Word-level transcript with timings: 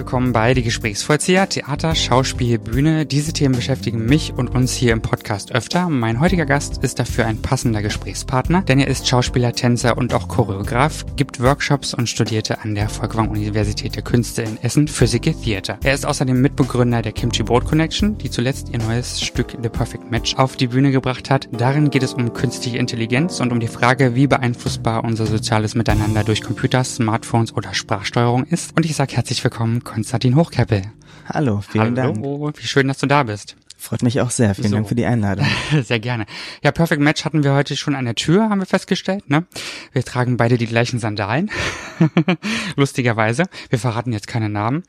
Willkommen 0.00 0.32
bei 0.32 0.54
Die 0.54 0.62
Gesprächsvollzieher, 0.62 1.46
Theater, 1.46 1.94
Schauspiel, 1.94 2.58
Bühne. 2.58 3.04
Diese 3.04 3.34
Themen 3.34 3.54
beschäftigen 3.54 4.06
mich 4.06 4.32
und 4.34 4.48
uns 4.54 4.72
hier 4.72 4.94
im 4.94 5.02
Podcast 5.02 5.52
öfter. 5.52 5.90
Mein 5.90 6.20
heutiger 6.20 6.46
Gast 6.46 6.82
ist 6.82 6.98
dafür 6.98 7.26
ein 7.26 7.42
passender 7.42 7.82
Gesprächspartner, 7.82 8.62
denn 8.62 8.80
er 8.80 8.88
ist 8.88 9.06
Schauspieler, 9.06 9.52
Tänzer 9.52 9.98
und 9.98 10.14
auch 10.14 10.26
Choreograf, 10.26 11.04
gibt 11.16 11.42
Workshops 11.42 11.92
und 11.92 12.08
studierte 12.08 12.62
an 12.62 12.74
der 12.74 12.88
Volkwang 12.88 13.28
Universität 13.28 13.94
der 13.94 14.02
Künste 14.02 14.40
in 14.40 14.56
Essen 14.62 14.88
Physical 14.88 15.34
Theater. 15.34 15.78
Er 15.84 15.92
ist 15.92 16.06
außerdem 16.06 16.40
Mitbegründer 16.40 17.02
der 17.02 17.12
Kimchi 17.12 17.42
Boat 17.42 17.66
Connection, 17.66 18.16
die 18.16 18.30
zuletzt 18.30 18.70
ihr 18.70 18.78
neues 18.78 19.20
Stück 19.20 19.58
The 19.62 19.68
Perfect 19.68 20.10
Match 20.10 20.34
auf 20.36 20.56
die 20.56 20.68
Bühne 20.68 20.92
gebracht 20.92 21.28
hat. 21.28 21.46
Darin 21.52 21.90
geht 21.90 22.04
es 22.04 22.14
um 22.14 22.32
künstliche 22.32 22.78
Intelligenz 22.78 23.38
und 23.38 23.52
um 23.52 23.60
die 23.60 23.68
Frage, 23.68 24.14
wie 24.14 24.26
beeinflussbar 24.26 25.04
unser 25.04 25.26
soziales 25.26 25.74
Miteinander 25.74 26.24
durch 26.24 26.40
Computer, 26.40 26.84
Smartphones 26.84 27.54
oder 27.54 27.74
Sprachsteuerung 27.74 28.44
ist. 28.44 28.74
Und 28.78 28.86
ich 28.86 28.96
sage 28.96 29.14
herzlich 29.14 29.44
willkommen 29.44 29.84
Konstantin 29.90 30.36
Hochkeppel. 30.36 30.82
Hallo, 31.26 31.62
vielen 31.68 31.98
Hallo, 31.98 32.46
Dank. 32.46 32.58
wie 32.62 32.66
schön, 32.66 32.86
dass 32.86 32.98
du 32.98 33.06
da 33.06 33.24
bist. 33.24 33.56
Freut 33.76 34.02
mich 34.02 34.20
auch 34.20 34.30
sehr. 34.30 34.54
Vielen 34.54 34.68
So. 34.68 34.74
Dank 34.76 34.88
für 34.88 34.94
die 34.94 35.04
Einladung. 35.06 35.46
Sehr 35.82 35.98
gerne. 35.98 36.26
Ja, 36.62 36.70
Perfect 36.70 37.00
Match 37.00 37.24
hatten 37.24 37.42
wir 37.44 37.54
heute 37.54 37.76
schon 37.76 37.94
an 37.96 38.04
der 38.04 38.14
Tür, 38.14 38.50
haben 38.50 38.60
wir 38.60 38.66
festgestellt. 38.66 39.28
Ne? 39.30 39.46
Wir 39.92 40.04
tragen 40.04 40.36
beide 40.36 40.58
die 40.58 40.66
gleichen 40.66 40.98
Sandalen. 41.00 41.50
Lustigerweise. 42.76 43.44
Wir 43.70 43.78
verraten 43.78 44.12
jetzt 44.12 44.28
keine 44.28 44.50
Namen. 44.50 44.82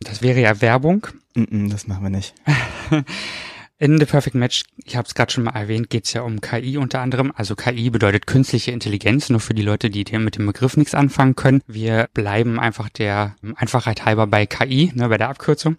Das 0.00 0.22
wäre 0.22 0.40
ja 0.40 0.60
Werbung. 0.62 1.08
Mm, 1.34 1.64
mm, 1.64 1.70
das 1.70 1.88
machen 1.88 2.04
wir 2.04 2.10
nicht. 2.10 2.32
In 3.80 3.96
The 3.96 4.06
Perfect 4.06 4.34
Match, 4.34 4.64
ich 4.84 4.96
habe 4.96 5.06
es 5.06 5.14
gerade 5.14 5.30
schon 5.30 5.44
mal 5.44 5.52
erwähnt, 5.52 5.88
geht 5.88 6.06
es 6.06 6.12
ja 6.12 6.22
um 6.22 6.40
KI 6.40 6.78
unter 6.78 6.98
anderem. 7.00 7.32
Also 7.36 7.54
KI 7.54 7.90
bedeutet 7.90 8.26
künstliche 8.26 8.72
Intelligenz, 8.72 9.30
nur 9.30 9.38
für 9.38 9.54
die 9.54 9.62
Leute, 9.62 9.88
die 9.88 10.04
mit 10.18 10.36
dem 10.36 10.46
Begriff 10.46 10.76
nichts 10.76 10.96
anfangen 10.96 11.36
können. 11.36 11.62
Wir 11.68 12.08
bleiben 12.12 12.58
einfach 12.58 12.88
der 12.88 13.36
Einfachheit 13.54 14.04
halber 14.04 14.26
bei 14.26 14.46
KI, 14.46 14.90
ne, 14.96 15.08
bei 15.08 15.16
der 15.16 15.28
Abkürzung. 15.28 15.76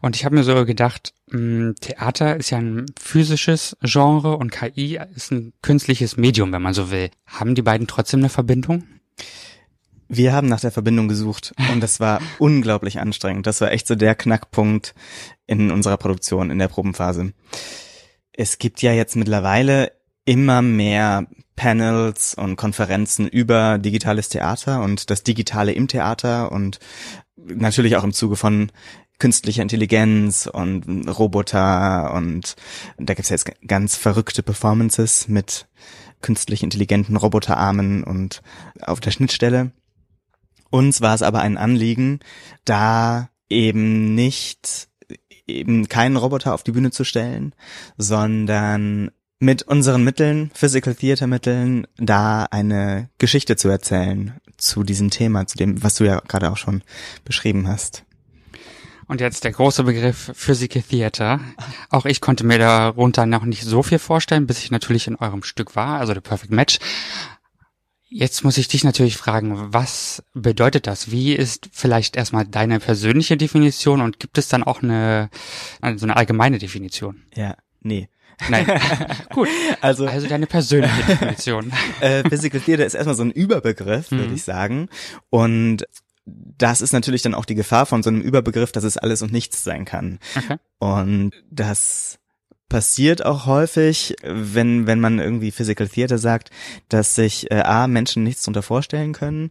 Und 0.00 0.16
ich 0.16 0.24
habe 0.24 0.36
mir 0.36 0.42
so 0.42 0.64
gedacht, 0.64 1.12
mh, 1.32 1.74
Theater 1.82 2.34
ist 2.38 2.48
ja 2.48 2.56
ein 2.56 2.86
physisches 2.98 3.76
Genre 3.82 4.38
und 4.38 4.50
KI 4.50 4.98
ist 5.14 5.30
ein 5.30 5.52
künstliches 5.60 6.16
Medium, 6.16 6.50
wenn 6.50 6.62
man 6.62 6.72
so 6.72 6.90
will. 6.90 7.10
Haben 7.26 7.54
die 7.54 7.62
beiden 7.62 7.86
trotzdem 7.86 8.20
eine 8.20 8.30
Verbindung? 8.30 8.84
Wir 10.08 10.32
haben 10.32 10.48
nach 10.48 10.60
der 10.60 10.70
Verbindung 10.70 11.08
gesucht 11.08 11.54
und 11.72 11.82
das 11.82 12.00
war 12.00 12.20
unglaublich 12.38 13.00
anstrengend. 13.00 13.46
Das 13.46 13.60
war 13.60 13.72
echt 13.72 13.86
so 13.86 13.94
der 13.94 14.14
Knackpunkt 14.14 14.94
in 15.46 15.70
unserer 15.70 15.96
Produktion, 15.96 16.50
in 16.50 16.58
der 16.58 16.68
Probenphase. 16.68 17.32
Es 18.32 18.58
gibt 18.58 18.82
ja 18.82 18.92
jetzt 18.92 19.16
mittlerweile 19.16 19.92
immer 20.24 20.62
mehr 20.62 21.26
Panels 21.56 22.34
und 22.34 22.56
Konferenzen 22.56 23.28
über 23.28 23.78
digitales 23.78 24.28
Theater 24.28 24.82
und 24.82 25.10
das 25.10 25.22
Digitale 25.22 25.72
im 25.72 25.88
Theater 25.88 26.50
und 26.50 26.80
natürlich 27.36 27.96
auch 27.96 28.04
im 28.04 28.12
Zuge 28.12 28.36
von 28.36 28.72
künstlicher 29.18 29.62
Intelligenz 29.62 30.48
und 30.52 31.08
Roboter 31.08 32.12
und 32.14 32.56
da 32.98 33.14
gibt's 33.14 33.30
jetzt 33.30 33.50
ganz 33.66 33.96
verrückte 33.96 34.42
Performances 34.42 35.28
mit 35.28 35.68
künstlich 36.20 36.62
intelligenten 36.62 37.16
Roboterarmen 37.16 38.02
und 38.02 38.42
auf 38.80 39.00
der 39.00 39.12
Schnittstelle. 39.12 39.72
Uns 40.74 41.00
war 41.00 41.14
es 41.14 41.22
aber 41.22 41.38
ein 41.38 41.56
Anliegen, 41.56 42.18
da 42.64 43.30
eben 43.48 44.16
nicht 44.16 44.88
eben 45.46 45.88
keinen 45.88 46.16
Roboter 46.16 46.52
auf 46.52 46.64
die 46.64 46.72
Bühne 46.72 46.90
zu 46.90 47.04
stellen, 47.04 47.54
sondern 47.96 49.12
mit 49.38 49.62
unseren 49.62 50.02
Mitteln, 50.02 50.50
Physical 50.52 50.96
Theater 50.96 51.28
Mitteln, 51.28 51.86
da 51.96 52.48
eine 52.50 53.08
Geschichte 53.18 53.54
zu 53.54 53.68
erzählen 53.68 54.40
zu 54.56 54.82
diesem 54.82 55.10
Thema, 55.10 55.46
zu 55.46 55.56
dem, 55.56 55.80
was 55.84 55.94
du 55.94 56.06
ja 56.06 56.18
gerade 56.26 56.50
auch 56.50 56.56
schon 56.56 56.82
beschrieben 57.24 57.68
hast. 57.68 58.04
Und 59.06 59.20
jetzt 59.20 59.44
der 59.44 59.52
große 59.52 59.84
Begriff 59.84 60.32
Physical 60.34 60.82
Theater. 60.82 61.38
Auch 61.90 62.04
ich 62.04 62.20
konnte 62.20 62.44
mir 62.44 62.58
darunter 62.58 63.26
noch 63.26 63.44
nicht 63.44 63.62
so 63.62 63.84
viel 63.84 64.00
vorstellen, 64.00 64.48
bis 64.48 64.58
ich 64.58 64.72
natürlich 64.72 65.06
in 65.06 65.14
eurem 65.14 65.44
Stück 65.44 65.76
war, 65.76 66.00
also 66.00 66.14
The 66.14 66.20
Perfect 66.20 66.52
Match. 66.52 66.80
Jetzt 68.16 68.44
muss 68.44 68.58
ich 68.58 68.68
dich 68.68 68.84
natürlich 68.84 69.16
fragen, 69.16 69.72
was 69.74 70.22
bedeutet 70.34 70.86
das? 70.86 71.10
Wie 71.10 71.32
ist 71.34 71.68
vielleicht 71.72 72.14
erstmal 72.14 72.44
deine 72.46 72.78
persönliche 72.78 73.36
Definition 73.36 74.00
und 74.00 74.20
gibt 74.20 74.38
es 74.38 74.46
dann 74.46 74.62
auch 74.62 74.82
eine, 74.84 75.30
also 75.80 76.06
eine 76.06 76.16
allgemeine 76.16 76.58
Definition? 76.58 77.24
Ja, 77.34 77.56
nee. 77.80 78.08
Nein. 78.48 78.66
Gut. 79.32 79.48
Also, 79.80 80.06
Also 80.08 80.28
deine 80.28 80.46
persönliche 80.46 81.02
Definition. 81.08 81.72
äh, 82.00 82.22
Physical 82.28 82.60
Theater 82.60 82.86
ist 82.86 82.94
erstmal 82.94 83.16
so 83.16 83.24
ein 83.24 83.32
Überbegriff, 83.32 84.12
würde 84.12 84.28
Mhm. 84.28 84.34
ich 84.34 84.44
sagen. 84.44 84.88
Und 85.30 85.84
das 86.24 86.82
ist 86.82 86.92
natürlich 86.92 87.22
dann 87.22 87.34
auch 87.34 87.44
die 87.44 87.56
Gefahr 87.56 87.84
von 87.84 88.04
so 88.04 88.10
einem 88.10 88.20
Überbegriff, 88.20 88.70
dass 88.70 88.84
es 88.84 88.96
alles 88.96 89.22
und 89.22 89.32
nichts 89.32 89.64
sein 89.64 89.84
kann. 89.84 90.20
Okay. 90.36 90.56
Und 90.78 91.32
das 91.50 92.20
passiert 92.68 93.24
auch 93.24 93.46
häufig, 93.46 94.16
wenn, 94.22 94.86
wenn 94.86 95.00
man 95.00 95.18
irgendwie 95.18 95.50
Physical 95.50 95.88
Theater 95.88 96.18
sagt, 96.18 96.50
dass 96.88 97.14
sich 97.14 97.50
äh, 97.50 97.60
A, 97.60 97.86
Menschen 97.86 98.22
nichts 98.22 98.42
darunter 98.42 98.62
vorstellen 98.62 99.12
können 99.12 99.50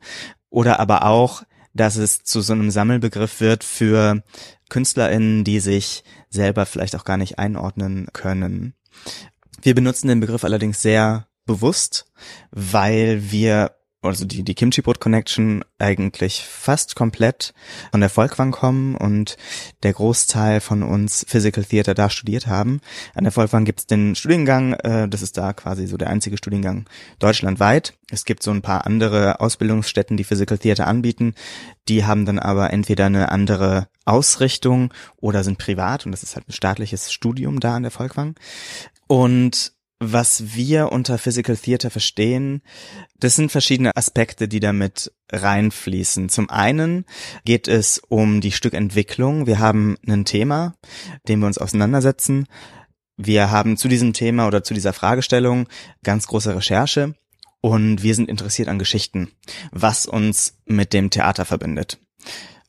oder 0.50 0.79
aber 0.79 1.06
auch, 1.06 1.44
dass 1.74 1.96
es 1.96 2.24
zu 2.24 2.41
so 2.41 2.53
einem 2.53 2.69
Sammelbegriff 2.72 3.41
wird 3.41 3.63
für 3.63 4.24
KünstlerInnen, 4.69 5.44
die 5.44 5.59
sich 5.59 6.03
selber 6.29 6.66
vielleicht 6.66 6.96
auch 6.96 7.06
gar 7.06 7.18
nicht 7.18 7.40
einordnen 7.40 8.07
können. 8.13 8.75
Wir 9.62 9.75
benutzen 9.75 10.07
den 10.07 10.19
Begriff 10.19 10.44
allerdings 10.44 10.81
sehr 10.81 11.28
bewusst, 11.45 12.06
weil 12.51 13.31
wir 13.31 13.75
also 14.03 14.25
die, 14.25 14.43
die 14.43 14.55
Kimchi 14.55 14.81
Boat 14.81 14.99
Connection 14.99 15.63
eigentlich 15.79 16.45
fast 16.45 16.95
komplett 16.95 17.53
von 17.91 18.01
der 18.01 18.09
Volkwang 18.09 18.51
kommen 18.51 18.95
und 18.95 19.37
der 19.83 19.93
Großteil 19.93 20.59
von 20.61 20.83
uns 20.83 21.25
Physical 21.27 21.63
Theater 21.63 21.93
da 21.93 22.09
studiert 22.09 22.47
haben. 22.47 22.81
An 23.15 23.23
der 23.23 23.35
Volkwang 23.35 23.65
gibt's 23.65 23.87
den 23.87 24.15
Studiengang, 24.15 24.73
äh, 24.73 25.07
das 25.07 25.21
ist 25.21 25.37
da 25.37 25.53
quasi 25.53 25.87
so 25.87 25.97
der 25.97 26.09
einzige 26.09 26.37
Studiengang 26.37 26.85
deutschlandweit. 27.19 27.93
Es 28.09 28.25
gibt 28.25 28.43
so 28.43 28.51
ein 28.51 28.61
paar 28.61 28.85
andere 28.85 29.39
Ausbildungsstätten, 29.39 30.17
die 30.17 30.23
Physical 30.23 30.57
Theater 30.57 30.87
anbieten. 30.87 31.33
Die 31.87 32.05
haben 32.05 32.25
dann 32.25 32.39
aber 32.39 32.71
entweder 32.71 33.05
eine 33.05 33.29
andere 33.29 33.87
Ausrichtung 34.05 34.93
oder 35.17 35.43
sind 35.43 35.57
privat 35.57 36.05
und 36.05 36.11
das 36.11 36.23
ist 36.23 36.35
halt 36.35 36.49
ein 36.49 36.53
staatliches 36.53 37.11
Studium 37.11 37.59
da 37.59 37.75
an 37.75 37.83
der 37.83 37.91
Volkwang. 37.91 38.35
Und 39.07 39.73
was 40.11 40.55
wir 40.55 40.91
unter 40.91 41.17
Physical 41.17 41.55
Theater 41.55 41.89
verstehen, 41.89 42.61
das 43.17 43.35
sind 43.35 43.51
verschiedene 43.51 43.95
Aspekte, 43.95 44.47
die 44.47 44.59
damit 44.59 45.11
reinfließen. 45.31 46.29
Zum 46.29 46.49
einen 46.49 47.05
geht 47.45 47.67
es 47.67 47.99
um 48.09 48.41
die 48.41 48.51
Stückentwicklung. 48.51 49.47
Wir 49.47 49.59
haben 49.59 49.97
ein 50.07 50.25
Thema, 50.25 50.75
dem 51.27 51.39
wir 51.39 51.47
uns 51.47 51.57
auseinandersetzen. 51.57 52.47
Wir 53.15 53.51
haben 53.51 53.77
zu 53.77 53.87
diesem 53.87 54.13
Thema 54.13 54.47
oder 54.47 54.63
zu 54.63 54.73
dieser 54.73 54.93
Fragestellung 54.93 55.67
ganz 56.03 56.27
große 56.27 56.55
Recherche 56.55 57.15
und 57.61 58.03
wir 58.03 58.13
sind 58.13 58.29
interessiert 58.29 58.67
an 58.67 58.79
Geschichten, 58.79 59.31
was 59.71 60.05
uns 60.05 60.57
mit 60.65 60.91
dem 60.91 61.09
Theater 61.09 61.45
verbindet. 61.45 61.99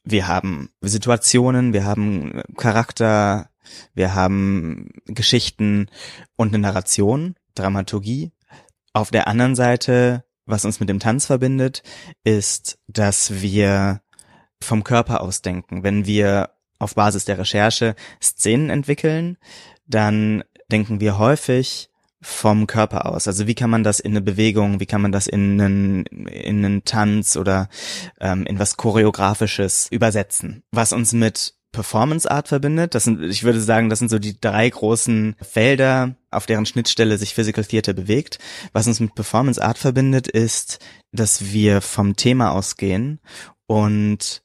Wir 0.05 0.29
haben 0.29 0.71
Situationen, 0.83 1.73
wir 1.73 1.85
haben 1.85 2.43
Charakter, 2.57 3.49
wir 3.95 4.15
haben 4.15 4.91
Geschichten 5.07 5.89
und 6.37 6.49
eine 6.49 6.59
Narration, 6.59 7.35
Dramaturgie. 7.55 8.33
Auf 8.93 9.11
der 9.11 9.29
anderen 9.29 9.55
Seite, 9.55 10.25
was 10.47 10.65
uns 10.65 10.81
mit 10.81 10.89
dem 10.89 11.01
Tanz 11.01 11.27
verbindet, 11.27 11.83
ist, 12.23 12.79
dass 12.87 13.41
wir 13.43 14.01
vom 14.61 14.85
Körper 14.85 15.21
aus 15.21 15.43
denken. 15.43 15.83
Wenn 15.83 16.07
wir 16.07 16.51
auf 16.79 16.95
Basis 16.95 17.25
der 17.25 17.39
Recherche 17.39 17.95
Szenen 18.23 18.71
entwickeln, 18.71 19.39
dann 19.87 20.45
denken 20.71 21.01
wir 21.01 21.19
häufig 21.19 21.91
vom 22.25 22.67
Körper 22.67 23.07
aus. 23.07 23.29
Also 23.29 23.47
wie 23.47 23.55
kann 23.55 23.71
man 23.71 23.85
das 23.85 24.01
in 24.01 24.13
eine 24.13 24.23
Bewegung, 24.23 24.81
wie 24.81 24.87
kann 24.87 25.03
man 25.03 25.13
das 25.13 25.27
in 25.27 25.61
einen, 25.61 26.07
in 26.07 26.65
einen 26.65 26.85
Tanz 26.85 27.37
oder 27.37 27.69
ähm, 28.19 28.47
in 28.47 28.59
was 28.59 28.77
Choreografisches 28.77 29.89
übersetzen? 29.91 30.63
Was 30.73 30.93
uns 30.93 31.13
mit 31.13 31.54
Performance 31.75 32.31
Art 32.31 32.49
verbindet. 32.49 32.95
Das 32.95 33.05
sind, 33.05 33.23
ich 33.23 33.45
würde 33.45 33.61
sagen, 33.61 33.91
das 33.91 33.99
sind 33.99 34.09
so 34.09 34.19
die 34.19 34.41
drei 34.41 34.71
großen 34.71 35.37
Felder, 35.43 36.15
auf 36.31 36.47
deren 36.47 36.65
Schnittstelle 36.65 37.19
sich 37.19 37.35
Physical 37.35 37.65
Theater 37.65 37.93
bewegt. 37.93 38.39
Was 38.73 38.87
uns 38.87 39.01
mit 39.01 39.15
Performance 39.15 39.63
Art 39.63 39.77
verbindet, 39.77 40.27
ist, 40.29 40.79
dass 41.13 41.53
wir 41.53 41.83
vom 41.83 42.17
Thema 42.17 42.53
ausgehen 42.53 43.21
und 43.67 44.43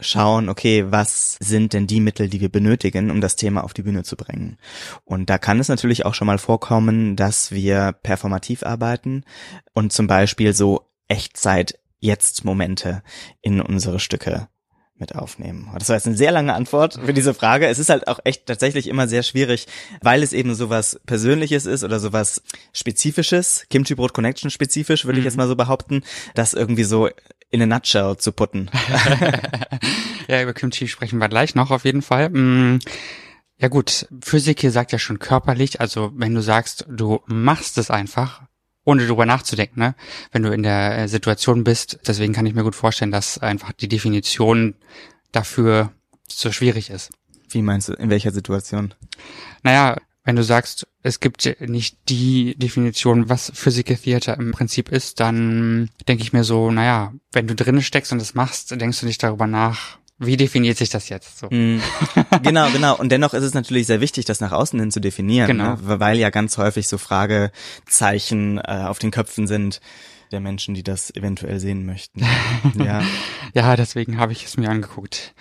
schauen, 0.00 0.48
okay, 0.48 0.86
was 0.88 1.36
sind 1.40 1.74
denn 1.74 1.86
die 1.86 2.00
Mittel, 2.00 2.28
die 2.28 2.40
wir 2.40 2.48
benötigen, 2.48 3.10
um 3.10 3.20
das 3.20 3.36
Thema 3.36 3.62
auf 3.62 3.74
die 3.74 3.82
Bühne 3.82 4.02
zu 4.02 4.16
bringen. 4.16 4.56
Und 5.04 5.28
da 5.28 5.38
kann 5.38 5.60
es 5.60 5.68
natürlich 5.68 6.06
auch 6.06 6.14
schon 6.14 6.26
mal 6.26 6.38
vorkommen, 6.38 7.16
dass 7.16 7.52
wir 7.52 7.92
performativ 7.92 8.62
arbeiten 8.62 9.24
und 9.74 9.92
zum 9.92 10.06
Beispiel 10.06 10.54
so 10.54 10.90
Echtzeit-Jetzt-Momente 11.08 13.02
in 13.42 13.60
unsere 13.60 14.00
Stücke 14.00 14.48
mit 15.00 15.14
aufnehmen? 15.14 15.70
Das 15.78 15.88
war 15.88 15.96
jetzt 15.96 16.06
eine 16.06 16.16
sehr 16.16 16.30
lange 16.30 16.54
Antwort 16.54 17.00
für 17.04 17.12
diese 17.12 17.34
Frage. 17.34 17.66
Es 17.66 17.78
ist 17.78 17.90
halt 17.90 18.06
auch 18.08 18.20
echt 18.24 18.46
tatsächlich 18.46 18.86
immer 18.88 19.08
sehr 19.08 19.22
schwierig, 19.22 19.66
weil 20.02 20.22
es 20.22 20.32
eben 20.32 20.54
sowas 20.54 21.00
Persönliches 21.06 21.66
ist 21.66 21.82
oder 21.82 21.98
sowas 21.98 22.42
Spezifisches, 22.72 23.66
Kimchi 23.70 23.94
Brot 23.94 24.12
Connection 24.12 24.50
spezifisch, 24.50 25.04
würde 25.04 25.16
mhm. 25.16 25.20
ich 25.20 25.24
jetzt 25.24 25.36
mal 25.36 25.48
so 25.48 25.56
behaupten, 25.56 26.02
das 26.34 26.54
irgendwie 26.54 26.84
so 26.84 27.08
in 27.50 27.62
a 27.62 27.66
nutshell 27.66 28.16
zu 28.16 28.32
putten. 28.32 28.70
ja, 30.28 30.42
über 30.42 30.52
Kimchi 30.52 30.88
sprechen 30.88 31.18
wir 31.18 31.28
gleich 31.28 31.54
noch 31.54 31.70
auf 31.70 31.84
jeden 31.84 32.02
Fall. 32.02 32.30
Mm, 32.30 32.78
ja 33.58 33.68
gut, 33.68 34.06
Physik 34.22 34.60
hier 34.60 34.70
sagt 34.70 34.92
ja 34.92 34.98
schon 34.98 35.18
körperlich, 35.18 35.80
also 35.80 36.12
wenn 36.14 36.34
du 36.34 36.40
sagst, 36.40 36.86
du 36.88 37.20
machst 37.26 37.76
es 37.76 37.90
einfach, 37.90 38.42
ohne 38.84 39.06
drüber 39.06 39.26
nachzudenken, 39.26 39.80
ne? 39.80 39.94
wenn 40.32 40.42
du 40.42 40.52
in 40.52 40.62
der 40.62 40.98
äh, 40.98 41.08
Situation 41.08 41.64
bist. 41.64 41.98
Deswegen 42.06 42.32
kann 42.32 42.46
ich 42.46 42.54
mir 42.54 42.62
gut 42.62 42.74
vorstellen, 42.74 43.10
dass 43.10 43.38
einfach 43.38 43.72
die 43.72 43.88
Definition 43.88 44.74
dafür 45.32 45.92
so 46.28 46.50
schwierig 46.52 46.90
ist. 46.90 47.10
Wie 47.50 47.62
meinst 47.62 47.88
du, 47.88 47.92
in 47.94 48.10
welcher 48.10 48.30
Situation? 48.30 48.94
Naja, 49.62 49.96
wenn 50.24 50.36
du 50.36 50.44
sagst, 50.44 50.86
es 51.02 51.20
gibt 51.20 51.48
nicht 51.60 51.98
die 52.08 52.54
Definition, 52.56 53.28
was 53.28 53.50
Physical 53.54 53.96
Theater 53.96 54.36
im 54.38 54.52
Prinzip 54.52 54.90
ist, 54.90 55.18
dann 55.18 55.90
denke 56.08 56.22
ich 56.22 56.32
mir 56.32 56.44
so, 56.44 56.70
naja, 56.70 57.12
wenn 57.32 57.46
du 57.46 57.54
drinnen 57.54 57.82
steckst 57.82 58.12
und 58.12 58.20
es 58.20 58.34
machst, 58.34 58.70
denkst 58.70 59.00
du 59.00 59.06
nicht 59.06 59.22
darüber 59.22 59.46
nach, 59.46 59.98
wie 60.20 60.36
definiert 60.36 60.76
sich 60.76 60.90
das 60.90 61.08
jetzt 61.08 61.38
so? 61.38 61.46
Mm, 61.46 61.80
genau, 62.42 62.70
genau. 62.70 62.96
Und 62.96 63.10
dennoch 63.10 63.32
ist 63.32 63.42
es 63.42 63.54
natürlich 63.54 63.86
sehr 63.86 64.02
wichtig, 64.02 64.26
das 64.26 64.40
nach 64.40 64.52
außen 64.52 64.78
hin 64.78 64.90
zu 64.90 65.00
definieren, 65.00 65.46
genau. 65.48 65.76
ne? 65.76 65.78
weil 65.82 66.18
ja 66.18 66.28
ganz 66.28 66.58
häufig 66.58 66.88
so 66.88 66.98
Fragezeichen 66.98 68.58
äh, 68.58 68.84
auf 68.86 68.98
den 68.98 69.10
Köpfen 69.10 69.46
sind 69.46 69.80
der 70.30 70.40
Menschen, 70.40 70.74
die 70.74 70.82
das 70.82 71.10
eventuell 71.16 71.58
sehen 71.58 71.86
möchten. 71.86 72.24
Ja, 72.78 73.02
ja 73.54 73.76
deswegen 73.76 74.18
habe 74.18 74.32
ich 74.32 74.44
es 74.44 74.56
mir 74.56 74.68
angeguckt. 74.68 75.34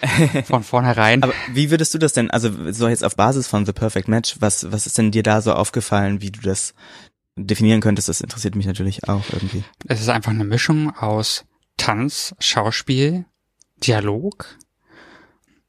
Von 0.46 0.64
vornherein. 0.64 1.22
Aber 1.22 1.34
wie 1.54 1.70
würdest 1.70 1.94
du 1.94 1.98
das 1.98 2.14
denn, 2.14 2.32
also 2.32 2.72
so 2.72 2.88
jetzt 2.88 3.04
auf 3.04 3.16
Basis 3.16 3.48
von 3.48 3.66
The 3.66 3.74
Perfect 3.74 4.08
Match, 4.08 4.38
was, 4.40 4.72
was 4.72 4.88
ist 4.88 4.98
denn 4.98 5.12
dir 5.12 5.24
da 5.24 5.42
so 5.42 5.54
aufgefallen, 5.54 6.22
wie 6.22 6.32
du 6.32 6.42
das 6.42 6.74
definieren 7.36 7.82
könntest? 7.82 8.10
Das 8.10 8.22
interessiert 8.22 8.56
mich 8.56 8.66
natürlich 8.66 9.08
auch 9.08 9.26
irgendwie. 9.32 9.64
Es 9.88 10.02
ist 10.02 10.10
einfach 10.10 10.32
eine 10.32 10.46
Mischung 10.46 10.96
aus 10.96 11.46
Tanz, 11.78 12.34
Schauspiel, 12.40 13.26
Dialog 13.84 14.58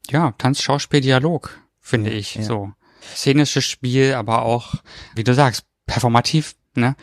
ja, 0.09 0.33
Tanz, 0.37 0.61
Schauspiel, 0.61 1.01
Dialog, 1.01 1.59
finde 1.79 2.09
ich, 2.09 2.35
ja. 2.35 2.43
so. 2.43 2.71
Szenisches 3.15 3.65
Spiel, 3.65 4.13
aber 4.13 4.43
auch, 4.43 4.75
wie 5.15 5.23
du 5.23 5.33
sagst, 5.33 5.65
performativ, 5.85 6.55
ne? 6.75 6.95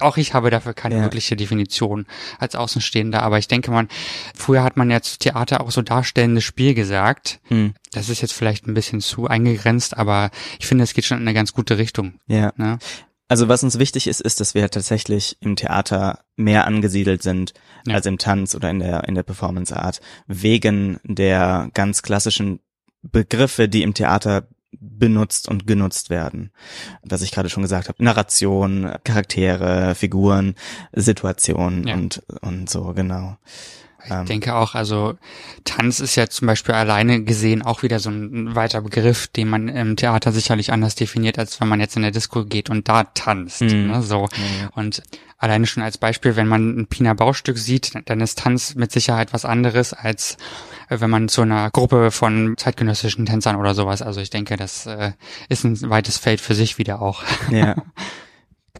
Auch 0.00 0.16
ich 0.16 0.34
habe 0.34 0.50
dafür 0.50 0.74
keine 0.74 0.96
ja. 0.96 1.02
wirkliche 1.02 1.36
Definition 1.36 2.06
als 2.38 2.56
Außenstehender, 2.56 3.22
aber 3.22 3.38
ich 3.38 3.48
denke 3.48 3.70
man, 3.70 3.88
früher 4.34 4.62
hat 4.62 4.76
man 4.76 4.90
ja 4.90 5.00
zu 5.00 5.18
Theater 5.18 5.60
auch 5.60 5.70
so 5.70 5.82
darstellendes 5.82 6.44
Spiel 6.44 6.74
gesagt. 6.74 7.40
Hm. 7.44 7.74
Das 7.92 8.08
ist 8.08 8.20
jetzt 8.20 8.32
vielleicht 8.32 8.66
ein 8.66 8.74
bisschen 8.74 9.00
zu 9.00 9.26
eingegrenzt, 9.26 9.96
aber 9.96 10.30
ich 10.58 10.66
finde, 10.66 10.84
es 10.84 10.92
geht 10.92 11.04
schon 11.04 11.18
in 11.18 11.24
eine 11.24 11.34
ganz 11.34 11.52
gute 11.52 11.78
Richtung. 11.78 12.14
Ja. 12.26 12.52
Ne? 12.56 12.78
Also 13.28 13.48
was 13.48 13.64
uns 13.64 13.78
wichtig 13.78 14.06
ist, 14.06 14.20
ist, 14.20 14.40
dass 14.40 14.54
wir 14.54 14.70
tatsächlich 14.70 15.36
im 15.40 15.56
Theater 15.56 16.20
mehr 16.36 16.66
angesiedelt 16.66 17.22
sind 17.22 17.54
ja. 17.86 17.94
als 17.94 18.06
im 18.06 18.18
Tanz 18.18 18.54
oder 18.54 18.70
in 18.70 18.78
der, 18.78 19.04
in 19.04 19.14
der 19.14 19.24
Performance 19.24 19.76
Art, 19.76 20.00
wegen 20.26 21.00
der 21.02 21.70
ganz 21.74 22.02
klassischen 22.02 22.60
Begriffe, 23.02 23.68
die 23.68 23.82
im 23.82 23.94
Theater 23.94 24.48
benutzt 24.78 25.48
und 25.48 25.66
genutzt 25.66 26.10
werden. 26.10 26.52
Was 27.02 27.22
ich 27.22 27.32
gerade 27.32 27.48
schon 27.48 27.62
gesagt 27.62 27.88
habe. 27.88 28.02
Narration, 28.02 28.94
Charaktere, 29.04 29.94
Figuren, 29.94 30.54
Situationen 30.92 31.86
ja. 31.86 31.94
und, 31.94 32.22
und 32.42 32.70
so, 32.70 32.92
genau. 32.94 33.38
Ich 34.06 34.12
ähm, 34.12 34.26
denke 34.26 34.54
auch, 34.54 34.74
also 34.74 35.14
Tanz 35.64 36.00
ist 36.00 36.16
ja 36.16 36.28
zum 36.28 36.46
Beispiel 36.46 36.74
alleine 36.74 37.22
gesehen 37.22 37.62
auch 37.62 37.82
wieder 37.82 37.98
so 37.98 38.10
ein 38.10 38.54
weiter 38.54 38.80
Begriff, 38.80 39.26
den 39.26 39.48
man 39.48 39.68
im 39.68 39.96
Theater 39.96 40.32
sicherlich 40.32 40.72
anders 40.72 40.94
definiert, 40.94 41.38
als 41.38 41.60
wenn 41.60 41.68
man 41.68 41.80
jetzt 41.80 41.96
in 41.96 42.02
der 42.02 42.12
Disco 42.12 42.44
geht 42.44 42.70
und 42.70 42.88
da 42.88 43.04
tanzt. 43.04 43.62
Mhm. 43.62 43.88
Ne, 43.88 44.02
so. 44.02 44.28
Ja, 44.60 44.70
Und 44.74 45.02
alleine 45.38 45.66
schon 45.66 45.82
als 45.82 45.98
Beispiel, 45.98 46.36
wenn 46.36 46.48
man 46.48 46.78
ein 46.78 46.86
Pina 46.86 47.14
Baustück 47.14 47.58
sieht, 47.58 47.92
dann 48.06 48.20
ist 48.20 48.38
Tanz 48.38 48.74
mit 48.74 48.92
Sicherheit 48.92 49.32
was 49.32 49.44
anderes, 49.44 49.92
als 49.92 50.36
äh, 50.88 51.00
wenn 51.00 51.10
man 51.10 51.28
zu 51.28 51.42
einer 51.42 51.70
Gruppe 51.70 52.10
von 52.10 52.54
zeitgenössischen 52.56 53.26
Tänzern 53.26 53.56
oder 53.56 53.74
sowas. 53.74 54.02
Also 54.02 54.20
ich 54.20 54.30
denke, 54.30 54.56
das 54.56 54.86
äh, 54.86 55.12
ist 55.48 55.64
ein 55.64 55.90
weites 55.90 56.18
Feld 56.18 56.40
für 56.40 56.54
sich 56.54 56.78
wieder 56.78 57.02
auch. 57.02 57.22
Ja. 57.50 57.76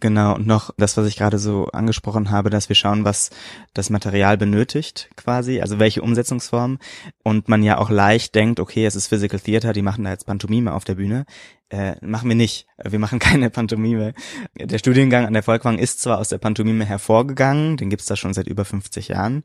Genau, 0.01 0.35
und 0.35 0.47
noch 0.47 0.71
das, 0.77 0.97
was 0.97 1.07
ich 1.07 1.17
gerade 1.17 1.39
so 1.39 1.67
angesprochen 1.67 2.31
habe, 2.31 2.51
dass 2.51 2.69
wir 2.69 2.77
schauen, 2.77 3.05
was 3.05 3.31
das 3.73 3.91
Material 3.91 4.37
benötigt 4.37 5.09
quasi, 5.17 5.61
also 5.61 5.79
welche 5.79 6.03
Umsetzungsform. 6.03 6.79
Und 7.23 7.49
man 7.49 7.63
ja 7.63 7.79
auch 7.79 7.91
leicht 7.91 8.35
denkt, 8.35 8.61
okay, 8.61 8.85
es 8.85 8.97
ist 8.97 9.07
Physical 9.07 9.41
Theater, 9.41 9.73
die 9.73 9.83
machen 9.83 10.05
da 10.05 10.11
jetzt 10.11 10.27
Pantomime 10.27 10.75
auf 10.75 10.85
der 10.85 10.97
Bühne. 10.97 11.25
Äh, 11.69 11.97
machen 12.01 12.29
wir 12.29 12.37
nicht. 12.37 12.69
Wir 12.83 13.01
machen 13.01 13.19
keine 13.21 13.51
Pantomime. 13.51 14.15
Der 14.55 14.79
Studiengang 14.79 15.27
an 15.27 15.33
der 15.33 15.43
Volkwang 15.43 15.79
ist 15.79 16.01
zwar 16.01 16.19
aus 16.19 16.29
der 16.29 16.39
Pantomime 16.39 16.85
hervorgegangen, 16.85 17.77
den 17.77 17.91
gibt's 17.91 18.07
da 18.07 18.15
schon 18.15 18.35
seit 18.35 18.47
über 18.47 18.65
50 18.65 19.09
Jahren, 19.09 19.43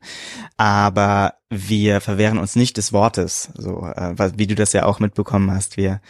aber 0.56 1.34
wir 1.50 2.00
verwehren 2.00 2.38
uns 2.38 2.54
nicht 2.54 2.76
des 2.76 2.92
Wortes, 2.92 3.50
so 3.56 3.84
äh, 3.84 4.14
wie 4.36 4.46
du 4.46 4.54
das 4.54 4.72
ja 4.72 4.84
auch 4.84 5.00
mitbekommen 5.00 5.50
hast. 5.50 5.76
Wir 5.76 6.00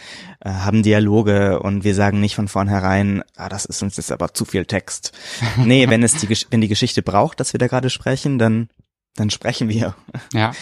äh, 0.40 0.50
haben 0.50 0.82
Dialoge 0.82 1.60
und 1.60 1.82
wir 1.82 1.94
sagen 1.94 2.20
nicht 2.20 2.34
von 2.34 2.48
vornherein, 2.48 3.24
ah, 3.36 3.48
das 3.48 3.64
ist 3.64 3.82
uns 3.82 3.96
jetzt 3.96 4.12
aber 4.12 4.34
zu 4.34 4.44
viel 4.44 4.66
Text. 4.66 5.12
nee, 5.56 5.88
wenn 5.88 6.02
es 6.02 6.16
die 6.16 6.28
wenn 6.50 6.60
die 6.60 6.68
Geschichte 6.68 7.02
braucht, 7.02 7.40
dass 7.40 7.54
wir 7.54 7.58
da 7.58 7.68
gerade 7.68 7.88
sprechen, 7.88 8.38
dann 8.38 8.68
dann 9.16 9.30
sprechen 9.30 9.70
wir. 9.70 9.96
Ja. 10.34 10.52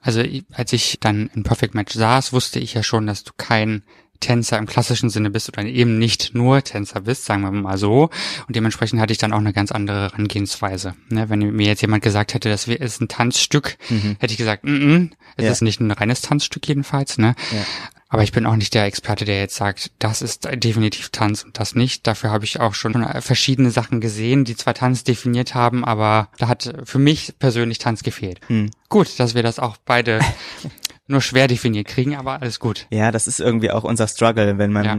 Also 0.00 0.22
als 0.52 0.72
ich 0.74 0.98
dann 1.00 1.30
in 1.34 1.44
Perfect 1.44 1.74
Match 1.74 1.94
saß, 1.94 2.34
wusste 2.34 2.58
ich 2.60 2.74
ja 2.74 2.82
schon, 2.82 3.06
dass 3.06 3.24
du 3.24 3.32
kein 3.38 3.82
Tänzer 4.24 4.56
im 4.56 4.66
klassischen 4.66 5.10
Sinne 5.10 5.28
bist 5.28 5.48
oder 5.48 5.62
eben 5.64 5.98
nicht 5.98 6.34
nur 6.34 6.62
Tänzer 6.62 7.02
bist, 7.02 7.26
sagen 7.26 7.42
wir 7.42 7.50
mal 7.50 7.76
so. 7.76 8.08
Und 8.46 8.56
dementsprechend 8.56 8.98
hatte 9.00 9.12
ich 9.12 9.18
dann 9.18 9.34
auch 9.34 9.38
eine 9.38 9.52
ganz 9.52 9.70
andere 9.70 10.04
Herangehensweise. 10.04 10.94
Ne, 11.10 11.28
wenn 11.28 11.40
mir 11.40 11.66
jetzt 11.66 11.82
jemand 11.82 12.02
gesagt 12.02 12.32
hätte, 12.32 12.48
das 12.48 12.66
ist 12.66 13.02
ein 13.02 13.08
Tanzstück, 13.08 13.76
mhm. 13.90 14.16
hätte 14.18 14.32
ich 14.32 14.38
gesagt, 14.38 14.64
mm 14.64 14.68
-mm, 14.68 15.10
es 15.36 15.44
ja. 15.44 15.50
ist 15.52 15.60
nicht 15.60 15.80
ein 15.80 15.90
reines 15.90 16.22
Tanzstück 16.22 16.66
jedenfalls. 16.66 17.18
Ne? 17.18 17.34
Ja. 17.52 17.64
Aber 18.08 18.22
ich 18.22 18.32
bin 18.32 18.46
auch 18.46 18.56
nicht 18.56 18.72
der 18.74 18.84
Experte, 18.84 19.24
der 19.24 19.40
jetzt 19.40 19.56
sagt, 19.56 19.90
das 19.98 20.22
ist 20.22 20.48
definitiv 20.54 21.08
Tanz 21.10 21.42
und 21.42 21.58
das 21.58 21.74
nicht. 21.74 22.06
Dafür 22.06 22.30
habe 22.30 22.44
ich 22.44 22.60
auch 22.60 22.72
schon 22.72 23.04
verschiedene 23.20 23.72
Sachen 23.72 24.00
gesehen, 24.00 24.44
die 24.44 24.56
zwar 24.56 24.72
Tanz 24.72 25.04
definiert 25.04 25.54
haben, 25.54 25.84
aber 25.84 26.28
da 26.38 26.48
hat 26.48 26.74
für 26.84 27.00
mich 27.00 27.34
persönlich 27.40 27.78
Tanz 27.78 28.04
gefehlt. 28.04 28.38
Mhm. 28.48 28.70
Gut, 28.88 29.18
dass 29.18 29.34
wir 29.34 29.42
das 29.42 29.58
auch 29.58 29.76
beide 29.84 30.20
nur 31.06 31.20
schwer 31.20 31.48
definiert 31.48 31.86
kriegen, 31.86 32.16
aber 32.16 32.40
alles 32.40 32.58
gut. 32.58 32.86
Ja, 32.90 33.10
das 33.10 33.26
ist 33.26 33.40
irgendwie 33.40 33.70
auch 33.70 33.84
unser 33.84 34.08
Struggle, 34.08 34.58
wenn 34.58 34.72
man, 34.72 34.84
ja. 34.84 34.98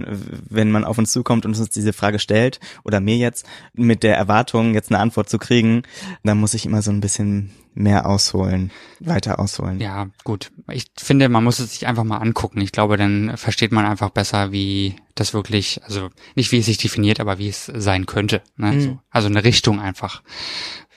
wenn 0.50 0.72
man 0.72 0.86
auf 0.86 0.98
uns 0.98 1.12
zukommt 1.12 1.46
und 1.46 1.58
uns 1.58 1.70
diese 1.70 1.94
Frage 1.94 2.20
stellt, 2.20 2.60
oder 2.84 3.00
mir 3.00 3.18
jetzt, 3.18 3.46
mit 3.74 4.04
der 4.04 4.16
Erwartung, 4.16 4.74
jetzt 4.74 4.92
eine 4.92 5.00
Antwort 5.00 5.30
zu 5.30 5.40
kriegen, 5.40 5.84
dann 6.24 6.40
muss 6.40 6.54
ich 6.54 6.66
immer 6.66 6.82
so 6.82 6.92
ein 6.92 7.02
bisschen 7.02 7.52
mehr 7.74 8.06
ausholen, 8.06 8.72
weiter 9.00 9.38
ausholen. 9.40 9.80
Ja, 9.82 10.08
gut. 10.24 10.52
Ich 10.72 10.86
finde, 10.98 11.28
man 11.28 11.44
muss 11.44 11.60
es 11.60 11.74
sich 11.74 11.88
einfach 11.88 12.06
mal 12.06 12.20
angucken. 12.20 12.62
Ich 12.62 12.72
glaube, 12.72 12.96
dann 12.96 13.36
versteht 13.36 13.74
man 13.74 13.86
einfach 13.86 14.12
besser, 14.12 14.52
wie 14.52 14.96
das 15.14 15.34
wirklich, 15.34 15.82
also 15.84 16.10
nicht 16.36 16.52
wie 16.52 16.60
es 16.60 16.66
sich 16.66 16.78
definiert, 16.78 17.20
aber 17.20 17.38
wie 17.38 17.50
es 17.50 17.66
sein 17.66 18.06
könnte. 18.06 18.42
Ne? 18.56 18.72
Mhm. 18.72 18.82
So, 18.82 19.00
also 19.10 19.28
eine 19.28 19.44
Richtung 19.44 19.82
einfach. 19.82 20.24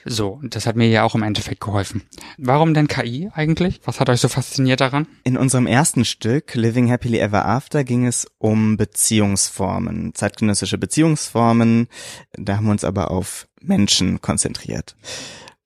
So, 0.05 0.39
das 0.43 0.65
hat 0.65 0.75
mir 0.75 0.87
ja 0.87 1.03
auch 1.03 1.15
im 1.15 1.23
Endeffekt 1.23 1.61
geholfen. 1.61 2.03
Warum 2.37 2.73
denn 2.73 2.87
KI 2.87 3.29
eigentlich? 3.33 3.81
Was 3.83 3.99
hat 3.99 4.09
euch 4.09 4.21
so 4.21 4.27
fasziniert 4.27 4.81
daran? 4.81 5.07
In 5.23 5.37
unserem 5.37 5.67
ersten 5.67 6.05
Stück, 6.05 6.55
Living 6.55 6.89
Happily 6.89 7.19
Ever 7.19 7.45
After, 7.45 7.83
ging 7.83 8.05
es 8.05 8.27
um 8.37 8.77
Beziehungsformen, 8.77 10.13
zeitgenössische 10.13 10.77
Beziehungsformen. 10.77 11.87
Da 12.33 12.57
haben 12.57 12.65
wir 12.65 12.71
uns 12.71 12.83
aber 12.83 13.11
auf 13.11 13.47
Menschen 13.61 14.21
konzentriert. 14.21 14.95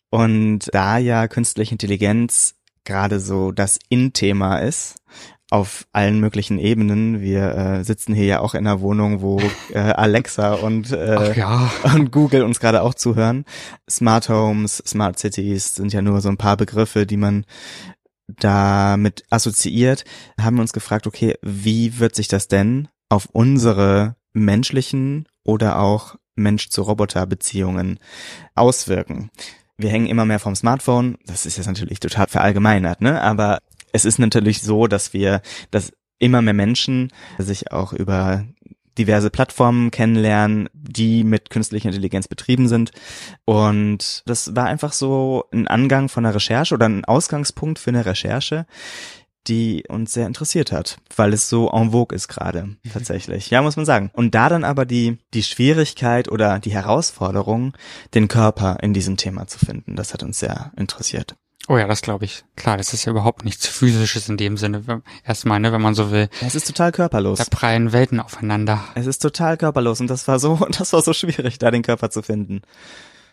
Und 0.10 0.70
da 0.74 0.98
ja 0.98 1.28
künstliche 1.28 1.72
Intelligenz 1.72 2.56
gerade 2.84 3.20
so 3.20 3.52
das 3.52 3.80
In-Thema 3.90 4.58
ist, 4.58 4.96
auf 5.54 5.86
allen 5.92 6.20
möglichen 6.20 6.58
Ebenen. 6.58 7.22
Wir 7.22 7.56
äh, 7.56 7.84
sitzen 7.84 8.16
hier 8.16 8.26
ja 8.26 8.40
auch 8.40 8.56
in 8.56 8.66
einer 8.66 8.82
Wohnung, 8.82 9.22
wo 9.22 9.40
äh, 9.72 9.78
Alexa 9.78 10.56
und, 10.56 10.92
äh, 10.92 11.38
ja. 11.38 11.72
und 11.84 12.12
Google 12.12 12.42
uns 12.42 12.60
gerade 12.60 12.82
auch 12.82 12.96
zuhören. 12.96 13.46
Smart 13.88 14.30
Homes, 14.30 14.78
Smart 14.78 15.20
Cities 15.20 15.76
sind 15.76 15.94
ja 15.94 16.02
nur 16.02 16.22
so 16.22 16.30
ein 16.30 16.38
paar 16.38 16.58
Begriffe, 16.58 17.06
die 17.06 17.18
man 17.18 17.46
damit 18.28 19.26
assoziiert. 19.30 20.06
Haben 20.42 20.56
wir 20.56 20.62
uns 20.62 20.74
gefragt, 20.74 21.06
okay, 21.06 21.36
wie 21.44 22.00
wird 22.00 22.16
sich 22.16 22.28
das 22.28 22.48
denn 22.48 22.88
auf 23.10 23.28
unsere 23.32 24.16
menschlichen 24.34 25.28
oder 25.44 25.78
auch 25.78 26.16
Mensch-zu-Roboter-Beziehungen 26.36 28.00
auswirken? 28.56 29.30
wir 29.78 29.90
hängen 29.90 30.06
immer 30.06 30.26
mehr 30.26 30.40
vom 30.40 30.56
Smartphone. 30.56 31.18
Das 31.26 31.46
ist 31.46 31.58
jetzt 31.58 31.66
natürlich 31.68 32.00
total 32.00 32.28
verallgemeinert, 32.28 33.02
ne? 33.02 33.22
Aber 33.22 33.60
es 33.94 34.04
ist 34.04 34.20
natürlich 34.20 34.62
so, 34.62 34.88
dass 34.88 35.14
wir, 35.14 35.42
dass 35.72 35.94
immer 36.20 36.42
mehr 36.42 36.54
Menschen 36.54 37.12
sich 37.38 37.72
auch 37.72 37.94
über 37.94 38.46
diverse 38.98 39.30
Plattformen 39.30 39.92
kennenlernen, 39.92 40.70
die 40.74 41.24
mit 41.24 41.50
künstlicher 41.50 41.90
Intelligenz 41.90 42.28
betrieben 42.28 42.68
sind. 42.68 42.92
Und 43.46 44.24
das 44.26 44.56
war 44.56 44.66
einfach 44.66 44.94
so 44.94 45.46
ein 45.52 45.68
Angang 45.68 46.10
von 46.10 46.26
einer 46.26 46.36
Recherche 46.36 46.76
oder 46.76 46.88
ein 46.88 47.06
Ausgangspunkt 47.06 47.80
für 47.80 47.90
eine 47.90 48.06
Recherche, 48.06 48.66
die 49.48 49.84
uns 49.90 50.14
sehr 50.14 50.28
interessiert 50.28 50.72
hat, 50.72 50.98
weil 51.16 51.34
es 51.34 51.50
so 51.50 51.70
en 51.70 51.92
vogue 51.92 52.16
ist 52.16 52.28
gerade 52.28 52.78
tatsächlich. 52.94 53.50
Ja, 53.50 53.62
muss 53.62 53.76
man 53.76 53.86
sagen. 53.86 54.10
Und 54.14 54.36
da 54.36 54.48
dann 54.48 54.64
aber 54.64 54.86
die 54.86 55.18
die 55.34 55.44
Schwierigkeit 55.44 56.32
oder 56.32 56.60
die 56.60 56.72
Herausforderung, 56.72 57.74
den 58.14 58.28
Körper 58.28 58.78
in 58.82 58.94
diesem 58.94 59.18
Thema 59.18 59.48
zu 59.48 59.60
finden, 59.60 59.96
das 59.96 60.14
hat 60.14 60.24
uns 60.24 60.40
sehr 60.40 60.72
interessiert. 60.78 61.36
Oh 61.70 61.78
ja, 61.78 61.88
das 61.88 62.02
glaube 62.02 62.26
ich. 62.26 62.44
Klar, 62.56 62.78
das 62.78 62.94
ist 62.94 63.06
ja 63.06 63.12
überhaupt 63.12 63.46
nichts 63.46 63.68
Physisches 63.68 64.28
in 64.28 64.36
dem 64.36 64.58
Sinne. 64.58 65.02
Erstmal, 65.26 65.60
ne, 65.60 65.72
wenn 65.72 65.82
man 65.82 65.96
so 65.96 66.12
will. 66.12 66.28
Es 66.42 66.56
ist 66.56 66.68
total 66.68 66.92
körperlos. 66.92 67.38
Da 67.38 67.46
prallen 67.46 67.94
Welten 67.94 68.20
aufeinander. 68.20 68.84
Es 68.96 69.08
ist 69.08 69.20
total 69.20 69.58
körperlos 69.58 70.02
und 70.02 70.10
das 70.10 70.28
war 70.28 70.40
so, 70.40 70.56
das 70.78 70.92
war 70.92 71.02
so 71.02 71.14
schwierig, 71.14 71.60
da 71.60 71.72
den 71.72 71.84
Körper 71.84 72.10
zu 72.10 72.22
finden. 72.22 72.62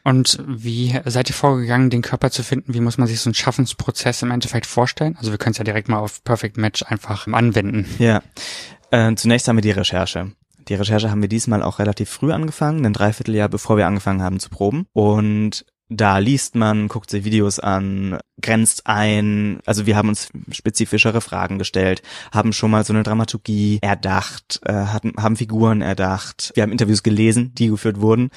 Und 0.02 0.42
wie 0.46 0.98
seid 1.04 1.28
ihr 1.28 1.34
vorgegangen, 1.34 1.90
den 1.90 2.02
Körper 2.02 2.30
zu 2.30 2.42
finden? 2.42 2.72
Wie 2.72 2.80
muss 2.80 2.96
man 2.96 3.06
sich 3.06 3.20
so 3.20 3.28
einen 3.28 3.34
Schaffensprozess 3.34 4.22
im 4.22 4.30
Endeffekt 4.30 4.66
vorstellen? 4.66 5.16
Also 5.18 5.30
wir 5.30 5.38
können 5.38 5.52
es 5.52 5.58
ja 5.58 5.64
direkt 5.64 5.88
mal 5.88 5.98
auf 5.98 6.24
Perfect 6.24 6.56
Match 6.56 6.82
einfach 6.84 7.26
anwenden. 7.26 7.86
Ja. 7.98 8.22
Äh, 8.90 9.14
zunächst 9.16 9.46
haben 9.48 9.56
wir 9.56 9.62
die 9.62 9.70
Recherche. 9.72 10.32
Die 10.68 10.74
Recherche 10.74 11.10
haben 11.10 11.20
wir 11.20 11.28
diesmal 11.28 11.62
auch 11.62 11.80
relativ 11.80 12.08
früh 12.08 12.32
angefangen, 12.32 12.86
ein 12.86 12.92
Dreivierteljahr 12.92 13.48
bevor 13.48 13.76
wir 13.76 13.86
angefangen 13.86 14.22
haben 14.22 14.40
zu 14.40 14.50
proben. 14.50 14.86
Und 14.92 15.66
da 15.90 16.18
liest 16.18 16.54
man, 16.54 16.86
guckt 16.86 17.10
sich 17.10 17.24
Videos 17.24 17.58
an, 17.58 18.18
grenzt 18.40 18.86
ein. 18.86 19.58
Also 19.66 19.86
wir 19.86 19.96
haben 19.96 20.08
uns 20.08 20.28
spezifischere 20.52 21.20
Fragen 21.20 21.58
gestellt, 21.58 22.02
haben 22.32 22.52
schon 22.52 22.70
mal 22.70 22.84
so 22.84 22.92
eine 22.92 23.02
Dramaturgie 23.02 23.80
erdacht, 23.82 24.60
äh, 24.64 24.72
hatten, 24.72 25.14
haben 25.18 25.36
Figuren 25.36 25.82
erdacht. 25.82 26.52
Wir 26.54 26.62
haben 26.62 26.72
Interviews 26.72 27.02
gelesen, 27.02 27.52
die 27.54 27.68
geführt 27.68 28.00
wurden. 28.00 28.30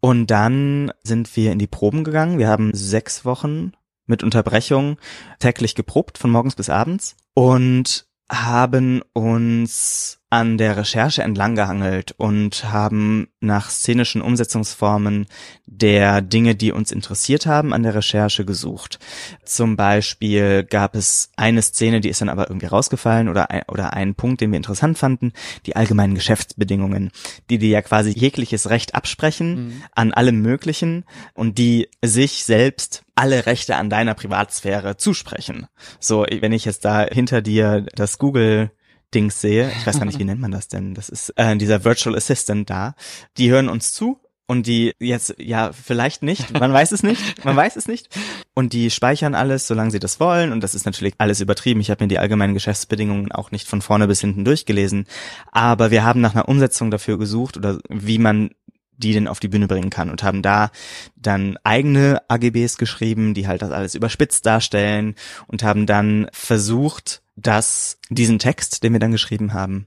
Und 0.00 0.26
dann 0.30 0.92
sind 1.02 1.34
wir 1.34 1.50
in 1.50 1.58
die 1.58 1.66
Proben 1.66 2.04
gegangen. 2.04 2.38
Wir 2.38 2.48
haben 2.48 2.72
sechs 2.74 3.24
Wochen 3.24 3.72
mit 4.06 4.22
Unterbrechung 4.22 4.98
täglich 5.38 5.74
geprobt, 5.74 6.18
von 6.18 6.30
morgens 6.30 6.56
bis 6.56 6.68
abends. 6.68 7.16
Und 7.32 8.06
haben 8.30 9.02
uns 9.14 10.17
an 10.30 10.58
der 10.58 10.76
Recherche 10.76 11.22
entlang 11.22 11.54
gehangelt 11.54 12.14
und 12.18 12.70
haben 12.70 13.28
nach 13.40 13.70
szenischen 13.70 14.20
Umsetzungsformen 14.20 15.26
der 15.64 16.20
Dinge, 16.20 16.54
die 16.54 16.70
uns 16.70 16.92
interessiert 16.92 17.46
haben, 17.46 17.72
an 17.72 17.82
der 17.82 17.94
Recherche 17.94 18.44
gesucht. 18.44 18.98
Zum 19.44 19.76
Beispiel 19.76 20.64
gab 20.64 20.94
es 20.94 21.30
eine 21.36 21.62
Szene, 21.62 22.00
die 22.00 22.10
ist 22.10 22.20
dann 22.20 22.28
aber 22.28 22.48
irgendwie 22.48 22.66
rausgefallen 22.66 23.30
oder 23.30 23.50
ein, 23.50 23.62
oder 23.68 23.94
einen 23.94 24.14
Punkt, 24.14 24.42
den 24.42 24.50
wir 24.50 24.58
interessant 24.58 24.98
fanden, 24.98 25.32
die 25.64 25.76
allgemeinen 25.76 26.14
Geschäftsbedingungen, 26.14 27.10
die 27.48 27.58
dir 27.58 27.70
ja 27.70 27.82
quasi 27.82 28.10
jegliches 28.10 28.68
Recht 28.68 28.94
absprechen 28.94 29.54
mhm. 29.54 29.82
an 29.94 30.12
allem 30.12 30.42
Möglichen 30.42 31.04
und 31.32 31.56
die 31.56 31.88
sich 32.04 32.44
selbst 32.44 33.02
alle 33.14 33.46
Rechte 33.46 33.76
an 33.76 33.88
deiner 33.88 34.14
Privatsphäre 34.14 34.96
zusprechen. 34.96 35.66
So, 35.98 36.26
wenn 36.40 36.52
ich 36.52 36.66
jetzt 36.66 36.84
da 36.84 37.04
hinter 37.04 37.40
dir 37.40 37.86
das 37.94 38.18
Google 38.18 38.70
Dings 39.14 39.40
sehe, 39.40 39.70
ich 39.78 39.86
weiß 39.86 39.98
gar 39.98 40.06
nicht, 40.06 40.18
wie 40.18 40.24
nennt 40.26 40.40
man 40.40 40.50
das 40.50 40.68
denn? 40.68 40.94
Das 40.94 41.08
ist 41.08 41.30
äh, 41.36 41.56
dieser 41.56 41.84
Virtual 41.84 42.16
Assistant 42.16 42.68
da. 42.68 42.94
Die 43.36 43.50
hören 43.50 43.68
uns 43.68 43.92
zu 43.92 44.20
und 44.46 44.66
die 44.66 44.94
jetzt, 44.98 45.34
ja, 45.38 45.72
vielleicht 45.72 46.22
nicht, 46.22 46.58
man 46.58 46.72
weiß 46.72 46.92
es 46.92 47.02
nicht, 47.02 47.44
man 47.44 47.54
weiß 47.54 47.76
es 47.76 47.86
nicht. 47.86 48.08
Und 48.54 48.72
die 48.72 48.90
speichern 48.90 49.34
alles, 49.34 49.66
solange 49.66 49.90
sie 49.90 49.98
das 49.98 50.20
wollen. 50.20 50.52
Und 50.52 50.62
das 50.62 50.74
ist 50.74 50.86
natürlich 50.86 51.14
alles 51.18 51.40
übertrieben. 51.40 51.80
Ich 51.80 51.90
habe 51.90 52.02
mir 52.02 52.08
die 52.08 52.18
allgemeinen 52.18 52.54
Geschäftsbedingungen 52.54 53.30
auch 53.30 53.50
nicht 53.50 53.68
von 53.68 53.82
vorne 53.82 54.08
bis 54.08 54.22
hinten 54.22 54.46
durchgelesen. 54.46 55.06
Aber 55.52 55.90
wir 55.90 56.02
haben 56.02 56.22
nach 56.22 56.34
einer 56.34 56.48
Umsetzung 56.48 56.90
dafür 56.90 57.18
gesucht 57.18 57.58
oder 57.58 57.78
wie 57.90 58.18
man 58.18 58.50
die 58.98 59.12
denn 59.12 59.28
auf 59.28 59.40
die 59.40 59.48
Bühne 59.48 59.66
bringen 59.66 59.90
kann 59.90 60.10
und 60.10 60.22
haben 60.22 60.42
da 60.42 60.70
dann 61.16 61.56
eigene 61.64 62.22
AGBs 62.28 62.76
geschrieben, 62.76 63.32
die 63.32 63.48
halt 63.48 63.62
das 63.62 63.70
alles 63.70 63.94
überspitzt 63.94 64.44
darstellen 64.44 65.14
und 65.46 65.62
haben 65.62 65.86
dann 65.86 66.28
versucht, 66.32 67.22
dass 67.36 67.98
diesen 68.10 68.38
Text, 68.38 68.82
den 68.82 68.92
wir 68.92 69.00
dann 69.00 69.12
geschrieben 69.12 69.54
haben, 69.54 69.86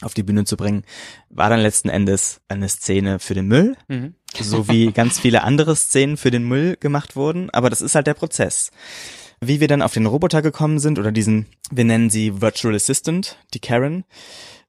auf 0.00 0.14
die 0.14 0.22
Bühne 0.22 0.44
zu 0.44 0.56
bringen, 0.56 0.84
war 1.28 1.50
dann 1.50 1.60
letzten 1.60 1.88
Endes 1.88 2.40
eine 2.48 2.68
Szene 2.68 3.18
für 3.18 3.34
den 3.34 3.46
Müll, 3.46 3.76
mhm. 3.88 4.14
so 4.40 4.68
wie 4.68 4.92
ganz 4.92 5.18
viele 5.18 5.42
andere 5.42 5.76
Szenen 5.76 6.16
für 6.16 6.30
den 6.30 6.44
Müll 6.44 6.76
gemacht 6.78 7.16
wurden. 7.16 7.50
Aber 7.50 7.68
das 7.68 7.82
ist 7.82 7.94
halt 7.94 8.06
der 8.06 8.14
Prozess. 8.14 8.70
Wie 9.40 9.60
wir 9.60 9.68
dann 9.68 9.82
auf 9.82 9.94
den 9.94 10.06
Roboter 10.06 10.42
gekommen 10.42 10.78
sind 10.78 10.98
oder 10.98 11.12
diesen, 11.12 11.46
wir 11.70 11.84
nennen 11.84 12.10
sie 12.10 12.40
Virtual 12.40 12.74
Assistant, 12.74 13.38
die 13.54 13.60
Karen, 13.60 14.04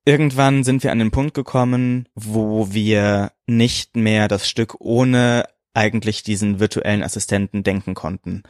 Irgendwann 0.09 0.63
sind 0.63 0.81
wir 0.81 0.91
an 0.91 0.97
den 0.97 1.11
Punkt 1.11 1.35
gekommen, 1.35 2.07
wo 2.15 2.73
wir 2.73 3.31
nicht 3.45 3.95
mehr 3.95 4.27
das 4.27 4.49
Stück 4.49 4.77
ohne 4.79 5.45
eigentlich 5.75 6.23
diesen 6.23 6.59
virtuellen 6.59 7.03
Assistenten 7.03 7.61
denken 7.61 7.93
konnten. 7.93 8.41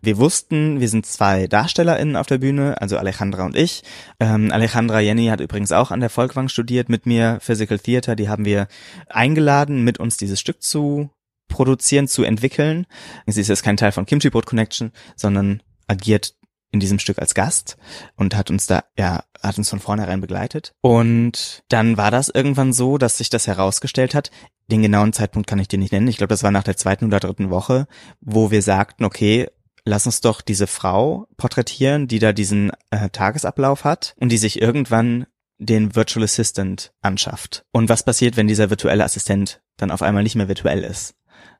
Wir 0.00 0.16
wussten, 0.16 0.80
wir 0.80 0.88
sind 0.88 1.04
zwei 1.04 1.48
DarstellerInnen 1.48 2.16
auf 2.16 2.28
der 2.28 2.38
Bühne, 2.38 2.80
also 2.80 2.96
Alejandra 2.96 3.44
und 3.44 3.58
ich. 3.58 3.82
Ähm, 4.20 4.50
Alejandra 4.52 5.00
Jenny 5.00 5.26
hat 5.26 5.40
übrigens 5.40 5.70
auch 5.70 5.90
an 5.90 6.00
der 6.00 6.08
Volkwang 6.08 6.48
studiert 6.48 6.88
mit 6.88 7.04
mir, 7.04 7.36
Physical 7.42 7.78
Theater, 7.78 8.16
die 8.16 8.30
haben 8.30 8.46
wir 8.46 8.66
eingeladen, 9.10 9.84
mit 9.84 10.00
uns 10.00 10.16
dieses 10.16 10.40
Stück 10.40 10.62
zu 10.62 11.10
produzieren, 11.46 12.08
zu 12.08 12.22
entwickeln. 12.24 12.86
Sie 13.26 13.42
ist 13.42 13.48
jetzt 13.48 13.62
kein 13.62 13.76
Teil 13.76 13.92
von 13.92 14.06
Kimchi 14.06 14.30
Boat 14.30 14.46
Connection, 14.46 14.92
sondern 15.14 15.62
agiert 15.88 16.36
in 16.72 16.80
diesem 16.80 16.98
Stück 16.98 17.18
als 17.18 17.34
Gast 17.34 17.76
und 18.16 18.34
hat 18.34 18.50
uns 18.50 18.66
da, 18.66 18.84
ja, 18.98 19.24
hat 19.40 19.58
uns 19.58 19.70
von 19.70 19.78
vornherein 19.78 20.20
begleitet. 20.20 20.72
Und 20.80 21.62
dann 21.68 21.96
war 21.96 22.10
das 22.10 22.28
irgendwann 22.28 22.72
so, 22.72 22.98
dass 22.98 23.18
sich 23.18 23.30
das 23.30 23.46
herausgestellt 23.46 24.14
hat. 24.14 24.30
Den 24.70 24.82
genauen 24.82 25.12
Zeitpunkt 25.12 25.48
kann 25.48 25.58
ich 25.58 25.68
dir 25.68 25.78
nicht 25.78 25.92
nennen. 25.92 26.08
Ich 26.08 26.16
glaube, 26.16 26.32
das 26.32 26.42
war 26.42 26.50
nach 26.50 26.64
der 26.64 26.76
zweiten 26.76 27.04
oder 27.04 27.20
dritten 27.20 27.50
Woche, 27.50 27.86
wo 28.20 28.50
wir 28.50 28.62
sagten, 28.62 29.04
okay, 29.04 29.48
lass 29.84 30.06
uns 30.06 30.20
doch 30.20 30.40
diese 30.40 30.66
Frau 30.66 31.26
porträtieren, 31.36 32.08
die 32.08 32.18
da 32.18 32.32
diesen 32.32 32.72
äh, 32.90 33.10
Tagesablauf 33.10 33.84
hat 33.84 34.14
und 34.18 34.30
die 34.30 34.38
sich 34.38 34.60
irgendwann 34.60 35.26
den 35.58 35.94
Virtual 35.94 36.24
Assistant 36.24 36.92
anschafft. 37.02 37.64
Und 37.70 37.88
was 37.88 38.02
passiert, 38.02 38.36
wenn 38.36 38.48
dieser 38.48 38.70
virtuelle 38.70 39.04
Assistent 39.04 39.60
dann 39.76 39.90
auf 39.90 40.02
einmal 40.02 40.22
nicht 40.22 40.34
mehr 40.34 40.48
virtuell 40.48 40.82
ist? 40.82 41.14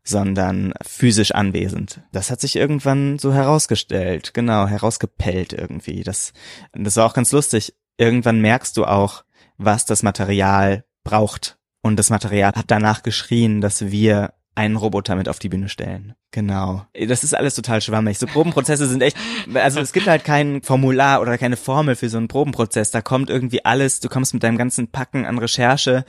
Sondern 0.04 0.72
physisch 0.82 1.32
anwesend. 1.32 2.02
Das 2.12 2.30
hat 2.30 2.40
sich 2.40 2.56
irgendwann 2.56 3.18
so 3.18 3.32
herausgestellt, 3.32 4.34
genau, 4.34 4.66
herausgepellt 4.66 5.52
irgendwie. 5.52 6.02
Das, 6.02 6.32
das 6.72 6.96
war 6.96 7.06
auch 7.06 7.14
ganz 7.14 7.32
lustig. 7.32 7.74
Irgendwann 7.98 8.40
merkst 8.40 8.76
du 8.76 8.84
auch, 8.84 9.24
was 9.58 9.84
das 9.84 10.02
Material 10.02 10.84
braucht. 11.04 11.58
Und 11.82 11.96
das 11.98 12.10
Material 12.10 12.52
hat 12.54 12.70
danach 12.70 13.02
geschrien, 13.02 13.60
dass 13.60 13.90
wir 13.90 14.34
einen 14.54 14.76
Roboter 14.76 15.16
mit 15.16 15.28
auf 15.28 15.38
die 15.38 15.48
Bühne 15.48 15.68
stellen. 15.68 16.14
Genau. 16.30 16.86
Das 17.08 17.24
ist 17.24 17.34
alles 17.34 17.54
total 17.54 17.80
schwammig. 17.80 18.18
So 18.18 18.26
Probenprozesse 18.26 18.86
sind 18.86 19.02
echt, 19.02 19.16
also 19.54 19.80
es 19.80 19.92
gibt 19.92 20.06
halt 20.06 20.24
kein 20.24 20.62
Formular 20.62 21.20
oder 21.22 21.38
keine 21.38 21.56
Formel 21.56 21.96
für 21.96 22.08
so 22.08 22.18
einen 22.18 22.28
Probenprozess. 22.28 22.90
Da 22.90 23.00
kommt 23.00 23.30
irgendwie 23.30 23.64
alles, 23.64 24.00
du 24.00 24.08
kommst 24.08 24.34
mit 24.34 24.42
deinem 24.42 24.58
ganzen 24.58 24.88
Packen 24.88 25.24
an 25.24 25.38
Recherche 25.38 26.04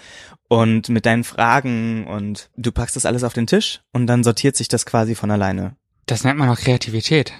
und 0.53 0.89
mit 0.89 1.07
deinen 1.07 1.23
Fragen 1.23 2.05
und 2.05 2.51
du 2.55 2.71
packst 2.71 2.95
das 2.95 3.07
alles 3.07 3.23
auf 3.23 3.33
den 3.33 3.47
Tisch 3.47 3.81
und 3.91 4.05
dann 4.05 4.23
sortiert 4.23 4.55
sich 4.55 4.67
das 4.67 4.85
quasi 4.85 5.15
von 5.15 5.31
alleine. 5.31 5.75
Das 6.05 6.23
nennt 6.23 6.37
man 6.37 6.49
auch 6.49 6.59
Kreativität. 6.59 7.33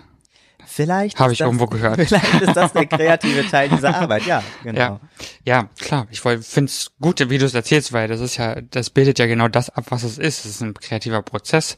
Vielleicht 0.75 1.20
habe 1.20 1.32
ich 1.32 1.38
das, 1.38 1.46
irgendwo 1.46 1.68
gehört. 1.68 2.01
Vielleicht 2.08 2.42
ist 2.42 2.56
das 2.56 2.74
der 2.74 2.88
kreative 2.88 3.48
Teil 3.48 3.70
dieser 3.70 3.96
Arbeit, 4.01 4.25
ja, 4.25 4.42
genau. 4.63 4.80
Ja, 4.80 5.00
ja 5.46 5.70
klar. 5.80 6.08
Ich 6.10 6.22
finde 6.22 6.65
es 6.65 6.92
gut, 7.00 7.30
wie 7.30 7.38
du 7.38 7.46
es 7.46 7.53
erzählst, 7.53 7.94
weil 7.94 8.08
das 8.08 8.20
ist 8.20 8.38
ja, 8.38 8.60
das 8.60 8.89
bildet 8.89 9.20
ja 9.20 9.27
genau 9.27 9.48
das 9.48 9.70
ab, 9.70 9.86
was 9.89 10.01
es 10.01 10.18
ist. 10.18 10.46
Es 10.46 10.56
ist 10.56 10.62
ein 10.62 10.74
kreativer 10.74 11.22
Prozess, 11.22 11.77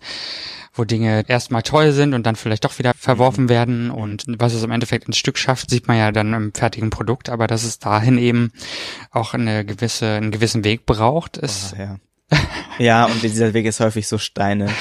wo 0.73 0.85
Dinge 0.85 1.25
erstmal 1.27 1.61
toll 1.61 1.91
sind 1.91 2.13
und 2.13 2.25
dann 2.25 2.37
vielleicht 2.37 2.63
doch 2.63 2.79
wieder 2.79 2.93
verworfen 2.97 3.45
mhm. 3.45 3.49
werden 3.49 3.91
und 3.91 4.23
was 4.27 4.53
es 4.53 4.63
im 4.63 4.71
Endeffekt 4.71 5.07
ins 5.07 5.17
Stück 5.17 5.37
schafft, 5.37 5.69
sieht 5.69 5.89
man 5.89 5.97
ja 5.97 6.13
dann 6.13 6.33
im 6.33 6.53
fertigen 6.53 6.89
Produkt, 6.89 7.27
aber 7.27 7.47
dass 7.47 7.65
es 7.65 7.79
dahin 7.79 8.17
eben 8.17 8.53
auch 9.11 9.33
eine 9.33 9.65
gewisse, 9.65 10.07
einen 10.07 10.31
gewissen 10.31 10.63
Weg 10.63 10.85
braucht, 10.85 11.35
ist. 11.35 11.75
Oh, 11.77 11.81
ja. 11.81 11.97
ja, 12.77 13.05
und 13.05 13.21
dieser 13.23 13.53
Weg 13.53 13.65
ist 13.65 13.81
häufig 13.81 14.07
so 14.07 14.17
steinig. 14.17 14.71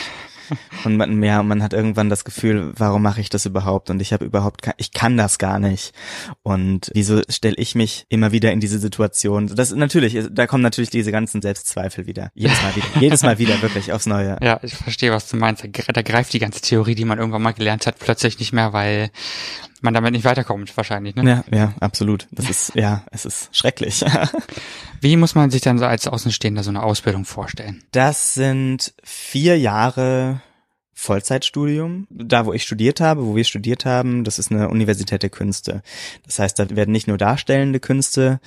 Und 0.84 0.96
man, 0.96 1.22
ja, 1.22 1.42
man 1.42 1.62
hat 1.62 1.72
irgendwann 1.72 2.10
das 2.10 2.24
Gefühl, 2.24 2.72
warum 2.76 3.02
mache 3.02 3.20
ich 3.20 3.28
das 3.28 3.46
überhaupt? 3.46 3.90
Und 3.90 4.00
ich 4.00 4.12
habe 4.12 4.24
überhaupt, 4.24 4.68
ich 4.76 4.92
kann 4.92 5.16
das 5.16 5.38
gar 5.38 5.58
nicht. 5.58 5.92
Und 6.42 6.90
wieso 6.94 7.22
stelle 7.28 7.56
ich 7.56 7.74
mich 7.74 8.06
immer 8.08 8.32
wieder 8.32 8.52
in 8.52 8.60
diese 8.60 8.78
Situation? 8.78 9.48
Das 9.48 9.72
natürlich, 9.72 10.18
da 10.30 10.46
kommen 10.46 10.62
natürlich 10.62 10.90
diese 10.90 11.12
ganzen 11.12 11.42
Selbstzweifel 11.42 12.06
wieder. 12.06 12.30
Jedes 12.34 12.62
Mal 12.62 12.76
wieder, 12.76 12.86
jedes 13.00 13.22
Mal 13.22 13.38
wieder 13.38 13.62
wirklich 13.62 13.92
aufs 13.92 14.06
Neue. 14.06 14.38
Ja, 14.42 14.60
ich 14.62 14.74
verstehe, 14.74 15.12
was 15.12 15.28
du 15.28 15.36
meinst. 15.36 15.64
Da 15.64 16.02
greift 16.02 16.32
die 16.32 16.38
ganze 16.38 16.60
Theorie, 16.60 16.94
die 16.94 17.04
man 17.04 17.18
irgendwann 17.18 17.42
mal 17.42 17.52
gelernt 17.52 17.86
hat, 17.86 17.98
plötzlich 17.98 18.38
nicht 18.38 18.52
mehr, 18.52 18.72
weil 18.72 19.10
man 19.84 19.94
damit 19.94 20.12
nicht 20.12 20.24
weiterkommt, 20.24 20.76
wahrscheinlich, 20.76 21.14
ne? 21.14 21.44
Ja, 21.50 21.56
ja, 21.56 21.74
absolut. 21.80 22.26
Das 22.30 22.50
ist, 22.50 22.74
ja, 22.74 23.04
es 23.10 23.24
ist 23.24 23.54
schrecklich. 23.56 24.04
Wie 25.00 25.16
muss 25.16 25.34
man 25.34 25.50
sich 25.50 25.62
dann 25.62 25.78
so 25.78 25.84
als 25.84 26.08
Außenstehender 26.08 26.62
so 26.62 26.70
eine 26.70 26.82
Ausbildung 26.82 27.24
vorstellen? 27.24 27.82
Das 27.92 28.34
sind 28.34 28.94
vier 29.04 29.58
Jahre 29.58 30.40
Vollzeitstudium, 30.94 32.06
da 32.08 32.46
wo 32.46 32.52
ich 32.52 32.62
studiert 32.62 33.00
habe, 33.00 33.26
wo 33.26 33.36
wir 33.36 33.44
studiert 33.44 33.84
haben, 33.84 34.24
das 34.24 34.38
ist 34.38 34.50
eine 34.50 34.68
Universität 34.68 35.22
der 35.22 35.30
Künste. 35.30 35.82
Das 36.24 36.38
heißt, 36.38 36.58
da 36.58 36.70
werden 36.70 36.92
nicht 36.92 37.08
nur 37.08 37.18
darstellende 37.18 37.80
Künste 37.80 38.40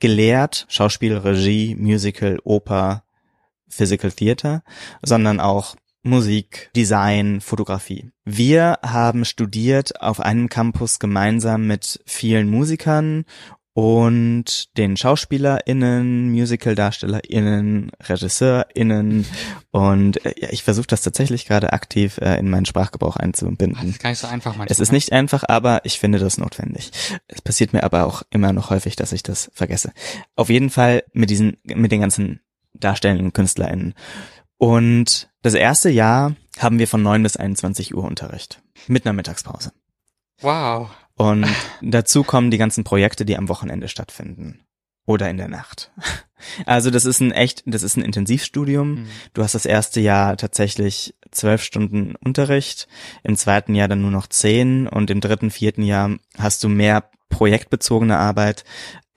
gelehrt, 0.00 0.66
Schauspiel, 0.68 1.16
Regie, 1.16 1.76
Musical, 1.76 2.38
Oper, 2.44 3.04
Physical 3.68 4.12
Theater, 4.12 4.62
sondern 5.02 5.40
auch 5.40 5.76
Musik, 6.02 6.70
Design, 6.74 7.40
Fotografie. 7.40 8.10
Wir 8.24 8.78
haben 8.82 9.24
studiert 9.24 10.00
auf 10.00 10.20
einem 10.20 10.48
Campus 10.48 10.98
gemeinsam 10.98 11.66
mit 11.66 12.00
vielen 12.06 12.50
Musikern 12.50 13.24
und 13.74 14.76
den 14.76 14.96
SchauspielerInnen, 14.96 16.30
Musical-DarstellerInnen, 16.30 17.90
RegisseurInnen 18.02 19.24
und 19.70 20.26
äh, 20.26 20.34
ja, 20.36 20.48
ich 20.50 20.62
versuche 20.62 20.88
das 20.88 21.00
tatsächlich 21.00 21.46
gerade 21.46 21.72
aktiv 21.72 22.18
äh, 22.18 22.38
in 22.38 22.50
meinen 22.50 22.66
Sprachgebrauch 22.66 23.16
einzubinden. 23.16 23.78
Das 23.80 23.84
ist 23.84 24.02
gar 24.02 24.10
nicht 24.10 24.18
so 24.18 24.26
einfach 24.26 24.56
manchmal. 24.56 24.68
Es 24.70 24.80
ist 24.80 24.92
nicht 24.92 25.12
einfach, 25.12 25.44
aber 25.48 25.84
ich 25.84 25.98
finde 25.98 26.18
das 26.18 26.36
notwendig. 26.36 26.90
Es 27.28 27.40
passiert 27.40 27.72
mir 27.72 27.82
aber 27.84 28.04
auch 28.04 28.22
immer 28.30 28.52
noch 28.52 28.68
häufig, 28.68 28.96
dass 28.96 29.12
ich 29.12 29.22
das 29.22 29.50
vergesse. 29.54 29.92
Auf 30.36 30.50
jeden 30.50 30.68
Fall 30.68 31.04
mit 31.12 31.30
diesen, 31.30 31.56
mit 31.64 31.92
den 31.92 32.00
ganzen 32.02 32.40
darstellenden 32.74 33.32
KünstlerInnen. 33.32 33.94
Und 34.58 35.31
das 35.42 35.54
erste 35.54 35.90
Jahr 35.90 36.34
haben 36.58 36.78
wir 36.78 36.88
von 36.88 37.02
9 37.02 37.22
bis 37.22 37.36
21 37.36 37.94
Uhr 37.94 38.04
Unterricht. 38.04 38.62
Mit 38.86 39.04
einer 39.04 39.12
Mittagspause. 39.12 39.72
Wow. 40.40 40.90
Und 41.16 41.46
dazu 41.82 42.24
kommen 42.24 42.50
die 42.50 42.58
ganzen 42.58 42.84
Projekte, 42.84 43.24
die 43.24 43.36
am 43.36 43.48
Wochenende 43.48 43.88
stattfinden. 43.88 44.60
Oder 45.04 45.28
in 45.30 45.36
der 45.36 45.48
Nacht. 45.48 45.90
Also 46.66 46.90
das 46.90 47.04
ist 47.04 47.20
ein 47.20 47.30
echt, 47.30 47.62
das 47.66 47.84
ist 47.84 47.96
ein 47.96 48.02
Intensivstudium. 48.02 48.94
Mhm. 48.94 49.06
Du 49.32 49.44
hast 49.44 49.54
das 49.54 49.64
erste 49.64 50.00
Jahr 50.00 50.36
tatsächlich 50.36 51.14
zwölf 51.30 51.62
Stunden 51.62 52.16
Unterricht, 52.16 52.88
im 53.22 53.36
zweiten 53.36 53.76
Jahr 53.76 53.86
dann 53.86 54.02
nur 54.02 54.10
noch 54.10 54.26
zehn 54.26 54.88
und 54.88 55.08
im 55.10 55.20
dritten, 55.20 55.52
vierten 55.52 55.84
Jahr 55.84 56.16
hast 56.36 56.64
du 56.64 56.68
mehr 56.68 57.08
projektbezogene 57.32 58.16
Arbeit, 58.16 58.64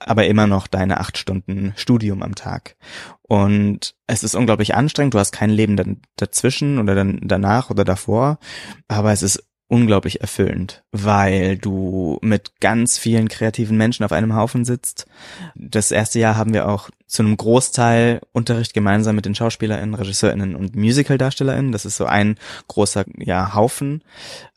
aber 0.00 0.26
immer 0.26 0.46
noch 0.46 0.66
deine 0.66 0.98
acht 0.98 1.16
Stunden 1.18 1.72
Studium 1.76 2.22
am 2.22 2.34
Tag. 2.34 2.76
Und 3.22 3.94
es 4.06 4.24
ist 4.24 4.34
unglaublich 4.34 4.74
anstrengend. 4.74 5.14
Du 5.14 5.18
hast 5.18 5.32
kein 5.32 5.50
Leben 5.50 6.00
dazwischen 6.16 6.78
oder 6.78 6.94
dann 6.94 7.20
danach 7.22 7.70
oder 7.70 7.84
davor, 7.84 8.38
aber 8.88 9.12
es 9.12 9.22
ist 9.22 9.46
unglaublich 9.68 10.20
erfüllend, 10.20 10.84
weil 10.92 11.56
du 11.56 12.18
mit 12.22 12.60
ganz 12.60 12.98
vielen 12.98 13.28
kreativen 13.28 13.76
Menschen 13.76 14.04
auf 14.04 14.12
einem 14.12 14.36
Haufen 14.36 14.64
sitzt. 14.64 15.06
Das 15.56 15.90
erste 15.90 16.20
Jahr 16.20 16.36
haben 16.36 16.54
wir 16.54 16.68
auch 16.68 16.88
zu 17.06 17.22
einem 17.22 17.36
Großteil 17.36 18.20
Unterricht 18.32 18.74
gemeinsam 18.74 19.16
mit 19.16 19.26
den 19.26 19.34
SchauspielerInnen, 19.34 19.94
RegisseurInnen 19.94 20.56
und 20.56 20.74
MusicaldarstellerInnen. 20.76 21.72
Das 21.72 21.84
ist 21.84 21.96
so 21.96 22.06
ein 22.06 22.36
großer 22.68 23.04
ja, 23.18 23.54
Haufen. 23.54 24.02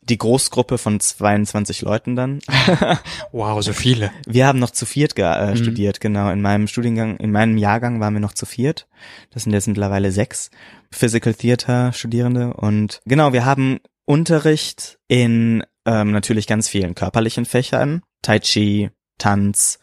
Die 0.02 0.18
Großgruppe 0.18 0.78
von 0.78 0.98
22 0.98 1.82
Leuten 1.82 2.16
dann. 2.16 2.40
wow, 3.32 3.62
so 3.62 3.72
viele. 3.72 4.10
Wir 4.26 4.46
haben 4.46 4.58
noch 4.58 4.70
zu 4.70 4.86
viert 4.86 5.16
äh, 5.16 5.50
mhm. 5.50 5.56
studiert, 5.56 6.00
genau. 6.00 6.30
In 6.30 6.42
meinem 6.42 6.66
Studiengang, 6.66 7.16
in 7.18 7.32
meinem 7.32 7.56
Jahrgang 7.56 8.00
waren 8.00 8.14
wir 8.14 8.20
noch 8.20 8.34
zu 8.34 8.46
viert. 8.46 8.88
Das 9.30 9.44
sind 9.44 9.52
jetzt 9.52 9.68
mittlerweile 9.68 10.10
sechs 10.10 10.50
Physical 10.90 11.34
Theater 11.34 11.92
Studierende. 11.92 12.54
Und 12.54 13.00
genau, 13.06 13.32
wir 13.32 13.44
haben 13.44 13.78
Unterricht 14.10 14.98
in 15.06 15.62
ähm, 15.84 16.10
natürlich 16.10 16.48
ganz 16.48 16.68
vielen 16.68 16.96
körperlichen 16.96 17.44
Fächern. 17.44 18.02
Tai 18.22 18.40
Chi, 18.40 18.90
Tanz, 19.18 19.78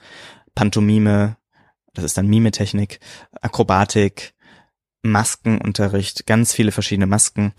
Pantomime, 0.53 1.37
das 1.93 2.03
ist 2.03 2.17
dann 2.17 2.27
Mimetechnik, 2.27 2.99
Akrobatik, 3.39 4.33
Maskenunterricht, 5.01 6.25
ganz 6.25 6.51
viele 6.51 6.73
verschiedene 6.73 7.07
Masken 7.07 7.53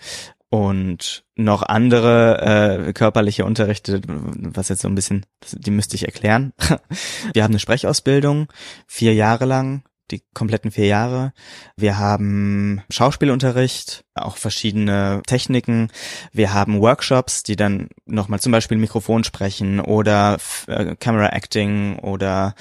und 0.50 1.24
noch 1.36 1.62
andere 1.62 2.86
äh, 2.88 2.92
körperliche 2.92 3.46
Unterrichte, 3.46 4.02
was 4.06 4.68
jetzt 4.68 4.82
so 4.82 4.88
ein 4.88 4.94
bisschen, 4.94 5.24
die 5.50 5.70
müsste 5.70 5.96
ich 5.96 6.04
erklären. 6.04 6.52
Wir 7.32 7.44
haben 7.44 7.52
eine 7.52 7.60
Sprechausbildung, 7.60 8.48
vier 8.86 9.14
Jahre 9.14 9.46
lang, 9.46 9.84
die 10.10 10.22
kompletten 10.34 10.70
vier 10.70 10.86
Jahre. 10.86 11.32
Wir 11.76 11.98
haben 11.98 12.82
Schauspielunterricht, 12.90 14.04
auch 14.14 14.36
verschiedene 14.36 15.22
Techniken. 15.26 15.88
Wir 16.32 16.52
haben 16.52 16.80
Workshops, 16.80 17.42
die 17.42 17.56
dann 17.56 17.88
nochmal 18.06 18.40
zum 18.40 18.52
Beispiel 18.52 18.78
Mikrofon 18.78 19.24
sprechen 19.24 19.80
oder 19.80 20.38
äh, 20.66 20.96
Camera 20.96 21.28
Acting 21.28 21.98
oder 21.98 22.54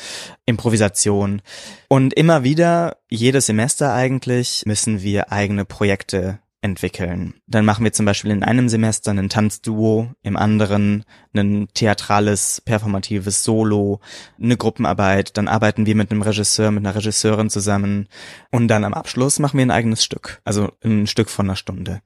Improvisation. 0.46 1.42
Und 1.88 2.14
immer 2.14 2.44
wieder, 2.44 2.98
jedes 3.10 3.48
Semester 3.48 3.94
eigentlich, 3.94 4.64
müssen 4.66 5.02
wir 5.02 5.32
eigene 5.32 5.66
Projekte 5.66 6.40
entwickeln. 6.62 7.36
Dann 7.46 7.66
machen 7.66 7.84
wir 7.84 7.94
zum 7.94 8.06
Beispiel 8.06 8.32
in 8.32 8.44
einem 8.44 8.68
Semester 8.68 9.12
einen 9.12 9.30
Tanzduo, 9.30 10.12
im 10.24 10.36
anderen 10.36 11.06
ein 11.34 11.68
theatrales, 11.74 12.62
performatives 12.62 13.44
Solo, 13.44 14.00
eine 14.42 14.58
Gruppenarbeit, 14.58 15.38
dann 15.38 15.48
arbeiten 15.48 15.86
wir 15.86 15.96
mit 15.96 16.12
einem 16.12 16.24
Regisseur, 16.24 16.72
mit 16.72 16.86
einer 16.86 16.96
Regisseurin 16.96 17.50
zusammen 17.50 18.08
und 18.52 18.68
dann 18.70 18.84
am 18.84 18.96
Abschluss 18.96 19.38
machen 19.40 19.58
wir 19.58 19.66
ein 19.66 19.72
eigenes 19.72 20.04
Stück, 20.04 20.42
also 20.46 20.72
ein 20.84 21.06
Stück 21.06 21.30
von 21.30 21.46
einer 21.46 21.56
Stunde, 21.56 22.02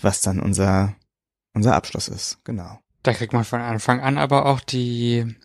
was 0.00 0.20
dann 0.20 0.40
unser, 0.40 0.94
unser 1.54 1.74
Abschluss 1.74 2.08
ist, 2.08 2.44
genau. 2.44 2.78
Da 3.02 3.14
kriegt 3.14 3.32
man 3.32 3.44
von 3.44 3.60
Anfang 3.60 4.00
an 4.00 4.18
aber 4.18 4.46
auch 4.46 4.60
die 4.60 5.36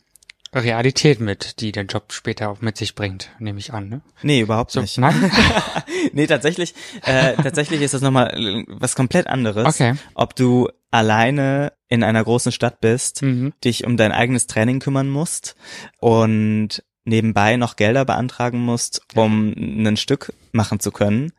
Realität 0.53 1.19
mit, 1.19 1.61
die 1.61 1.71
der 1.71 1.85
Job 1.85 2.11
später 2.11 2.49
auch 2.49 2.61
mit 2.61 2.77
sich 2.77 2.95
bringt, 2.95 3.29
nehme 3.39 3.59
ich 3.59 3.73
an. 3.73 3.87
Ne? 3.87 4.01
Nee, 4.21 4.41
überhaupt 4.41 4.71
so, 4.71 4.81
nicht. 4.81 4.97
Nein? 4.97 5.31
nee, 6.13 6.27
tatsächlich, 6.27 6.75
äh, 7.03 7.35
tatsächlich 7.35 7.81
ist 7.81 7.93
das 7.93 8.01
nochmal 8.01 8.33
äh, 8.35 8.65
was 8.67 8.95
komplett 8.95 9.27
anderes. 9.27 9.75
Okay. 9.75 9.95
Ob 10.13 10.35
du 10.35 10.69
alleine 10.91 11.71
in 11.87 12.03
einer 12.03 12.23
großen 12.23 12.51
Stadt 12.51 12.81
bist, 12.81 13.21
mhm. 13.21 13.53
dich 13.63 13.85
um 13.85 13.95
dein 13.95 14.11
eigenes 14.11 14.47
Training 14.47 14.79
kümmern 14.79 15.09
musst 15.09 15.55
und 15.99 16.83
nebenbei 17.05 17.55
noch 17.55 17.77
Gelder 17.77 18.05
beantragen 18.05 18.59
musst, 18.59 19.01
um 19.15 19.53
ein 19.55 19.97
Stück 19.97 20.33
machen 20.51 20.79
zu 20.79 20.91
können. 20.91 21.31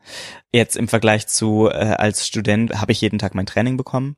Jetzt 0.51 0.75
im 0.75 0.87
Vergleich 0.87 1.27
zu 1.27 1.69
äh, 1.69 1.75
als 1.75 2.27
Student 2.27 2.81
habe 2.81 2.91
ich 2.91 3.01
jeden 3.01 3.19
Tag 3.19 3.35
mein 3.35 3.45
Training 3.45 3.77
bekommen 3.77 4.17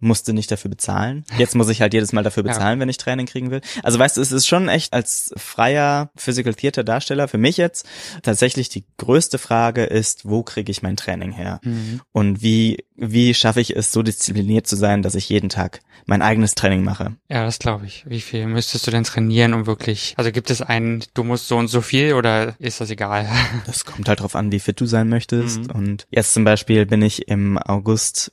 musste 0.00 0.32
nicht 0.32 0.50
dafür 0.50 0.70
bezahlen. 0.70 1.24
Jetzt 1.38 1.54
muss 1.54 1.68
ich 1.68 1.80
halt 1.80 1.94
jedes 1.94 2.12
Mal 2.12 2.22
dafür 2.22 2.42
bezahlen, 2.42 2.78
ja. 2.78 2.82
wenn 2.82 2.88
ich 2.88 2.98
Training 2.98 3.26
kriegen 3.26 3.50
will. 3.50 3.60
Also 3.82 3.98
weißt 3.98 4.16
du, 4.16 4.20
es 4.20 4.32
ist 4.32 4.46
schon 4.46 4.68
echt 4.68 4.92
als 4.92 5.32
freier 5.36 6.10
Physical 6.16 6.54
Theater 6.54 6.84
Darsteller 6.84 7.28
für 7.28 7.38
mich 7.38 7.56
jetzt 7.56 7.86
tatsächlich 8.22 8.68
die 8.68 8.84
größte 8.96 9.38
Frage 9.38 9.84
ist, 9.84 10.28
wo 10.28 10.42
kriege 10.42 10.70
ich 10.70 10.82
mein 10.82 10.96
Training 10.96 11.32
her? 11.32 11.60
Mhm. 11.62 12.00
Und 12.12 12.42
wie 12.42 12.84
wie 13.00 13.32
schaffe 13.32 13.60
ich 13.60 13.76
es 13.76 13.92
so 13.92 14.02
diszipliniert 14.02 14.66
zu 14.66 14.74
sein, 14.74 15.02
dass 15.02 15.14
ich 15.14 15.28
jeden 15.28 15.48
Tag 15.48 15.80
mein 16.06 16.20
eigenes 16.20 16.56
Training 16.56 16.82
mache? 16.82 17.14
Ja, 17.28 17.44
das 17.44 17.60
glaube 17.60 17.86
ich. 17.86 18.04
Wie 18.08 18.20
viel 18.20 18.46
müsstest 18.46 18.86
du 18.86 18.90
denn 18.90 19.04
trainieren, 19.04 19.54
um 19.54 19.66
wirklich 19.66 20.14
Also 20.16 20.32
gibt 20.32 20.50
es 20.50 20.62
einen, 20.62 21.04
du 21.14 21.22
musst 21.22 21.46
so 21.46 21.56
und 21.56 21.68
so 21.68 21.80
viel 21.80 22.14
oder 22.14 22.56
ist 22.58 22.80
das 22.80 22.90
egal? 22.90 23.28
Das 23.66 23.84
kommt 23.84 24.08
halt 24.08 24.20
drauf 24.20 24.34
an, 24.34 24.50
wie 24.50 24.60
fit 24.60 24.80
du 24.80 24.86
sein 24.86 25.08
möchtest 25.08 25.68
mhm. 25.68 25.70
und 25.70 26.06
jetzt 26.10 26.32
zum 26.32 26.44
Beispiel 26.44 26.86
bin 26.86 27.02
ich 27.02 27.28
im 27.28 27.58
August 27.58 28.32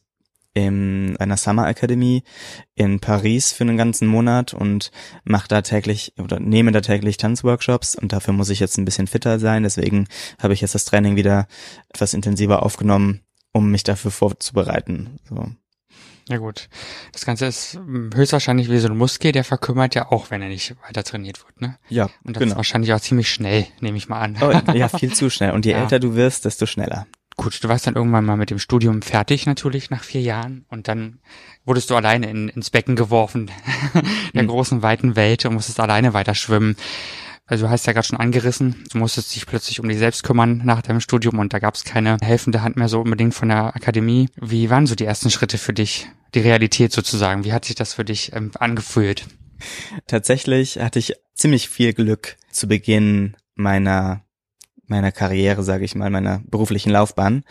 in 0.56 1.18
einer 1.18 1.36
Summer 1.36 1.68
Academy 1.68 2.24
in 2.76 3.02
Paris 3.02 3.52
für 3.52 3.66
einen 3.66 3.78
ganzen 3.78 4.08
Monat 4.08 4.54
und 4.54 4.90
mache 5.26 5.50
da 5.50 5.62
täglich 5.62 6.14
oder 6.18 6.40
nehme 6.40 6.72
da 6.72 6.80
täglich 6.80 7.18
Tanzworkshops 7.18 7.94
und 7.94 8.14
dafür 8.14 8.34
muss 8.34 8.50
ich 8.50 8.62
jetzt 8.62 8.78
ein 8.78 8.86
bisschen 8.86 9.08
fitter 9.08 9.38
sein. 9.38 9.64
Deswegen 9.64 10.08
habe 10.42 10.54
ich 10.54 10.62
jetzt 10.62 10.74
das 10.74 10.86
Training 10.86 11.18
wieder 11.18 11.48
etwas 11.90 12.14
intensiver 12.14 12.64
aufgenommen, 12.64 13.22
um 13.52 13.70
mich 13.70 13.84
dafür 13.84 14.12
vorzubereiten. 14.12 15.20
So. 15.30 15.46
Ja 16.30 16.38
gut. 16.38 16.70
Das 17.12 17.26
Ganze 17.26 17.48
ist 17.48 17.78
höchstwahrscheinlich 18.14 18.72
wie 18.72 18.80
so 18.80 18.88
ein 18.88 18.98
Muskel, 18.98 19.34
der 19.34 19.44
verkümmert 19.44 19.94
ja 19.94 20.10
auch, 20.10 20.32
wenn 20.32 20.42
er 20.42 20.48
nicht 20.48 20.74
weiter 20.88 21.04
trainiert 21.04 21.46
wird, 21.46 21.60
ne? 21.60 21.78
Ja. 21.90 22.06
Und 22.24 22.38
das 22.38 22.42
genau. 22.42 22.54
ist 22.54 22.56
wahrscheinlich 22.56 22.94
auch 22.94 23.02
ziemlich 23.02 23.30
schnell, 23.30 23.68
nehme 23.82 23.98
ich 23.98 24.08
mal 24.08 24.22
an. 24.22 24.38
Oh, 24.42 24.72
ja, 24.74 24.88
viel 24.98 25.14
zu 25.14 25.30
schnell. 25.30 25.52
Und 25.52 25.66
je 25.66 25.74
ja. 25.74 25.80
älter 25.80 26.00
du 26.00 26.16
wirst, 26.16 26.46
desto 26.46 26.66
schneller. 26.66 27.08
Gut, 27.38 27.62
du 27.64 27.68
warst 27.68 27.86
dann 27.86 27.96
irgendwann 27.96 28.26
mal 28.26 28.38
mit 28.38 28.50
dem 28.50 28.60
Studium 28.60 29.02
fertig 29.02 29.46
natürlich 29.46 29.90
nach 29.90 30.04
vier 30.04 30.22
Jahren 30.22 30.66
und 30.70 30.88
dann 30.88 31.20
wurdest 31.66 31.90
du 31.90 31.96
alleine 31.96 32.30
in, 32.30 32.48
ins 32.48 32.70
Becken 32.70 32.96
geworfen 32.96 33.52
der 34.34 34.44
mhm. 34.44 34.48
großen 34.48 34.82
weiten 34.82 35.16
Welt 35.16 35.46
und 35.46 35.54
musstest 35.54 35.80
alleine 35.80 36.14
weiter 36.14 36.34
schwimmen. 36.34 36.78
Also 37.48 37.66
du 37.66 37.72
hast 37.72 37.86
ja 37.86 37.94
gerade 37.94 38.08
schon 38.08 38.20
angerissen, 38.20 38.84
du 38.92 38.98
musstest 38.98 39.36
dich 39.36 39.46
plötzlich 39.46 39.80
um 39.80 39.88
dich 39.88 40.00
selbst 40.00 40.24
kümmern 40.24 40.62
nach 40.64 40.82
deinem 40.82 41.02
Studium 41.02 41.38
und 41.38 41.54
da 41.54 41.60
gab 41.60 41.76
es 41.76 41.84
keine 41.84 42.18
helfende 42.22 42.64
Hand 42.64 42.76
mehr 42.78 42.90
so 42.90 43.02
unbedingt 43.02 43.36
von 43.36 43.50
der 43.50 43.76
Akademie. 43.76 44.30
Wie 44.42 44.70
waren 44.70 44.88
so 44.88 44.96
die 44.96 45.06
ersten 45.06 45.30
Schritte 45.30 45.58
für 45.58 45.74
dich, 45.74 46.08
die 46.34 46.40
Realität 46.40 46.92
sozusagen? 46.92 47.44
Wie 47.44 47.54
hat 47.54 47.66
sich 47.66 47.76
das 47.76 47.94
für 47.94 48.06
dich 48.06 48.34
ähm, 48.34 48.52
angefühlt? 48.58 49.28
Tatsächlich 50.08 50.80
hatte 50.80 51.00
ich 51.00 51.14
ziemlich 51.34 51.70
viel 51.70 51.94
Glück 51.94 52.36
zu 52.50 52.68
Beginn 52.68 53.36
meiner 53.54 54.25
meiner 54.88 55.12
Karriere, 55.12 55.64
sage 55.64 55.86
ich 55.86 55.96
mal, 55.96 56.10
meiner 56.10 56.42
beruflichen 56.46 56.92
Laufbahn. 56.92 57.44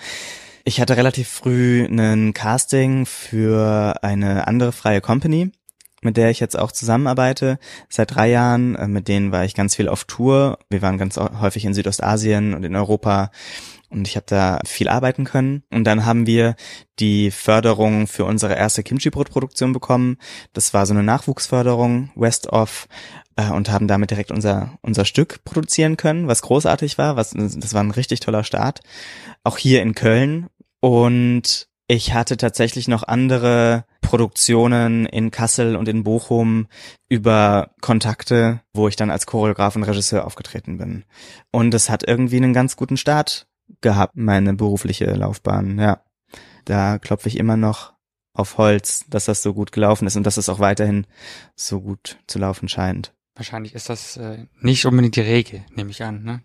Ich 0.64 0.81
hatte 0.81 0.97
relativ 0.97 1.29
früh 1.29 1.85
einen 1.85 2.33
Casting 2.33 3.05
für 3.05 4.03
eine 4.03 4.47
andere 4.47 4.73
freie 4.73 5.03
Company, 5.03 5.53
mit 6.01 6.16
der 6.16 6.31
ich 6.31 6.40
jetzt 6.40 6.59
auch 6.59 6.73
zusammenarbeite 6.73 7.59
seit 7.90 8.14
drei 8.14 8.31
Jahren. 8.31 8.73
Mit 8.90 9.09
denen 9.09 9.31
war 9.31 9.44
ich 9.44 9.55
ganz 9.55 9.75
viel 9.75 9.88
auf 9.88 10.05
Tour. 10.05 10.59
Wir 10.70 10.81
waren 10.81 10.97
ganz 10.97 11.18
häufig 11.18 11.64
in 11.66 11.75
Südostasien 11.75 12.55
und 12.55 12.64
in 12.64 12.77
Europa 12.77 13.31
und 13.94 14.09
ich 14.09 14.16
habe 14.16 14.26
da 14.28 14.59
viel 14.66 14.88
arbeiten 14.88 15.24
können. 15.24 15.62
Und 15.72 15.85
dann 15.85 16.04
haben 16.04 16.26
wir 16.26 16.57
die 16.98 17.30
Förderung 17.30 18.07
für 18.07 18.24
unsere 18.24 18.54
erste 18.54 18.83
Kimchi-Brotproduktion 18.83 19.72
bekommen. 19.72 20.18
Das 20.52 20.74
war 20.74 20.85
so 20.87 20.92
eine 20.92 21.02
Nachwuchsförderung, 21.02 22.11
West 22.14 22.48
of, 22.48 22.88
äh, 23.37 23.50
und 23.50 23.70
haben 23.70 23.88
damit 23.88 24.11
direkt 24.11 24.30
unser, 24.30 24.78
unser 24.83 25.04
Stück 25.04 25.44
produzieren 25.44 25.96
können, 25.96 26.28
was 26.28 26.42
großartig 26.42 26.98
war. 26.98 27.16
Was, 27.16 27.30
das 27.30 27.74
war 27.74 27.83
ein 27.83 27.92
richtig 27.92 28.20
toller 28.20 28.44
Start. 28.44 28.80
Auch 29.44 29.59
hier 29.59 29.83
in 29.83 29.94
Köln. 29.94 30.48
Und 30.80 31.68
ich 31.87 32.14
hatte 32.14 32.37
tatsächlich 32.37 32.88
noch 32.88 33.02
andere 33.02 33.85
Produktionen 34.00 35.07
in 35.07 35.30
Kassel 35.30 35.76
und 35.76 35.88
in 35.88 36.04
Bochum 36.04 36.66
über 37.09 37.70
Kontakte, 37.80 38.61
wo 38.72 38.88
ich 38.88 38.96
dann 38.96 39.11
als 39.11 39.26
Choreograf 39.26 39.76
und 39.76 39.83
Regisseur 39.83 40.26
aufgetreten 40.26 40.78
bin. 40.78 41.04
Und 41.50 41.74
es 41.74 41.90
hat 41.90 42.07
irgendwie 42.07 42.37
einen 42.37 42.52
ganz 42.52 42.76
guten 42.76 42.96
Start 42.96 43.46
gehabt, 43.85 44.16
meine 44.16 44.55
berufliche 44.55 45.05
Laufbahn, 45.05 45.79
ja. 45.79 46.03
Da 46.64 46.99
klopfe 46.99 47.29
ich 47.29 47.38
immer 47.38 47.57
noch 47.57 47.92
auf 48.33 48.59
Holz, 48.59 49.05
dass 49.09 49.27
das 49.27 49.42
so 49.42 49.55
gut 49.55 49.70
gelaufen 49.70 50.09
ist 50.09 50.16
und 50.16 50.25
dass 50.27 50.38
es 50.38 50.49
auch 50.49 50.59
weiterhin 50.59 51.07
so 51.55 51.81
gut 51.81 52.18
zu 52.27 52.40
laufen 52.40 52.68
scheint. 52.68 53.14
Wahrscheinlich 53.37 53.75
ist 53.75 53.88
das 53.88 54.16
äh, 54.16 54.47
nicht 54.61 54.85
unbedingt 54.87 55.14
die 55.14 55.20
Regel, 55.20 55.64
nehme 55.75 55.90
ich 55.90 56.03
an, 56.03 56.25
ne? 56.25 56.42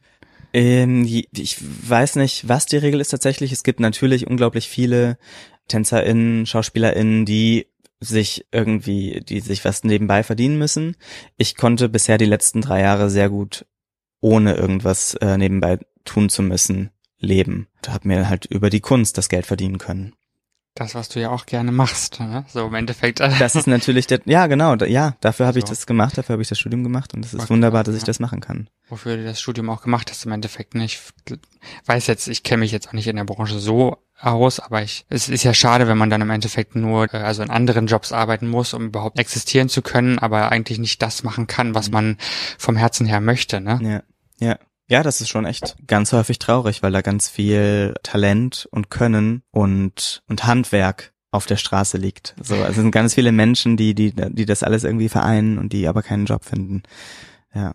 Ähm, 0.52 1.06
ich 1.06 1.58
weiß 1.90 2.16
nicht, 2.16 2.48
was 2.48 2.66
die 2.66 2.78
Regel 2.78 3.00
ist 3.02 3.10
tatsächlich. 3.10 3.52
Es 3.52 3.64
gibt 3.64 3.80
natürlich 3.80 4.28
unglaublich 4.28 4.68
viele 4.68 5.18
TänzerInnen, 5.68 6.46
SchauspielerInnen, 6.46 7.26
die 7.26 7.68
sich 8.00 8.48
irgendwie, 8.52 9.22
die 9.28 9.42
sich 9.42 9.64
was 9.66 9.84
nebenbei 9.84 10.24
verdienen 10.24 10.58
müssen. 10.58 10.96
Ich 11.38 11.56
konnte 11.56 11.88
bisher 11.90 12.18
die 12.18 12.26
letzten 12.26 12.62
drei 12.62 12.82
Jahre 12.82 13.10
sehr 13.10 13.30
gut 13.30 13.66
ohne 14.22 14.56
irgendwas 14.56 15.14
äh, 15.16 15.38
nebenbei 15.38 15.80
tun 16.06 16.30
zu 16.30 16.42
müssen 16.42 16.90
leben. 17.20 17.68
Und 17.78 17.94
habe 17.94 18.08
mir 18.08 18.30
halt 18.30 18.46
über 18.46 18.70
die 18.70 18.82
Kunst 18.82 19.18
das 19.18 19.30
Geld 19.30 19.46
verdienen 19.46 19.78
können. 19.78 20.14
Das, 20.76 20.96
was 20.96 21.10
du 21.10 21.20
ja 21.20 21.30
auch 21.30 21.46
gerne 21.46 21.72
machst, 21.74 22.20
ne? 22.22 22.46
so 22.48 22.68
im 22.68 22.74
Endeffekt. 22.74 23.20
Das 23.40 23.56
ist 23.56 23.68
natürlich 23.68 24.08
der, 24.08 24.22
ja 24.26 24.48
genau, 24.48 24.76
ja, 24.76 25.18
dafür 25.20 25.48
habe 25.48 25.60
so. 25.60 25.66
ich 25.66 25.70
das 25.70 25.86
gemacht, 25.88 26.18
dafür 26.18 26.34
habe 26.34 26.42
ich 26.42 26.48
das 26.48 26.60
Studium 26.60 26.84
gemacht 26.84 27.14
und 27.14 27.26
es 27.26 27.34
ist 27.34 27.42
okay, 27.42 27.50
wunderbar, 27.50 27.84
dass 27.84 27.96
ja. 27.96 27.98
ich 27.98 28.04
das 28.06 28.20
machen 28.20 28.40
kann. 28.40 28.70
Wofür 28.88 29.18
du 29.18 29.24
das 29.24 29.42
Studium 29.42 29.70
auch 29.70 29.82
gemacht 29.82 30.10
hast 30.10 30.26
im 30.26 30.32
Endeffekt. 30.32 30.76
Ne? 30.76 30.86
Ich 30.86 31.00
weiß 31.86 32.08
jetzt, 32.08 32.28
ich 32.28 32.44
kenne 32.44 32.62
mich 32.62 32.72
jetzt 32.72 32.88
auch 32.88 32.94
nicht 32.94 33.08
in 33.08 33.18
der 33.18 33.26
Branche 33.26 33.60
so 33.60 33.98
aus, 34.18 34.60
aber 34.60 34.82
ich, 34.82 35.06
es 35.10 35.28
ist 35.28 35.44
ja 35.44 35.54
schade, 35.54 35.88
wenn 35.88 35.98
man 35.98 36.10
dann 36.10 36.22
im 36.22 36.30
Endeffekt 36.30 36.76
nur, 36.76 37.14
äh, 37.14 37.18
also 37.18 37.44
in 37.44 37.50
anderen 37.50 37.88
Jobs 37.88 38.12
arbeiten 38.12 38.48
muss, 38.48 38.74
um 38.74 38.88
überhaupt 38.88 39.20
existieren 39.20 39.70
zu 39.70 39.82
können, 39.82 40.20
aber 40.20 40.52
eigentlich 40.52 40.80
nicht 40.80 41.02
das 41.02 41.24
machen 41.24 41.48
kann, 41.48 41.76
was 41.76 41.88
mhm. 41.88 41.94
man 41.94 42.18
vom 42.58 42.76
Herzen 42.76 43.06
her 43.06 43.22
möchte, 43.22 43.60
ne? 43.60 44.04
Ja, 44.40 44.48
ja. 44.48 44.60
Ja, 44.90 45.04
das 45.04 45.22
ist 45.22 45.30
schon 45.30 45.46
echt 45.46 45.76
ganz 45.86 46.12
häufig 46.14 46.40
traurig, 46.40 46.82
weil 46.82 46.92
da 46.92 47.02
ganz 47.02 47.30
viel 47.30 47.94
Talent 48.02 48.68
und 48.72 48.90
Können 48.90 49.44
und, 49.52 50.24
und 50.28 50.46
Handwerk 50.46 51.14
auf 51.32 51.46
der 51.46 51.58
Straße 51.58 51.98
liegt. 51.98 52.36
So, 52.42 52.56
also 52.56 52.70
es 52.70 52.76
sind 52.76 52.92
ganz 52.92 53.14
viele 53.14 53.32
Menschen, 53.32 53.78
die, 53.78 53.94
die, 53.94 54.14
die 54.14 54.46
das 54.46 54.64
alles 54.64 54.84
irgendwie 54.84 55.10
vereinen 55.10 55.60
und 55.60 55.74
die 55.74 55.88
aber 55.88 56.02
keinen 56.02 56.26
Job 56.26 56.44
finden. 56.44 56.82
Ja. 57.54 57.74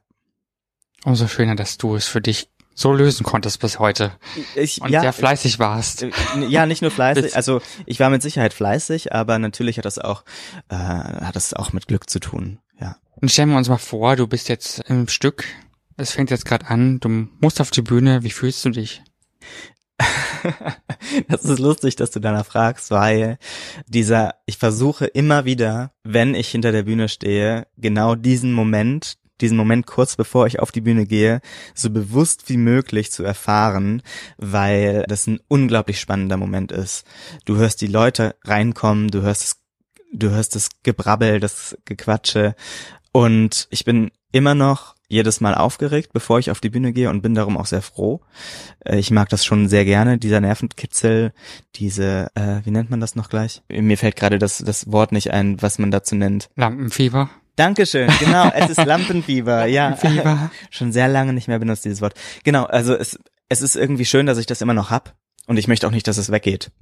Umso 1.04 1.28
schöner, 1.28 1.54
dass 1.54 1.78
du 1.78 1.94
es 1.94 2.08
für 2.08 2.20
dich 2.20 2.48
so 2.74 2.92
lösen 2.92 3.22
konntest 3.22 3.60
bis 3.60 3.78
heute. 3.78 4.10
Ich, 4.56 4.80
und 4.80 4.90
ja, 4.90 5.00
sehr 5.00 5.12
fleißig 5.12 5.60
warst. 5.60 6.02
Äh, 6.02 6.10
ja, 6.48 6.66
nicht 6.66 6.82
nur 6.82 6.90
fleißig, 6.90 7.36
also 7.36 7.62
ich 7.86 8.00
war 8.00 8.10
mit 8.10 8.22
Sicherheit 8.22 8.52
fleißig, 8.52 9.12
aber 9.12 9.38
natürlich 9.38 9.78
hat 9.78 9.84
das 9.84 10.00
auch, 10.00 10.24
äh, 10.68 10.74
hat 10.74 11.36
das 11.36 11.54
auch 11.54 11.72
mit 11.72 11.86
Glück 11.86 12.10
zu 12.10 12.18
tun, 12.18 12.58
ja. 12.80 12.96
Und 13.14 13.30
stellen 13.30 13.50
wir 13.50 13.56
uns 13.56 13.68
mal 13.68 13.78
vor, 13.78 14.16
du 14.16 14.26
bist 14.26 14.48
jetzt 14.48 14.80
im 14.88 15.06
Stück 15.06 15.44
es 15.96 16.12
fängt 16.12 16.30
jetzt 16.30 16.44
gerade 16.44 16.66
an, 16.66 17.00
du 17.00 17.08
musst 17.40 17.60
auf 17.60 17.70
die 17.70 17.82
Bühne, 17.82 18.22
wie 18.22 18.30
fühlst 18.30 18.64
du 18.64 18.70
dich? 18.70 19.02
das 21.28 21.44
ist 21.44 21.58
lustig, 21.58 21.96
dass 21.96 22.10
du 22.10 22.20
danach 22.20 22.46
fragst, 22.46 22.90
weil 22.90 23.38
dieser, 23.86 24.34
ich 24.46 24.58
versuche 24.58 25.06
immer 25.06 25.44
wieder, 25.44 25.92
wenn 26.02 26.34
ich 26.34 26.48
hinter 26.48 26.72
der 26.72 26.82
Bühne 26.82 27.08
stehe, 27.08 27.66
genau 27.76 28.14
diesen 28.14 28.52
Moment, 28.52 29.18
diesen 29.40 29.56
Moment 29.56 29.86
kurz 29.86 30.16
bevor 30.16 30.46
ich 30.46 30.60
auf 30.60 30.72
die 30.72 30.80
Bühne 30.80 31.06
gehe, 31.06 31.40
so 31.74 31.90
bewusst 31.90 32.48
wie 32.48 32.56
möglich 32.56 33.12
zu 33.12 33.24
erfahren, 33.24 34.02
weil 34.36 35.04
das 35.08 35.26
ein 35.26 35.40
unglaublich 35.48 36.00
spannender 36.00 36.36
Moment 36.36 36.72
ist. 36.72 37.06
Du 37.44 37.56
hörst 37.56 37.80
die 37.80 37.86
Leute 37.86 38.36
reinkommen, 38.44 39.08
du 39.08 39.22
hörst 39.22 39.42
es, 39.42 39.56
du 40.12 40.30
hörst 40.30 40.54
das 40.54 40.68
Gebrabbel, 40.82 41.40
das 41.40 41.76
Gequatsche 41.84 42.54
und 43.12 43.68
ich 43.70 43.84
bin 43.84 44.10
immer 44.32 44.54
noch 44.54 44.93
jedes 45.08 45.40
Mal 45.40 45.54
aufgeregt, 45.54 46.12
bevor 46.12 46.38
ich 46.38 46.50
auf 46.50 46.60
die 46.60 46.70
Bühne 46.70 46.92
gehe 46.92 47.10
und 47.10 47.22
bin 47.22 47.34
darum 47.34 47.56
auch 47.56 47.66
sehr 47.66 47.82
froh. 47.82 48.20
Äh, 48.84 48.98
ich 48.98 49.10
mag 49.10 49.28
das 49.28 49.44
schon 49.44 49.68
sehr 49.68 49.84
gerne, 49.84 50.18
dieser 50.18 50.40
Nervenkitzel, 50.40 51.32
diese, 51.76 52.28
äh, 52.34 52.60
wie 52.64 52.70
nennt 52.70 52.90
man 52.90 53.00
das 53.00 53.14
noch 53.14 53.28
gleich? 53.28 53.62
Mir 53.68 53.98
fällt 53.98 54.16
gerade 54.16 54.38
das, 54.38 54.58
das 54.58 54.90
Wort 54.90 55.12
nicht 55.12 55.32
ein, 55.32 55.60
was 55.62 55.78
man 55.78 55.90
dazu 55.90 56.14
nennt. 56.14 56.48
Lampenfieber. 56.56 57.30
Dankeschön, 57.56 58.10
genau, 58.18 58.50
es 58.54 58.70
ist 58.70 58.84
Lampenfieber, 58.84 59.66
ja. 59.66 59.90
Lampenfieber. 59.90 60.50
Schon 60.70 60.92
sehr 60.92 61.08
lange 61.08 61.32
nicht 61.32 61.48
mehr 61.48 61.58
benutzt, 61.58 61.84
dieses 61.84 62.00
Wort. 62.00 62.14
Genau, 62.42 62.64
also 62.64 62.94
es, 62.94 63.18
es 63.48 63.62
ist 63.62 63.76
irgendwie 63.76 64.04
schön, 64.04 64.26
dass 64.26 64.38
ich 64.38 64.46
das 64.46 64.60
immer 64.60 64.74
noch 64.74 64.90
hab 64.90 65.14
und 65.46 65.56
ich 65.58 65.68
möchte 65.68 65.86
auch 65.86 65.92
nicht, 65.92 66.08
dass 66.08 66.18
es 66.18 66.32
weggeht 66.32 66.72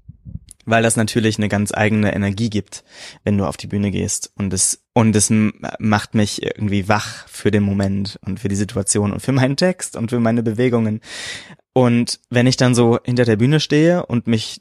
weil 0.65 0.83
das 0.83 0.97
natürlich 0.97 1.39
eine 1.39 1.49
ganz 1.49 1.73
eigene 1.73 2.15
Energie 2.15 2.51
gibt, 2.51 2.85
wenn 3.25 3.39
du 3.39 3.47
auf 3.47 3.57
die 3.57 3.67
Bühne 3.67 3.91
gehst 3.91 4.33
und 4.37 4.53
es 4.53 4.85
und 4.95 5.17
es 5.17 5.33
macht 5.79 6.15
mich 6.15 6.43
irgendwie 6.43 6.89
wach 6.89 7.27
für 7.29 7.51
den 7.51 7.63
Moment 7.63 8.19
und 8.25 8.41
für 8.41 8.49
die 8.49 8.57
Situation 8.57 9.13
und 9.13 9.21
für 9.21 9.33
meinen 9.33 9.57
Text 9.57 9.97
und 9.97 10.11
für 10.11 10.21
meine 10.21 10.43
Bewegungen. 10.43 11.01
Und 11.73 12.21
wenn 12.31 12.47
ich 12.47 12.57
dann 12.57 12.75
so 12.75 12.99
hinter 13.03 13.25
der 13.25 13.37
Bühne 13.37 13.61
stehe 13.61 14.05
und 14.05 14.27
mich 14.27 14.61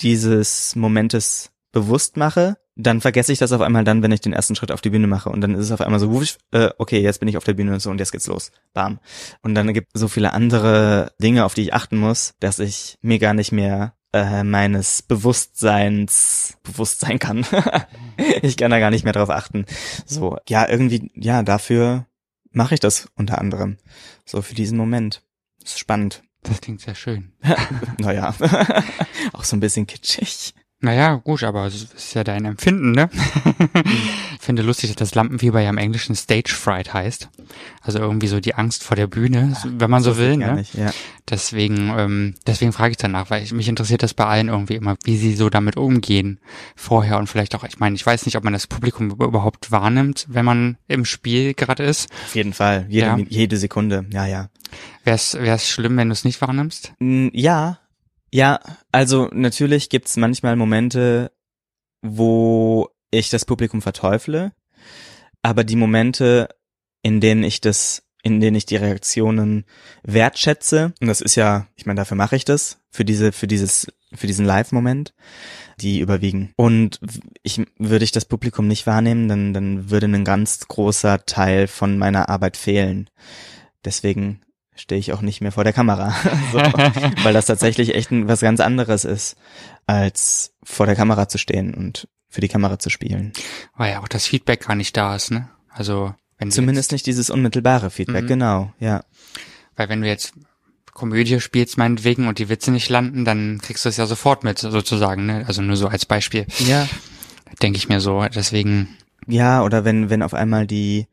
dieses 0.00 0.74
Momentes 0.74 1.52
bewusst 1.70 2.16
mache, 2.16 2.56
dann 2.76 3.00
vergesse 3.00 3.32
ich 3.32 3.38
das 3.38 3.52
auf 3.52 3.60
einmal 3.60 3.84
dann, 3.84 4.02
wenn 4.02 4.10
ich 4.10 4.20
den 4.20 4.32
ersten 4.32 4.56
Schritt 4.56 4.72
auf 4.72 4.80
die 4.80 4.90
Bühne 4.90 5.06
mache 5.06 5.30
und 5.30 5.40
dann 5.40 5.54
ist 5.54 5.66
es 5.66 5.72
auf 5.72 5.80
einmal 5.80 6.00
so, 6.00 6.22
äh, 6.50 6.70
okay, 6.78 7.00
jetzt 7.00 7.20
bin 7.20 7.28
ich 7.28 7.36
auf 7.36 7.44
der 7.44 7.54
Bühne 7.54 7.72
und 7.72 7.80
so 7.80 7.90
und 7.90 7.98
jetzt 7.98 8.10
geht's 8.10 8.26
los. 8.26 8.50
Bam. 8.72 8.98
Und 9.42 9.54
dann 9.54 9.72
gibt 9.72 9.90
es 9.94 10.00
so 10.00 10.08
viele 10.08 10.32
andere 10.32 11.12
Dinge, 11.22 11.44
auf 11.44 11.54
die 11.54 11.62
ich 11.62 11.74
achten 11.74 11.96
muss, 11.96 12.34
dass 12.40 12.58
ich 12.58 12.98
mir 13.00 13.20
gar 13.20 13.34
nicht 13.34 13.52
mehr 13.52 13.94
äh, 14.14 14.44
meines 14.44 15.02
Bewusstseins 15.02 16.56
bewusst 16.62 17.00
sein 17.00 17.18
kann. 17.18 17.44
ich 18.42 18.56
kann 18.56 18.70
da 18.70 18.78
gar 18.78 18.90
nicht 18.90 19.02
mehr 19.02 19.12
drauf 19.12 19.28
achten. 19.28 19.66
So, 20.06 20.38
ja, 20.48 20.68
irgendwie, 20.68 21.10
ja, 21.16 21.42
dafür 21.42 22.06
mache 22.52 22.74
ich 22.74 22.80
das 22.80 23.08
unter 23.16 23.38
anderem. 23.38 23.76
So 24.24 24.40
für 24.40 24.54
diesen 24.54 24.78
Moment. 24.78 25.22
Das 25.60 25.72
ist 25.72 25.80
spannend. 25.80 26.22
Das 26.44 26.60
klingt 26.60 26.80
sehr 26.80 26.94
schön. 26.94 27.32
naja, 27.98 28.32
auch 29.32 29.42
so 29.42 29.56
ein 29.56 29.60
bisschen 29.60 29.88
kitschig. 29.88 30.54
Naja, 30.84 31.14
gut, 31.14 31.42
aber 31.44 31.64
es 31.64 31.82
ist 31.82 32.12
ja 32.12 32.24
dein 32.24 32.44
Empfinden, 32.44 32.92
ne? 32.92 33.08
ich 34.34 34.38
finde 34.38 34.60
lustig, 34.60 34.90
dass 34.90 34.96
das 34.96 35.14
Lampenfieber 35.14 35.58
ja 35.62 35.70
im 35.70 35.78
Englischen 35.78 36.14
Stage 36.14 36.52
Fright 36.54 36.92
heißt. 36.92 37.30
Also 37.80 38.00
irgendwie 38.00 38.26
so 38.26 38.38
die 38.38 38.54
Angst 38.54 38.84
vor 38.84 38.94
der 38.94 39.06
Bühne, 39.06 39.56
Ach, 39.56 39.64
wenn 39.66 39.90
man 39.90 40.02
so 40.02 40.18
will, 40.18 40.36
ne? 40.36 40.56
Nicht, 40.56 40.74
ja. 40.74 40.90
Deswegen, 41.30 41.90
ähm, 41.96 42.34
deswegen 42.46 42.74
frage 42.74 42.90
ich 42.90 42.96
danach, 42.98 43.30
weil 43.30 43.42
ich, 43.42 43.54
mich 43.54 43.66
interessiert 43.66 44.02
das 44.02 44.12
bei 44.12 44.26
allen 44.26 44.48
irgendwie 44.48 44.74
immer, 44.74 44.96
wie 45.04 45.16
sie 45.16 45.34
so 45.34 45.48
damit 45.48 45.78
umgehen 45.78 46.38
vorher 46.76 47.16
und 47.16 47.28
vielleicht 47.28 47.54
auch, 47.54 47.64
ich 47.64 47.78
meine, 47.78 47.96
ich 47.96 48.04
weiß 48.04 48.26
nicht, 48.26 48.36
ob 48.36 48.44
man 48.44 48.52
das 48.52 48.66
Publikum 48.66 49.10
überhaupt 49.10 49.70
wahrnimmt, 49.70 50.26
wenn 50.28 50.44
man 50.44 50.76
im 50.86 51.06
Spiel 51.06 51.54
gerade 51.54 51.82
ist. 51.82 52.10
Auf 52.26 52.34
jeden 52.34 52.52
Fall, 52.52 52.84
jede, 52.90 53.06
ja. 53.06 53.18
jede 53.26 53.56
Sekunde, 53.56 54.04
ja, 54.12 54.26
ja. 54.26 54.50
Wäre 55.04 55.16
es 55.16 55.68
schlimm, 55.68 55.96
wenn 55.96 56.08
du 56.08 56.12
es 56.12 56.24
nicht 56.24 56.42
wahrnimmst? 56.42 56.92
Ja, 57.00 57.78
ja, 58.34 58.58
also 58.90 59.28
natürlich 59.32 59.90
gibt's 59.90 60.16
manchmal 60.16 60.56
Momente, 60.56 61.30
wo 62.02 62.88
ich 63.12 63.30
das 63.30 63.44
Publikum 63.44 63.80
verteufle, 63.80 64.50
aber 65.40 65.62
die 65.62 65.76
Momente, 65.76 66.48
in 67.00 67.20
denen 67.20 67.44
ich 67.44 67.60
das, 67.60 68.02
in 68.24 68.40
denen 68.40 68.56
ich 68.56 68.66
die 68.66 68.74
Reaktionen 68.74 69.66
wertschätze, 70.02 70.94
und 71.00 71.06
das 71.06 71.20
ist 71.20 71.36
ja, 71.36 71.68
ich 71.76 71.86
meine, 71.86 71.98
dafür 71.98 72.16
mache 72.16 72.34
ich 72.34 72.44
das, 72.44 72.80
für 72.90 73.04
diese, 73.04 73.30
für 73.30 73.46
dieses, 73.46 73.86
für 74.12 74.26
diesen 74.26 74.46
Live-Moment, 74.46 75.14
die 75.80 76.00
überwiegen. 76.00 76.52
Und 76.56 76.98
ich 77.44 77.62
würde 77.78 78.04
ich 78.04 78.10
das 78.10 78.24
Publikum 78.24 78.66
nicht 78.66 78.88
wahrnehmen, 78.88 79.28
dann, 79.28 79.54
dann 79.54 79.90
würde 79.90 80.06
ein 80.06 80.24
ganz 80.24 80.66
großer 80.66 81.24
Teil 81.24 81.68
von 81.68 81.98
meiner 81.98 82.28
Arbeit 82.28 82.56
fehlen. 82.56 83.08
Deswegen 83.84 84.40
stehe 84.74 84.98
ich 84.98 85.12
auch 85.12 85.20
nicht 85.20 85.40
mehr 85.40 85.52
vor 85.52 85.64
der 85.64 85.72
Kamera. 85.72 86.14
so, 86.52 86.58
weil 86.58 87.32
das 87.32 87.46
tatsächlich 87.46 87.94
echt 87.94 88.08
was 88.10 88.40
ganz 88.40 88.60
anderes 88.60 89.04
ist, 89.04 89.36
als 89.86 90.54
vor 90.62 90.86
der 90.86 90.96
Kamera 90.96 91.28
zu 91.28 91.38
stehen 91.38 91.74
und 91.74 92.08
für 92.28 92.40
die 92.40 92.48
Kamera 92.48 92.78
zu 92.78 92.90
spielen. 92.90 93.32
Weil 93.76 93.92
ja 93.92 94.00
auch 94.00 94.08
das 94.08 94.26
Feedback 94.26 94.66
gar 94.66 94.74
nicht 94.74 94.96
da 94.96 95.14
ist, 95.14 95.30
ne? 95.30 95.48
Also 95.68 96.14
wenn 96.38 96.50
Zumindest 96.50 96.92
nicht 96.92 97.06
dieses 97.06 97.30
unmittelbare 97.30 97.90
Feedback, 97.90 98.24
mhm. 98.24 98.28
genau, 98.28 98.72
ja. 98.80 99.04
Weil 99.76 99.88
wenn 99.88 100.02
du 100.02 100.08
jetzt 100.08 100.34
Komödie 100.92 101.40
spielst 101.40 101.76
meinetwegen 101.76 102.28
und 102.28 102.38
die 102.38 102.48
Witze 102.48 102.70
nicht 102.70 102.88
landen, 102.88 103.24
dann 103.24 103.60
kriegst 103.60 103.84
du 103.84 103.88
es 103.88 103.96
ja 103.96 104.06
sofort 104.06 104.44
mit, 104.44 104.58
sozusagen, 104.58 105.26
ne? 105.26 105.44
Also 105.46 105.62
nur 105.62 105.76
so 105.76 105.88
als 105.88 106.06
Beispiel. 106.06 106.46
Ja. 106.58 106.88
Denke 107.62 107.78
ich 107.78 107.88
mir 107.88 108.00
so, 108.00 108.24
deswegen. 108.34 108.96
Ja, 109.26 109.62
oder 109.62 109.84
wenn, 109.84 110.10
wenn 110.10 110.22
auf 110.22 110.34
einmal 110.34 110.66
die, 110.66 111.06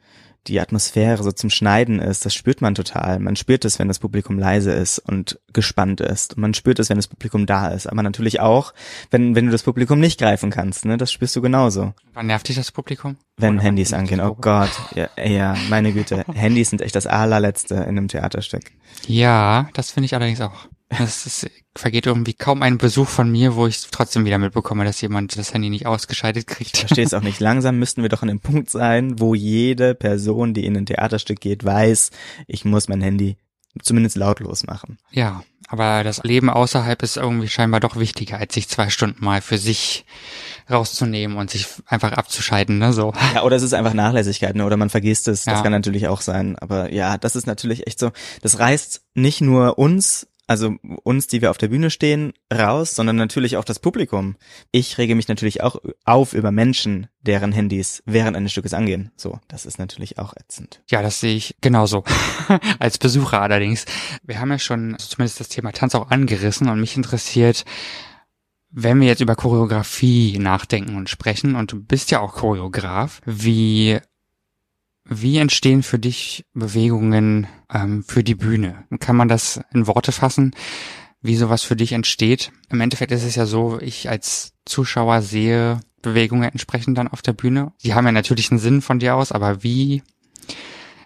die 0.48 0.60
Atmosphäre 0.60 1.22
so 1.22 1.32
zum 1.32 1.50
Schneiden 1.50 2.00
ist, 2.00 2.26
das 2.26 2.34
spürt 2.34 2.62
man 2.62 2.74
total. 2.74 3.20
Man 3.20 3.36
spürt 3.36 3.64
es, 3.64 3.78
wenn 3.78 3.88
das 3.88 4.00
Publikum 4.00 4.40
leise 4.40 4.72
ist 4.72 4.98
und 4.98 5.40
gespannt 5.54 6.02
ist. 6.02 6.36
Und 6.36 6.42
man 6.42 6.54
spürt 6.54 6.80
es, 6.80 6.90
wenn 6.90 6.98
das 6.98 7.08
Publikum 7.08 7.46
da 7.46 7.68
ist. 7.68 7.88
Aber 7.88 8.02
natürlich 8.02 8.40
auch, 8.40 8.74
wenn, 9.12 9.36
wenn 9.36 9.46
du 9.46 9.52
das 9.52 9.64
Publikum 9.64 10.00
nicht 10.00 10.20
greifen 10.20 10.50
kannst, 10.50 10.86
ne? 10.86 10.98
Das 10.98 11.12
spürst 11.12 11.36
du 11.36 11.42
genauso. 11.42 11.94
Wann 12.14 12.28
nervt 12.28 12.48
dich 12.48 12.56
das 12.56 12.72
Publikum? 12.72 13.18
Wenn 13.38 13.56
Oder 13.56 13.64
Handys 13.64 13.94
angehen. 13.94 14.20
Oh 14.20 14.34
Gott. 14.34 14.72
Ja, 14.96 15.10
ja, 15.24 15.56
meine 15.70 15.94
Güte. 15.94 16.26
Handys 16.34 16.72
sind 16.72 16.82
echt 16.82 16.96
das 16.96 17.06
allerletzte 17.06 17.76
in 17.76 17.82
einem 17.82 18.08
Theaterstück. 18.08 18.72
Ja, 19.08 19.70
das 19.74 19.92
finde 19.92 20.06
ich 20.06 20.16
allerdings 20.16 20.42
auch. 20.42 20.68
Es 21.00 21.26
ist, 21.26 21.50
vergeht 21.76 22.06
irgendwie 22.06 22.34
kaum 22.34 22.62
ein 22.62 22.78
Besuch 22.78 23.08
von 23.08 23.32
mir, 23.32 23.56
wo 23.56 23.66
ich 23.68 23.82
trotzdem 23.92 24.26
wieder 24.26 24.38
mitbekomme, 24.38 24.84
dass 24.84 25.00
jemand 25.02 25.38
das 25.38 25.54
Handy 25.54 25.70
nicht 25.70 25.86
ausgeschaltet 25.86 26.48
kriegt. 26.48 26.74
Ich 26.74 26.80
verstehe 26.82 27.06
es 27.06 27.14
auch 27.14 27.22
nicht. 27.22 27.40
Langsam 27.40 27.80
müssten 27.80 28.02
wir 28.02 28.10
doch 28.10 28.22
an 28.22 28.28
dem 28.28 28.42
Punkt 28.42 28.70
sein, 28.70 29.20
wo 29.20 29.34
jede 29.34 29.96
Person, 29.96 30.54
die 30.54 30.66
in 30.66 30.76
ein 30.76 30.86
Theaterstück 30.86 31.40
geht, 31.40 31.64
weiß, 31.64 32.12
ich 32.48 32.66
muss 32.66 32.90
mein 32.90 33.02
Handy 33.02 33.38
zumindest 33.82 34.18
lautlos 34.18 34.66
machen. 34.66 34.98
Ja, 35.12 35.44
aber 35.70 36.04
das 36.04 36.22
Leben 36.24 36.50
außerhalb 36.50 37.02
ist 37.04 37.16
irgendwie 37.16 37.48
scheinbar 37.48 37.80
doch 37.80 37.96
wichtiger, 37.96 38.38
als 38.38 38.54
sich 38.54 38.68
zwei 38.68 38.90
Stunden 38.90 39.24
mal 39.24 39.40
für 39.42 39.58
sich 39.58 40.04
rauszunehmen 40.70 41.38
und 41.38 41.50
sich 41.50 41.68
einfach 41.86 42.12
abzuschalten, 42.12 42.78
ne, 42.78 42.92
so. 42.92 43.14
Ja, 43.34 43.44
oder 43.44 43.56
es 43.56 43.64
ist 43.64 43.74
einfach 43.74 43.94
Nachlässigkeit, 43.94 44.56
ne, 44.56 44.66
oder 44.66 44.76
man 44.78 44.90
vergisst 44.90 45.30
es, 45.30 45.46
das 45.46 45.60
Ja. 45.60 45.62
kann 45.64 45.72
natürlich 45.72 46.08
auch 46.10 46.20
sein, 46.22 46.58
aber 46.60 46.92
ja, 46.92 47.18
das 47.18 47.36
ist 47.38 47.48
natürlich 47.48 47.88
echt 47.88 48.00
so, 48.00 48.12
das 48.42 48.60
reißt 48.60 49.02
nicht 49.14 49.40
nur 49.42 49.78
uns, 49.80 50.28
also 50.52 50.76
uns, 51.04 51.28
die 51.28 51.42
wir 51.42 51.50
auf 51.50 51.58
der 51.58 51.70
Bühne 51.70 51.90
stehen, 51.90 52.34
raus, 52.54 52.94
sondern 52.94 53.16
natürlich 53.16 53.56
auch 53.56 53.64
das 53.64 53.80
Publikum. 53.80 54.36
Ich 54.72 54.98
rege 54.98 55.16
mich 55.16 55.30
natürlich 55.30 55.64
auch 55.64 55.78
auf 56.04 56.34
über 56.34 56.52
Menschen, 56.52 57.08
deren 57.22 57.54
Handys 57.54 58.04
während 58.06 58.36
eines 58.36 58.52
Stückes 58.52 58.74
angehen. 58.74 59.12
So, 59.16 59.40
das 59.48 59.66
ist 59.66 59.80
natürlich 59.80 60.20
auch 60.20 60.36
ätzend. 60.36 60.84
Ja, 60.90 61.02
das 61.02 61.22
sehe 61.22 61.36
ich 61.36 61.56
genauso. 61.62 62.04
Als 62.80 62.98
Besucher 62.98 63.42
allerdings. 63.42 63.86
Wir 64.24 64.42
haben 64.42 64.52
ja 64.52 64.60
schon 64.60 64.98
zumindest 65.00 65.40
das 65.40 65.48
Thema 65.48 65.72
Tanz 65.72 65.96
auch 65.96 66.12
angerissen 66.12 66.68
und 66.68 66.82
mich 66.82 66.98
interessiert, 66.98 67.64
wenn 68.72 69.00
wir 69.00 69.08
jetzt 69.08 69.22
über 69.22 69.36
Choreografie 69.36 70.38
nachdenken 70.38 70.98
und 70.98 71.10
sprechen, 71.10 71.56
und 71.56 71.72
du 71.72 71.82
bist 71.82 72.12
ja 72.12 72.20
auch 72.20 72.34
Choreograf, 72.34 73.22
wie, 73.26 74.00
wie 75.06 75.38
entstehen 75.38 75.84
für 75.84 76.00
dich 76.00 76.46
Bewegungen 76.54 77.48
ähm, 77.74 78.04
für 78.04 78.24
die 78.24 78.36
Bühne? 78.36 78.86
Kann 79.00 79.16
man 79.16 79.28
das 79.28 79.60
in 79.74 79.88
Worte 79.88 80.12
fassen, 80.12 80.54
wie 81.22 81.36
sowas 81.36 81.64
für 81.64 81.76
dich 81.76 81.94
entsteht? 81.94 82.52
Im 82.70 82.82
Endeffekt 82.82 83.12
ist 83.12 83.24
es 83.24 83.36
ja 83.36 83.46
so, 83.46 83.80
ich 83.80 84.10
als 84.10 84.54
Zuschauer 84.66 85.22
sehe 85.22 85.80
Bewegungen 86.02 86.50
entsprechend 86.50 86.98
dann 86.98 87.08
auf 87.08 87.22
der 87.22 87.34
Bühne. 87.34 87.74
Die 87.84 87.94
haben 87.94 88.06
ja 88.06 88.12
natürlich 88.12 88.52
einen 88.52 88.60
Sinn 88.60 88.82
von 88.82 89.00
dir 89.00 89.16
aus, 89.16 89.32
aber 89.32 89.64
wie 89.64 90.04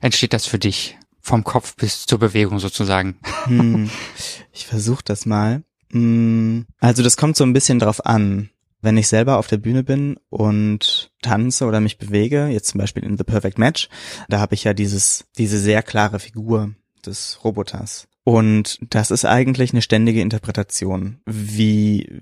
entsteht 0.02 0.34
das 0.34 0.46
für 0.46 0.60
dich? 0.60 0.98
Vom 1.20 1.44
Kopf 1.44 1.76
bis 1.76 2.06
zur 2.06 2.20
Bewegung 2.20 2.60
sozusagen. 2.60 3.18
Hm, 3.46 3.90
ich 4.54 4.68
versuche 4.68 5.04
das 5.04 5.26
mal. 5.26 5.64
Hm, 5.92 6.68
also 6.80 7.02
das 7.02 7.18
kommt 7.18 7.36
so 7.36 7.44
ein 7.44 7.54
bisschen 7.54 7.80
drauf 7.80 8.06
an. 8.06 8.50
Wenn 8.86 8.98
ich 8.98 9.08
selber 9.08 9.39
auf 9.39 9.48
der 9.48 9.58
Bühne 9.58 9.84
bin 9.84 10.17
und 10.30 11.12
tanze 11.24 11.65
oder 11.65 11.80
mich 11.80 11.98
bewege, 11.98 12.45
jetzt 12.45 12.67
zum 12.67 12.80
Beispiel 12.80 13.04
in 13.04 13.17
The 13.17 13.24
Perfect 13.24 13.58
Match, 13.58 13.89
da 14.30 14.39
habe 14.39 14.54
ich 14.54 14.63
ja 14.63 14.76
dieses, 14.76 15.26
diese 15.39 15.58
sehr 15.58 15.82
klare 15.82 16.19
Figur 16.19 16.76
des 17.04 17.39
Roboters. 17.43 18.08
Und 18.24 18.78
das 18.93 19.10
ist 19.10 19.26
eigentlich 19.26 19.71
eine 19.71 19.82
ständige 19.82 20.21
Interpretation. 20.21 21.17
Wie, 21.26 22.19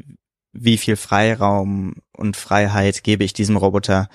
wie 0.54 0.78
viel 0.78 0.96
Freiraum 0.96 1.96
und 2.16 2.38
Freiheit 2.38 3.04
gebe 3.04 3.24
ich 3.24 3.34
diesem 3.34 3.58
Roboter, 3.58 4.08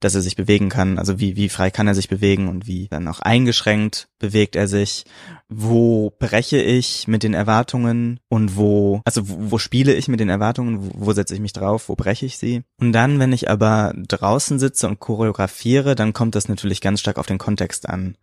dass 0.00 0.16
er 0.16 0.22
sich 0.22 0.34
bewegen 0.34 0.68
kann? 0.68 0.98
Also 0.98 1.20
wie, 1.20 1.36
wie 1.36 1.48
frei 1.48 1.70
kann 1.70 1.86
er 1.86 1.94
sich 1.94 2.08
bewegen 2.08 2.48
und 2.48 2.66
wie 2.66 2.88
dann 2.88 3.06
auch 3.06 3.20
eingeschränkt 3.20 4.08
bewegt 4.18 4.56
er 4.56 4.66
sich? 4.66 5.04
Wo 5.48 6.12
breche 6.18 6.60
ich 6.60 7.06
mit 7.06 7.22
den 7.22 7.32
Erwartungen 7.32 8.18
und 8.28 8.56
wo, 8.56 9.02
also 9.04 9.28
wo, 9.28 9.52
wo 9.52 9.58
spiele 9.58 9.94
ich 9.94 10.08
mit 10.08 10.18
den 10.18 10.28
Erwartungen? 10.28 10.80
Wo, 10.82 11.06
wo 11.06 11.12
setze 11.12 11.34
ich 11.34 11.40
mich 11.40 11.52
drauf? 11.52 11.88
Wo 11.88 11.94
breche 11.94 12.26
ich 12.26 12.38
sie? 12.38 12.64
Und 12.80 12.92
dann, 12.92 13.20
wenn 13.20 13.32
ich 13.32 13.48
aber 13.48 13.94
draußen 13.96 14.58
sitze 14.58 14.88
und 14.88 14.98
choreografiere, 14.98 15.94
dann 15.94 16.12
kommt 16.12 16.34
das 16.34 16.48
natürlich 16.48 16.80
ganz 16.80 16.98
stark 16.98 17.18
auf 17.18 17.26
den 17.26 17.38
Kontext 17.38 17.88
an. 17.88 18.16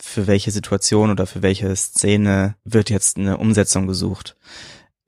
Für 0.00 0.26
welche 0.26 0.50
Situation 0.50 1.10
oder 1.10 1.26
für 1.26 1.42
welche 1.42 1.74
Szene 1.76 2.56
wird 2.64 2.90
jetzt 2.90 3.16
eine 3.16 3.36
Umsetzung 3.36 3.86
gesucht? 3.86 4.36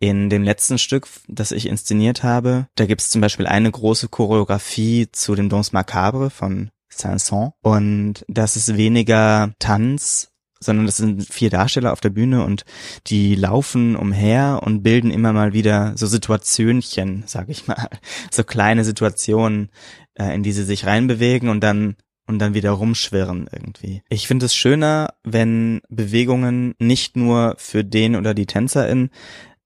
In 0.05 0.29
dem 0.29 0.43
letzten 0.43 0.77
Stück, 0.77 1.09
das 1.29 1.51
ich 1.51 1.65
inszeniert 1.65 2.23
habe, 2.23 2.67
da 2.75 2.85
gibt 2.85 3.01
es 3.01 3.09
zum 3.09 3.23
Beispiel 3.23 3.47
eine 3.47 3.71
große 3.71 4.09
Choreografie 4.09 5.09
zu 5.11 5.35
dem 5.35 5.49
Danse 5.49 5.71
Macabre 5.73 6.29
von 6.29 6.69
Saint-Saëns. 6.91 7.53
Und 7.63 8.23
das 8.29 8.57
ist 8.57 8.77
weniger 8.77 9.55
Tanz, 9.59 10.31
sondern 10.61 10.85
das 10.85 10.99
sind 10.99 11.25
vier 11.33 11.49
Darsteller 11.49 11.91
auf 11.91 12.03
der 12.03 12.11
Bühne 12.11 12.45
und 12.45 12.67
die 13.07 13.35
laufen 13.35 13.97
umher 13.97 14.61
und 14.63 14.83
bilden 14.83 15.11
immer 15.11 15.33
mal 15.33 15.55
wieder 15.55 15.95
so 15.97 16.07
Situationchen, 16.07 17.23
sag 17.25 17.49
ich 17.49 17.67
mal, 17.67 17.89
so 18.31 18.45
kleine 18.45 18.85
Situationen, 18.85 19.71
äh, 20.19 20.35
in 20.35 20.43
die 20.43 20.53
sie 20.53 20.65
sich 20.65 20.85
reinbewegen 20.85 21.49
und 21.49 21.65
dann 21.65 21.97
und 22.27 22.39
dann 22.39 22.53
wieder 22.53 22.73
rumschwirren 22.73 23.49
irgendwie. 23.51 24.03
Ich 24.11 24.27
finde 24.27 24.47
es 24.47 24.55
schöner, 24.55 25.15
wenn 25.25 25.81
Bewegungen 25.89 26.75
nicht 26.79 27.17
nur 27.17 27.55
für 27.59 27.85
den 27.85 28.17
oder 28.17 28.35
die 28.35 28.47
Tänzerin 28.47 29.11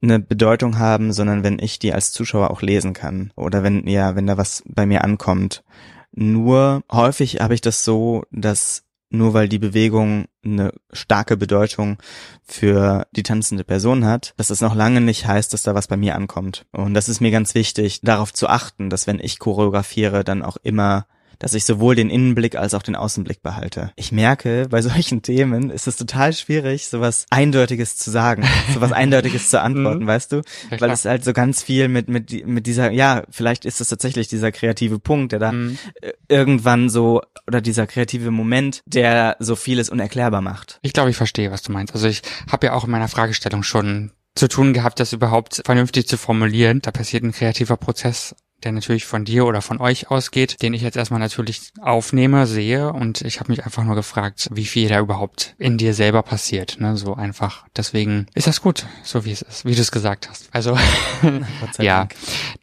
eine 0.01 0.21
Bedeutung 0.21 0.79
haben, 0.79 1.13
sondern 1.13 1.43
wenn 1.43 1.59
ich 1.59 1.79
die 1.79 1.93
als 1.93 2.13
Zuschauer 2.13 2.51
auch 2.51 2.63
lesen 2.63 2.93
kann 2.93 3.33
oder 3.37 3.63
wenn 3.63 3.87
ja, 3.87 4.15
wenn 4.15 4.27
da 4.27 4.37
was 4.37 4.63
bei 4.67 4.87
mir 4.87 5.05
ankommt. 5.05 5.65
Nur 6.13 6.83
häufig 6.91 7.41
habe 7.41 7.55
ich 7.55 7.61
das 7.61 7.85
so, 7.85 8.23
dass 8.31 8.85
nur 9.11 9.35
weil 9.35 9.49
die 9.49 9.59
Bewegung 9.59 10.27
eine 10.45 10.73
starke 10.93 11.37
Bedeutung 11.37 11.99
für 12.45 13.07
die 13.13 13.23
tanzende 13.23 13.65
Person 13.65 14.05
hat, 14.05 14.35
dass 14.37 14.51
es 14.51 14.61
noch 14.61 14.75
lange 14.75 15.01
nicht 15.01 15.27
heißt, 15.27 15.53
dass 15.53 15.63
da 15.63 15.75
was 15.75 15.87
bei 15.87 15.97
mir 15.97 16.15
ankommt. 16.15 16.67
Und 16.73 16.95
das 16.95 17.09
ist 17.09 17.21
mir 17.21 17.31
ganz 17.31 17.55
wichtig, 17.55 18.01
darauf 18.03 18.33
zu 18.35 18.49
achten, 18.49 18.91
dass 18.91 19.07
wenn 19.07 19.21
ich 19.21 19.39
choreografiere, 19.39 20.25
dann 20.25 20.43
auch 20.43 20.59
immer 20.63 21.07
dass 21.39 21.55
ich 21.55 21.65
sowohl 21.65 21.95
den 21.95 22.11
Innenblick 22.11 22.57
als 22.57 22.75
auch 22.75 22.83
den 22.83 22.97
Außenblick 22.97 23.43
behalte. 23.43 23.93
Ich 23.97 24.13
merke, 24.13 24.67
bei 24.71 24.83
solchen 24.89 25.23
Themen 25.23 25.71
ist 25.71 25.87
es 25.87 25.97
total 25.97 26.33
schwierig, 26.33 26.89
sowas 26.89 27.27
Eindeutiges 27.31 27.97
zu 27.97 28.11
sagen, 28.11 28.45
sowas 28.75 28.93
Eindeutiges 28.93 29.51
zu 29.51 29.61
antworten, 29.61 30.07
weißt 30.07 30.33
du? 30.33 30.43
Weil 30.79 30.91
es 30.91 31.05
halt 31.05 31.25
so 31.25 31.33
ganz 31.33 31.63
viel 31.63 31.89
mit, 31.89 32.09
mit, 32.09 32.47
mit 32.47 32.67
dieser, 32.67 32.91
ja, 32.91 33.23
vielleicht 33.31 33.65
ist 33.65 33.81
es 33.81 33.89
tatsächlich 33.89 34.29
dieser 34.29 34.53
kreative 34.53 34.99
Punkt, 34.99 35.33
der 35.33 35.39
da 35.39 35.53
Mhm. 35.53 35.79
äh, 36.03 36.13
irgendwann 36.29 36.91
so, 36.91 37.23
oder 37.47 37.61
dieser 37.61 37.87
kreative 37.87 38.31
Moment, 38.31 38.83
der 38.87 39.37
so 39.39 39.57
vieles 39.57 39.89
unerklärbar 39.89 40.43
macht. 40.43 40.79
Ich 40.83 40.93
glaube, 40.93 41.11
ich 41.11 41.17
verstehe, 41.17 41.51
was 41.51 41.63
du 41.63 41.73
meinst. 41.73 41.95
Also 41.95 42.07
ich 42.07 42.23
habe 42.51 42.67
ja 42.67 42.73
auch 42.75 42.85
in 42.85 42.91
meiner 42.91 43.09
Fragestellung 43.09 43.63
schon 43.63 44.13
zu 44.35 44.47
tun 44.49 44.73
gehabt, 44.73 45.01
das 45.01 45.13
überhaupt 45.13 45.63
vernünftig 45.65 46.07
zu 46.07 46.17
formulieren. 46.19 46.81
Da 46.83 46.91
passiert 46.91 47.25
ein 47.25 47.33
kreativer 47.33 47.77
Prozess, 47.77 48.37
der 48.65 48.73
natürlich 48.73 49.07
von 49.07 49.25
dir 49.25 49.47
oder 49.47 49.63
von 49.63 49.81
euch 49.81 50.11
ausgeht, 50.11 50.61
den 50.63 50.75
ich 50.75 50.83
jetzt 50.83 50.97
erstmal 50.97 51.21
natürlich 51.21 51.73
aufnehme, 51.81 52.47
sehe 52.47 52.93
und 52.93 53.23
ich 53.23 53.41
habe 53.41 53.53
mich 53.53 53.65
einfach 53.65 53.85
nur 53.85 53.95
gefragt, 53.95 54.49
wie 54.53 54.65
viel 54.65 54.89
da 54.89 54.99
überhaupt 54.99 55.55
in 55.59 55.79
dir 55.79 55.95
selber 55.95 56.23
passiert, 56.23 56.81
ne, 56.81 56.97
so 56.97 57.15
einfach. 57.15 57.67
Deswegen 57.77 58.27
ist 58.35 58.47
das 58.47 58.61
gut, 58.61 58.87
so 59.03 59.25
wie 59.25 59.33
es 59.33 59.43
ist, 59.43 59.65
wie 59.65 59.75
du 59.75 59.81
es 59.81 59.93
gesagt 59.93 60.29
hast. 60.29 60.49
Also 60.53 60.77
ja, 61.79 62.01
Dank. 62.01 62.15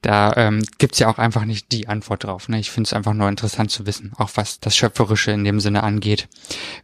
da 0.01 0.34
ähm, 0.36 0.63
gibt's 0.77 0.99
ja 0.99 1.08
auch 1.08 1.17
einfach 1.17 1.45
nicht 1.45 1.71
die 1.71 1.88
Antwort 1.88 2.23
drauf. 2.23 2.49
Ne? 2.49 2.60
Ich 2.60 2.71
finde 2.71 2.88
es 2.88 2.93
einfach 2.93 3.13
nur 3.13 3.29
interessant 3.29 3.71
zu 3.71 3.86
wissen, 3.86 4.12
auch 4.17 4.31
was 4.36 4.60
das 4.60 4.75
Schöpferische 4.75 5.31
in 5.31 5.43
dem 5.43 5.60
Sinne 5.60 5.84
angeht, 5.84 6.27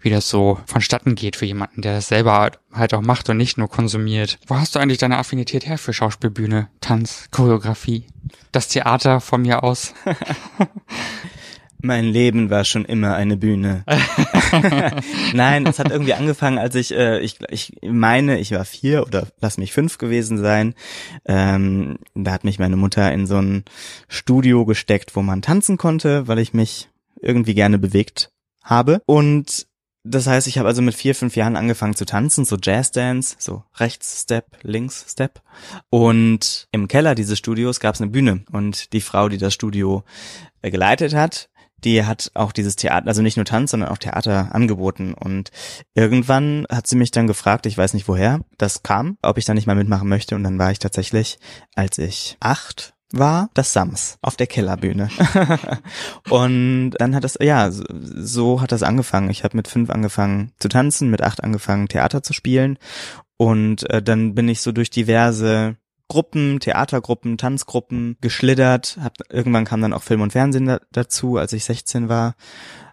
wie 0.02 0.10
das 0.10 0.30
so 0.30 0.60
vonstatten 0.66 1.16
geht 1.16 1.36
für 1.36 1.46
jemanden, 1.46 1.82
der 1.82 1.96
das 1.96 2.08
selber 2.08 2.52
halt 2.74 2.94
auch 2.94 3.02
macht 3.02 3.30
und 3.30 3.38
nicht 3.38 3.58
nur 3.58 3.70
konsumiert. 3.70 4.40
Wo 4.48 4.56
hast 4.56 4.76
du 4.76 4.80
eigentlich 4.80 4.98
deine 4.98 5.18
Affinität 5.18 5.66
her 5.66 5.78
für 5.78 5.94
Schauspielbühne, 5.94 6.70
Tanz, 6.80 7.28
Choreografie? 7.32 8.08
Das 8.52 8.68
Theater 8.68 9.22
von 9.22 9.42
mir 9.42 9.64
aus. 9.64 9.94
Mein 11.84 12.06
Leben 12.06 12.52
war 12.52 12.64
schon 12.64 12.86
immer 12.86 13.16
eine 13.16 13.38
Bühne. 13.38 13.84
Nein, 15.34 15.66
es 15.66 15.80
hat 15.80 15.90
irgendwie 15.90 16.14
angefangen, 16.14 16.60
als 16.60 16.76
ich, 16.76 16.94
äh, 16.94 17.20
ich, 17.22 17.40
ich 17.50 17.74
meine, 17.82 18.40
ich 18.40 18.52
war 18.52 18.66
vier 18.66 19.02
oder 19.08 19.28
lass 19.40 19.58
mich 19.58 19.74
fünf 19.74 19.98
gewesen 19.98 20.38
sein. 20.38 20.76
Ähm, 21.26 21.98
da 22.14 22.34
hat 22.34 22.44
mich 22.44 22.60
meine 22.60 22.76
Mutter 22.76 23.12
in 23.12 23.26
so 23.26 23.38
ein 23.38 23.64
Studio 24.08 24.66
gesteckt, 24.66 25.16
wo 25.16 25.24
man 25.24 25.42
tanzen 25.42 25.78
konnte, 25.78 26.28
weil 26.28 26.38
ich 26.38 26.54
mich 26.54 26.90
irgendwie 27.20 27.56
gerne 27.56 27.80
bewegt 27.80 28.30
habe. 28.64 29.02
Und 29.08 29.66
das 30.04 30.28
heißt, 30.28 30.48
ich 30.48 30.58
habe 30.58 30.68
also 30.68 30.82
mit 30.82 30.96
vier, 30.96 31.14
fünf 31.14 31.36
Jahren 31.36 31.56
angefangen 31.56 31.96
zu 31.96 32.06
tanzen, 32.06 32.46
so 32.46 32.58
Jazzdance, 32.62 33.36
so 33.38 33.64
rechts 33.76 34.22
Step, 34.22 34.58
links 34.64 35.06
Step. 35.08 35.42
Und 35.90 36.68
im 36.72 36.88
Keller 36.88 37.14
dieses 37.14 37.38
Studios 37.38 37.80
gab 37.80 37.96
es 37.96 38.02
eine 38.02 38.10
Bühne. 38.10 38.44
Und 38.52 38.94
die 38.94 39.02
Frau, 39.02 39.30
die 39.30 39.38
das 39.38 39.54
Studio 39.54 40.04
äh, 40.62 40.72
geleitet 40.72 41.14
hat, 41.14 41.50
die 41.84 42.04
hat 42.04 42.32
auch 42.34 42.52
dieses 42.52 42.76
Theater, 42.76 43.08
also 43.08 43.22
nicht 43.22 43.38
nur 43.38 43.46
Tanz, 43.46 43.72
sondern 43.72 43.90
auch 43.90 43.98
Theater 43.98 44.54
angeboten. 44.54 45.14
Und 45.14 45.52
irgendwann 45.94 46.66
hat 46.70 46.88
sie 46.88 46.96
mich 46.96 47.12
dann 47.12 47.28
gefragt, 47.28 47.66
ich 47.66 47.78
weiß 47.78 47.94
nicht 47.94 48.08
woher 48.08 48.42
das 48.58 48.84
kam, 48.84 49.18
ob 49.22 49.38
ich 49.38 49.46
da 49.46 49.54
nicht 49.54 49.68
mal 49.68 49.76
mitmachen 49.76 50.10
möchte. 50.10 50.36
Und 50.36 50.44
dann 50.44 50.60
war 50.60 50.72
ich 50.72 50.80
tatsächlich, 50.80 51.38
als 51.76 51.98
ich 51.98 52.38
acht 52.40 52.94
war, 53.12 53.50
das 53.54 53.74
Sams 53.74 54.18
auf 54.22 54.36
der 54.36 54.48
Kellerbühne. 54.48 55.10
und 56.30 56.92
dann 56.92 57.16
hat 57.16 57.24
das, 57.24 57.38
ja, 57.42 57.70
so, 57.72 58.62
hat 58.62 58.72
das 58.72 58.84
angefangen. 58.84 59.30
Ich 59.30 59.44
habe 59.44 59.58
mit 59.58 59.68
fünf 59.68 59.90
angefangen 59.90 60.52
zu 60.60 60.70
tanzen, 60.70 61.10
mit 61.10 61.22
acht 61.22 61.44
angefangen 61.44 61.88
Theater 61.88 62.24
zu 62.24 62.34
spielen. 62.34 62.78
Und 63.38 63.90
äh, 63.90 64.02
dann 64.02 64.36
bin 64.36 64.48
ich 64.48 64.62
so 64.62 64.72
durch 64.72 64.90
diverse 64.90 65.78
Gruppen, 66.08 66.60
Theatergruppen, 66.60 67.38
Tanzgruppen 67.38 68.18
geschlittert. 68.20 68.98
Hab, 69.02 69.14
irgendwann 69.30 69.66
kam 69.66 69.82
dann 69.82 69.94
auch 69.94 70.04
Film 70.04 70.22
und 70.22 70.34
Fernsehen 70.34 70.66
da, 70.66 70.80
dazu, 70.92 71.38
als 71.38 71.54
ich 71.54 71.64
16 71.64 72.10
war. 72.10 72.36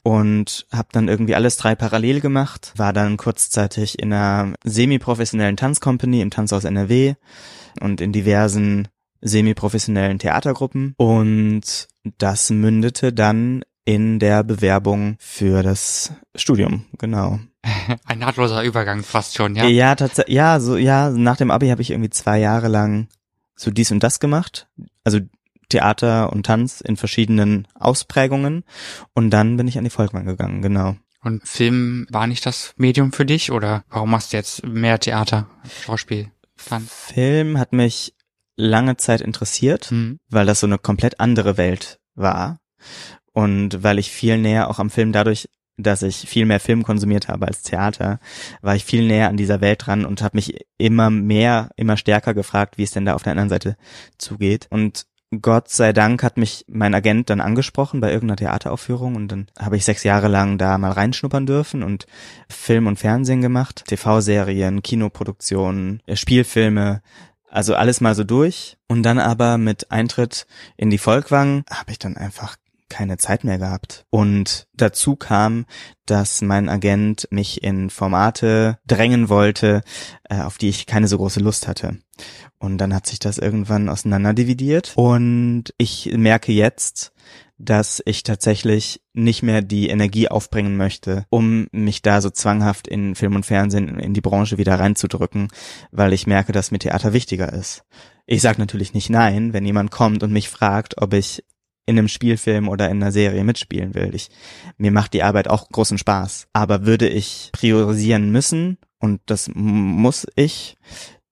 und 0.05 0.67
habe 0.73 0.89
dann 0.93 1.09
irgendwie 1.09 1.35
alles 1.35 1.57
drei 1.57 1.75
parallel 1.75 2.21
gemacht, 2.21 2.73
war 2.77 2.93
dann 2.93 3.17
kurzzeitig 3.17 3.99
in 3.99 4.13
einer 4.13 4.55
semi-professionellen 4.65 5.57
Tanzcompany 5.57 6.21
im 6.21 6.31
Tanzhaus 6.31 6.65
NRW 6.65 7.17
und 7.81 8.01
in 8.01 8.13
diversen 8.13 8.89
semi-professionellen 9.21 10.19
Theatergruppen 10.19 10.95
und 10.97 11.89
das 12.19 12.51
mündete 12.51 13.13
dann 13.13 13.63
in 13.85 14.19
der 14.19 14.45
Bewerbung 14.45 15.17
für 15.19 15.63
das 15.63 16.13
Studium, 16.35 16.85
genau. 16.99 17.41
Ein 18.05 18.19
nahtloser 18.19 18.63
Übergang 18.63 19.03
fast 19.03 19.35
schon, 19.35 19.57
ja. 19.57 19.65
Ja, 19.67 19.95
tatsächlich, 19.95 20.35
ja, 20.35 20.61
so, 20.61 20.77
ja, 20.77 21.11
nach 21.11 21.37
dem 21.37 21.51
Abi 21.51 21.69
habe 21.69 21.83
ich 21.83 21.91
irgendwie 21.91 22.11
zwei 22.11 22.39
Jahre 22.39 22.69
lang 22.69 23.09
so 23.57 23.71
dies 23.71 23.91
und 23.91 24.03
das 24.03 24.21
gemacht. 24.21 24.69
Also 25.05 25.21
Theater 25.69 26.33
und 26.33 26.47
Tanz 26.47 26.81
in 26.81 26.97
verschiedenen 26.97 27.67
Ausprägungen. 27.75 28.65
Und 29.15 29.31
dann 29.31 29.57
bin 29.57 29.69
ich 29.69 29.79
an 29.79 29.85
die 29.85 29.91
Volkmann 29.91 30.25
gegangen, 30.25 30.63
genau. 30.63 30.97
Und 31.23 31.47
Film 31.47 32.07
war 32.11 32.27
nicht 32.27 32.47
das 32.47 32.73
Medium 32.77 33.13
für 33.13 33.27
dich 33.27 33.51
oder 33.51 33.85
warum 33.89 34.11
machst 34.11 34.33
du 34.33 34.37
jetzt 34.37 34.65
mehr 34.65 35.01
Theater, 35.01 35.49
Schauspiel, 35.85 36.31
Tanz? 36.65 36.93
Film 37.13 37.59
hat 37.59 37.73
mich 37.73 38.15
lange 38.59 38.97
Zeit 38.99 39.23
interessiert, 39.23 39.91
Mhm. 39.91 40.19
weil 40.29 40.45
das 40.45 40.61
so 40.61 40.67
eine 40.67 40.77
komplett 40.79 41.21
andere 41.21 41.57
Welt 41.57 41.99
war. 42.15 42.59
Und 43.33 43.83
weil 43.83 43.99
ich 43.99 44.11
viel 44.11 44.37
näher 44.37 44.69
auch 44.69 44.79
am 44.79 44.91
Film 44.91 45.13
dadurch, 45.13 45.49
dass 45.77 46.03
ich 46.03 46.17
viel 46.29 46.45
mehr 46.45 46.59
Film 46.59 46.83
konsumiert 46.83 47.29
habe 47.29 47.47
als 47.47 47.63
Theater, 47.63 48.19
war 48.63 48.75
ich 48.75 48.85
viel 48.85 49.07
näher 49.07 49.29
an 49.29 49.37
dieser 49.37 49.61
Welt 49.61 49.87
dran 49.87 50.05
und 50.05 50.23
habe 50.23 50.37
mich 50.37 50.67
immer 50.77 51.09
mehr, 51.09 51.71
immer 51.77 51.97
stärker 51.97 52.35
gefragt, 52.35 52.79
wie 52.79 52.83
es 52.83 52.91
denn 52.91 53.05
da 53.05 53.15
auf 53.15 53.23
der 53.23 53.31
anderen 53.33 53.49
Seite 53.49 53.77
zugeht. 54.19 54.67
Und 54.71 55.07
Gott 55.43 55.69
sei 55.69 55.93
Dank 55.93 56.23
hat 56.23 56.39
mich 56.39 56.65
mein 56.69 56.95
Agent 56.95 57.29
dann 57.29 57.43
angesprochen 57.43 58.01
bei 58.01 58.11
irgendeiner 58.11 58.37
Theateraufführung 58.39 59.15
und 59.15 59.29
dann 59.29 59.47
habe 59.59 59.77
ich 59.77 59.85
sechs 59.85 60.03
Jahre 60.03 60.27
lang 60.27 60.57
da 60.57 60.79
mal 60.79 60.91
reinschnuppern 60.91 61.45
dürfen 61.45 61.83
und 61.83 62.07
Film 62.49 62.87
und 62.87 62.99
Fernsehen 62.99 63.43
gemacht, 63.43 63.85
TV-Serien, 63.87 64.83
Kinoproduktionen, 64.83 66.03
Spielfilme, 66.15 67.03
also 67.51 67.75
alles 67.75 68.01
mal 68.01 68.15
so 68.15 68.25
durch. 68.25 68.77
Und 68.89 69.03
dann 69.03 69.19
aber 69.19 69.59
mit 69.59 69.91
Eintritt 69.91 70.47
in 70.77 70.91
die 70.91 70.99
Volkwang 70.99 71.65
habe 71.71 71.93
ich 71.93 71.99
dann 71.99 72.17
einfach 72.17 72.57
keine 72.89 73.19
Zeit 73.19 73.45
mehr 73.45 73.59
gehabt. 73.59 74.07
Und 74.11 74.67
dazu 74.75 75.17
kam, 75.17 75.67
dass 76.07 76.41
mein 76.41 76.69
Agent 76.69 77.29
mich 77.31 77.63
in 77.63 77.91
Formate 77.91 78.79
drängen 78.87 79.29
wollte, 79.29 79.83
äh, 80.25 80.41
auf 80.41 80.59
die 80.59 80.69
ich 80.69 80.87
keine 80.87 81.09
so 81.09 81.19
große 81.19 81.41
Lust 81.41 81.69
hatte. 81.69 81.99
Und 82.59 82.79
dann 82.79 82.95
hat 82.95 83.07
sich 83.07 83.19
das 83.19 83.39
irgendwann 83.39 83.89
auseinanderdividiert. 83.89 84.93
Und 84.97 85.65
ich 85.77 86.11
merke 86.17 86.53
jetzt, 86.53 87.13
dass 87.59 88.01
ich 88.07 88.23
tatsächlich 88.23 89.03
nicht 89.13 89.43
mehr 89.43 89.63
die 89.63 89.89
Energie 89.89 90.29
aufbringen 90.29 90.77
möchte, 90.77 91.27
um 91.29 91.67
mich 91.73 92.03
da 92.03 92.21
so 92.21 92.31
zwanghaft 92.31 92.87
in 92.87 93.15
Film 93.15 93.35
und 93.35 93.45
Fernsehen 93.47 93.99
in 93.99 94.15
die 94.15 94.21
Branche 94.21 94.59
wieder 94.59 94.79
reinzudrücken, 94.79 95.49
weil 95.91 96.13
ich 96.13 96.27
merke, 96.27 96.53
dass 96.53 96.71
mir 96.71 96.79
Theater 96.79 97.13
wichtiger 97.13 97.53
ist. 97.53 97.85
Ich 98.27 98.43
sage 98.43 98.61
natürlich 98.61 98.95
nicht 98.95 99.11
nein, 99.11 99.53
wenn 99.53 99.67
jemand 99.67 99.91
kommt 99.91 100.23
und 100.23 100.33
mich 100.33 100.49
fragt, 100.49 100.99
ob 100.99 101.15
ich 101.15 101.45
in 101.87 101.99
einem 101.99 102.09
Spielfilm 102.09 102.69
oder 102.69 102.91
in 102.91 103.03
einer 103.03 103.13
Serie 103.13 103.43
mitspielen 103.45 103.95
will. 103.95 104.15
Ich, 104.15 104.29
mir 104.77 104.93
macht 104.93 105.15
die 105.15 105.23
Arbeit 105.23 105.49
auch 105.49 105.71
großen 105.71 105.97
Spaß. 105.97 106.49
Aber 106.53 106.85
würde 106.85 107.09
ich 107.09 107.49
priorisieren 107.53 108.31
müssen, 108.31 108.77
und 109.01 109.23
das 109.27 109.51
muss 109.55 110.27
ich, 110.35 110.77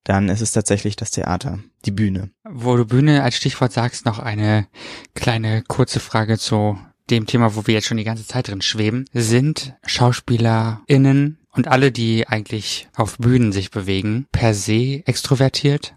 dann 0.06 0.28
ist 0.28 0.40
es 0.40 0.52
tatsächlich 0.52 0.94
das 0.94 1.10
Theater, 1.10 1.58
die 1.84 1.90
Bühne. 1.90 2.30
Wo 2.48 2.76
du 2.76 2.86
Bühne 2.86 3.24
als 3.24 3.36
Stichwort 3.36 3.72
sagst, 3.72 4.06
noch 4.06 4.20
eine 4.20 4.68
kleine 5.14 5.62
kurze 5.66 5.98
Frage 5.98 6.38
zu 6.38 6.78
dem 7.10 7.26
Thema, 7.26 7.56
wo 7.56 7.66
wir 7.66 7.74
jetzt 7.74 7.86
schon 7.86 7.96
die 7.96 8.04
ganze 8.04 8.26
Zeit 8.26 8.48
drin 8.48 8.62
schweben. 8.62 9.06
Sind 9.12 9.74
SchauspielerInnen 9.84 11.38
und 11.50 11.68
alle, 11.68 11.90
die 11.90 12.28
eigentlich 12.28 12.88
auf 12.94 13.18
Bühnen 13.18 13.50
sich 13.50 13.72
bewegen, 13.72 14.26
per 14.30 14.54
se 14.54 15.02
extrovertiert? 15.06 15.92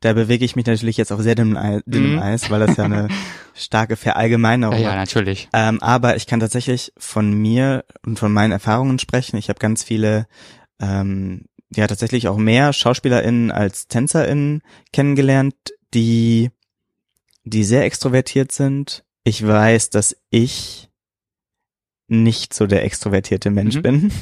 Da 0.00 0.12
bewege 0.12 0.44
ich 0.44 0.54
mich 0.54 0.66
natürlich 0.66 0.98
jetzt 0.98 1.12
auf 1.12 1.20
sehr 1.20 1.34
dünnem, 1.34 1.56
Ei, 1.56 1.80
dünnem 1.86 2.16
Mhm. 2.16 2.18
Eis, 2.22 2.50
weil 2.50 2.60
das 2.60 2.76
ja 2.76 2.84
eine 2.84 3.08
starke 3.54 3.96
Verallgemeinerung 3.96 4.78
Ja, 4.78 4.90
ja, 4.90 4.96
natürlich. 4.96 5.48
Ähm, 5.52 5.82
aber 5.82 6.16
ich 6.16 6.26
kann 6.26 6.40
tatsächlich 6.40 6.92
von 6.98 7.32
mir 7.32 7.84
und 8.04 8.18
von 8.18 8.32
meinen 8.32 8.52
Erfahrungen 8.52 8.98
sprechen. 8.98 9.36
Ich 9.36 9.48
habe 9.48 9.58
ganz 9.58 9.82
viele, 9.82 10.26
ähm, 10.80 11.46
ja 11.76 11.86
tatsächlich 11.86 12.28
auch 12.28 12.36
mehr 12.36 12.72
SchauspielerInnen 12.72 13.50
als 13.50 13.88
TänzerInnen 13.88 14.62
kennengelernt, 14.92 15.54
die, 15.94 16.50
die 17.44 17.64
sehr 17.64 17.84
extrovertiert 17.84 18.52
sind. 18.52 19.04
Ich 19.24 19.46
weiß, 19.46 19.90
dass 19.90 20.16
ich 20.30 20.90
nicht 22.08 22.52
so 22.54 22.66
der 22.66 22.84
extrovertierte 22.84 23.50
Mensch 23.50 23.76
Mhm. 23.76 23.82
bin. 23.82 24.12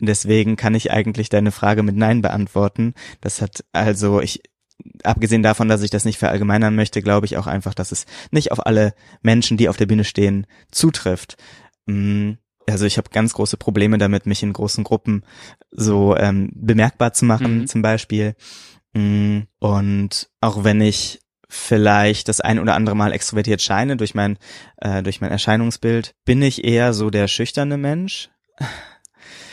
Deswegen 0.00 0.56
kann 0.56 0.74
ich 0.74 0.92
eigentlich 0.92 1.28
deine 1.28 1.50
Frage 1.50 1.82
mit 1.82 1.96
Nein 1.96 2.22
beantworten. 2.22 2.94
Das 3.20 3.40
hat 3.42 3.64
also 3.72 4.20
ich 4.20 4.42
abgesehen 5.02 5.42
davon, 5.42 5.68
dass 5.68 5.82
ich 5.82 5.90
das 5.90 6.04
nicht 6.04 6.18
verallgemeinern 6.18 6.76
möchte, 6.76 7.02
glaube 7.02 7.26
ich 7.26 7.36
auch 7.36 7.48
einfach, 7.48 7.74
dass 7.74 7.90
es 7.90 8.06
nicht 8.30 8.52
auf 8.52 8.64
alle 8.64 8.94
Menschen, 9.22 9.56
die 9.56 9.68
auf 9.68 9.76
der 9.76 9.86
Bühne 9.86 10.04
stehen, 10.04 10.46
zutrifft. 10.70 11.36
Mm, 11.86 12.34
Also 12.68 12.84
ich 12.84 12.98
habe 12.98 13.10
ganz 13.10 13.32
große 13.34 13.56
Probleme 13.56 13.98
damit, 13.98 14.26
mich 14.26 14.42
in 14.42 14.52
großen 14.52 14.84
Gruppen 14.84 15.24
so 15.70 16.16
ähm, 16.16 16.50
bemerkbar 16.54 17.12
zu 17.12 17.24
machen, 17.24 17.60
Mhm. 17.60 17.66
zum 17.66 17.82
Beispiel. 17.82 18.34
Mm, 18.92 19.40
Und 19.58 20.28
auch 20.40 20.64
wenn 20.64 20.80
ich 20.80 21.20
vielleicht 21.48 22.28
das 22.28 22.40
ein 22.40 22.58
oder 22.58 22.74
andere 22.74 22.94
Mal 22.94 23.12
extrovertiert 23.12 23.62
scheine 23.62 23.96
durch 23.96 24.14
mein 24.14 24.38
äh, 24.76 25.02
durch 25.02 25.20
mein 25.22 25.30
Erscheinungsbild, 25.30 26.14
bin 26.26 26.42
ich 26.42 26.64
eher 26.64 26.92
so 26.92 27.08
der 27.10 27.26
schüchterne 27.26 27.78
Mensch 27.78 28.28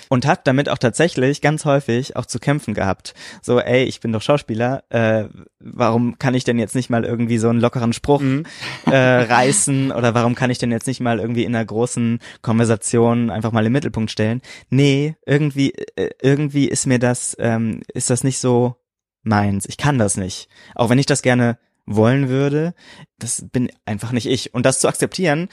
und 0.10 0.26
hat 0.26 0.48
damit 0.48 0.70
auch 0.70 0.78
tatsächlich 0.78 1.42
ganz 1.42 1.66
häufig 1.66 2.16
auch 2.16 2.26
zu 2.26 2.40
kämpfen 2.40 2.74
gehabt. 2.74 3.14
So, 3.42 3.60
ey, 3.60 3.84
ich 3.84 4.00
bin 4.00 4.12
doch 4.12 4.22
Schauspieler, 4.22 4.84
äh, 4.90 5.26
warum 5.60 6.18
kann 6.20 6.34
ich 6.34 6.44
denn 6.44 6.60
jetzt 6.60 6.76
nicht 6.76 6.90
mal 6.90 7.06
irgendwie 7.06 7.38
so 7.38 7.50
einen 7.50 7.60
lockeren 7.60 7.94
Spruch 7.94 8.22
Mhm. 8.22 8.46
äh, 8.86 8.96
reißen 8.96 9.92
oder 9.92 10.14
warum 10.14 10.36
kann 10.36 10.50
ich 10.50 10.58
denn 10.58 10.72
jetzt 10.72 10.88
nicht 10.88 11.00
mal 11.02 11.20
irgendwie 11.20 11.44
in 11.44 11.56
einer 11.56 11.66
großen 11.66 12.20
Konversation 12.42 13.30
einfach 13.30 13.52
mal 13.52 13.66
im 13.66 13.74
Mittelpunkt 13.74 14.12
stellen? 14.12 14.42
Nee, 14.70 15.16
irgendwie 15.26 15.74
äh, 15.96 16.10
irgendwie 16.22 16.68
ist 16.68 16.86
mir 16.86 17.00
das 17.00 17.36
ähm, 17.40 17.82
ist 17.94 18.10
das 18.10 18.24
nicht 18.24 18.40
so 18.40 18.76
meins. 19.24 19.66
Ich 19.68 19.78
kann 19.78 19.98
das 19.98 20.18
nicht. 20.18 20.48
Auch 20.76 20.90
wenn 20.90 21.00
ich 21.00 21.06
das 21.06 21.22
gerne 21.22 21.58
wollen 21.86 22.30
würde, 22.30 22.74
das 23.20 23.46
bin 23.52 23.70
einfach 23.86 24.12
nicht 24.12 24.28
ich 24.28 24.54
und 24.54 24.66
das 24.66 24.80
zu 24.80 24.88
akzeptieren 24.88 25.50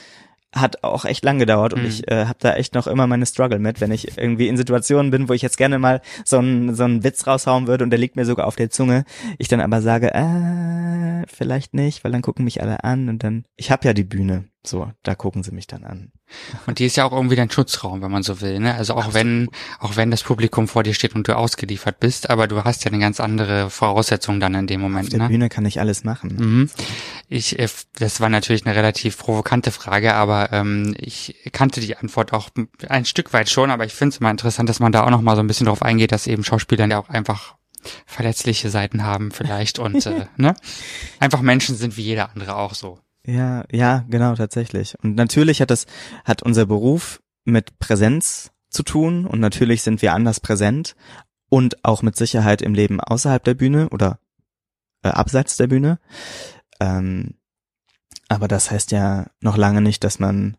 hat 0.53 0.83
auch 0.83 1.03
echt 1.05 1.25
lang 1.25 1.39
gedauert 1.39 1.73
und 1.73 1.81
Mhm. 1.81 1.87
ich 1.87 2.07
äh, 2.11 2.25
habe 2.25 2.37
da 2.39 2.53
echt 2.55 2.75
noch 2.75 2.87
immer 2.87 3.07
meine 3.07 3.25
Struggle 3.25 3.59
mit, 3.59 3.81
wenn 3.81 3.91
ich 3.91 4.17
irgendwie 4.17 4.47
in 4.47 4.57
Situationen 4.57 5.11
bin, 5.11 5.27
wo 5.27 5.33
ich 5.33 5.41
jetzt 5.41 5.57
gerne 5.57 5.79
mal 5.79 6.01
so 6.25 6.37
einen 6.37 6.75
so 6.75 6.83
einen 6.83 7.03
Witz 7.03 7.25
raushauen 7.27 7.67
würde 7.67 7.83
und 7.83 7.89
der 7.89 7.99
liegt 7.99 8.15
mir 8.15 8.25
sogar 8.25 8.47
auf 8.47 8.55
der 8.55 8.69
Zunge, 8.69 9.03
ich 9.37 9.47
dann 9.47 9.61
aber 9.61 9.81
sage, 9.81 10.13
äh, 10.13 11.25
vielleicht 11.27 11.73
nicht, 11.73 12.03
weil 12.03 12.11
dann 12.11 12.21
gucken 12.21 12.45
mich 12.45 12.61
alle 12.61 12.83
an 12.83 13.09
und 13.09 13.23
dann 13.23 13.45
ich 13.55 13.71
habe 13.71 13.85
ja 13.87 13.93
die 13.93 14.03
Bühne, 14.03 14.45
so, 14.65 14.91
da 15.03 15.13
gucken 15.13 15.43
sie 15.43 15.51
mich 15.51 15.67
dann 15.67 15.83
an. 15.83 16.11
Und 16.67 16.79
die 16.79 16.85
ist 16.85 16.95
ja 16.95 17.05
auch 17.05 17.11
irgendwie 17.11 17.35
dein 17.35 17.51
Schutzraum, 17.51 18.01
wenn 18.01 18.11
man 18.11 18.23
so 18.23 18.39
will, 18.39 18.59
ne? 18.59 18.75
Also 18.75 18.93
auch 18.95 19.13
wenn, 19.13 19.49
auch 19.79 19.97
wenn 19.97 20.09
das 20.09 20.23
Publikum 20.23 20.67
vor 20.69 20.83
dir 20.83 20.93
steht 20.93 21.15
und 21.15 21.27
du 21.27 21.35
ausgeliefert 21.35 21.99
bist, 21.99 22.29
aber 22.29 22.47
du 22.47 22.63
hast 22.63 22.85
ja 22.85 22.91
eine 22.91 22.99
ganz 22.99 23.19
andere 23.19 23.69
Voraussetzung 23.69 24.39
dann 24.39 24.55
in 24.55 24.67
dem 24.67 24.81
Auf 24.81 24.89
Moment, 24.89 25.11
der 25.11 25.19
ne? 25.19 25.27
Bühne 25.27 25.49
kann 25.49 25.65
ich 25.65 25.79
alles 25.81 26.05
machen. 26.05 26.35
Mhm. 26.39 26.69
Ich, 27.27 27.59
äh, 27.59 27.67
das 27.99 28.21
war 28.21 28.29
natürlich 28.29 28.65
eine 28.65 28.75
relativ 28.75 29.17
provokante 29.17 29.71
Frage, 29.71 30.13
aber 30.15 30.53
ähm, 30.53 30.95
ich 30.97 31.35
kannte 31.51 31.81
die 31.81 31.97
Antwort 31.97 32.31
auch 32.31 32.49
ein 32.87 33.05
Stück 33.05 33.33
weit 33.33 33.49
schon, 33.49 33.69
aber 33.69 33.85
ich 33.85 33.93
finde 33.93 34.13
es 34.13 34.19
immer 34.21 34.31
interessant, 34.31 34.69
dass 34.69 34.79
man 34.79 34.93
da 34.93 35.03
auch 35.03 35.09
noch 35.09 35.21
mal 35.21 35.35
so 35.35 35.41
ein 35.41 35.47
bisschen 35.47 35.67
drauf 35.67 35.81
eingeht, 35.81 36.13
dass 36.13 36.25
eben 36.25 36.43
Schauspieler 36.43 36.87
ja 36.87 36.99
auch 36.99 37.09
einfach 37.09 37.55
verletzliche 38.05 38.69
Seiten 38.69 39.03
haben 39.03 39.31
vielleicht 39.31 39.77
und 39.77 40.05
äh, 40.05 40.27
ne? 40.37 40.55
einfach 41.19 41.41
Menschen 41.41 41.75
sind 41.75 41.97
wie 41.97 42.03
jeder 42.03 42.31
andere 42.31 42.55
auch 42.55 42.73
so. 42.73 42.99
Ja, 43.25 43.63
ja, 43.71 44.05
genau, 44.09 44.35
tatsächlich. 44.35 44.95
Und 45.01 45.15
natürlich 45.15 45.61
hat 45.61 45.71
das, 45.71 45.85
hat 46.25 46.43
unser 46.43 46.65
Beruf 46.65 47.21
mit 47.45 47.79
Präsenz 47.79 48.51
zu 48.69 48.83
tun 48.83 49.25
und 49.25 49.39
natürlich 49.39 49.81
sind 49.81 50.01
wir 50.01 50.13
anders 50.13 50.39
präsent 50.39 50.95
und 51.49 51.85
auch 51.85 52.01
mit 52.01 52.15
Sicherheit 52.17 52.61
im 52.61 52.73
Leben 52.73 52.99
außerhalb 52.99 53.43
der 53.43 53.53
Bühne 53.53 53.89
oder 53.89 54.19
äh, 55.03 55.09
abseits 55.09 55.57
der 55.57 55.67
Bühne. 55.67 55.99
Ähm, 56.79 57.35
aber 58.27 58.47
das 58.47 58.71
heißt 58.71 58.91
ja 58.91 59.27
noch 59.41 59.57
lange 59.57 59.81
nicht, 59.81 60.03
dass 60.03 60.19
man 60.19 60.57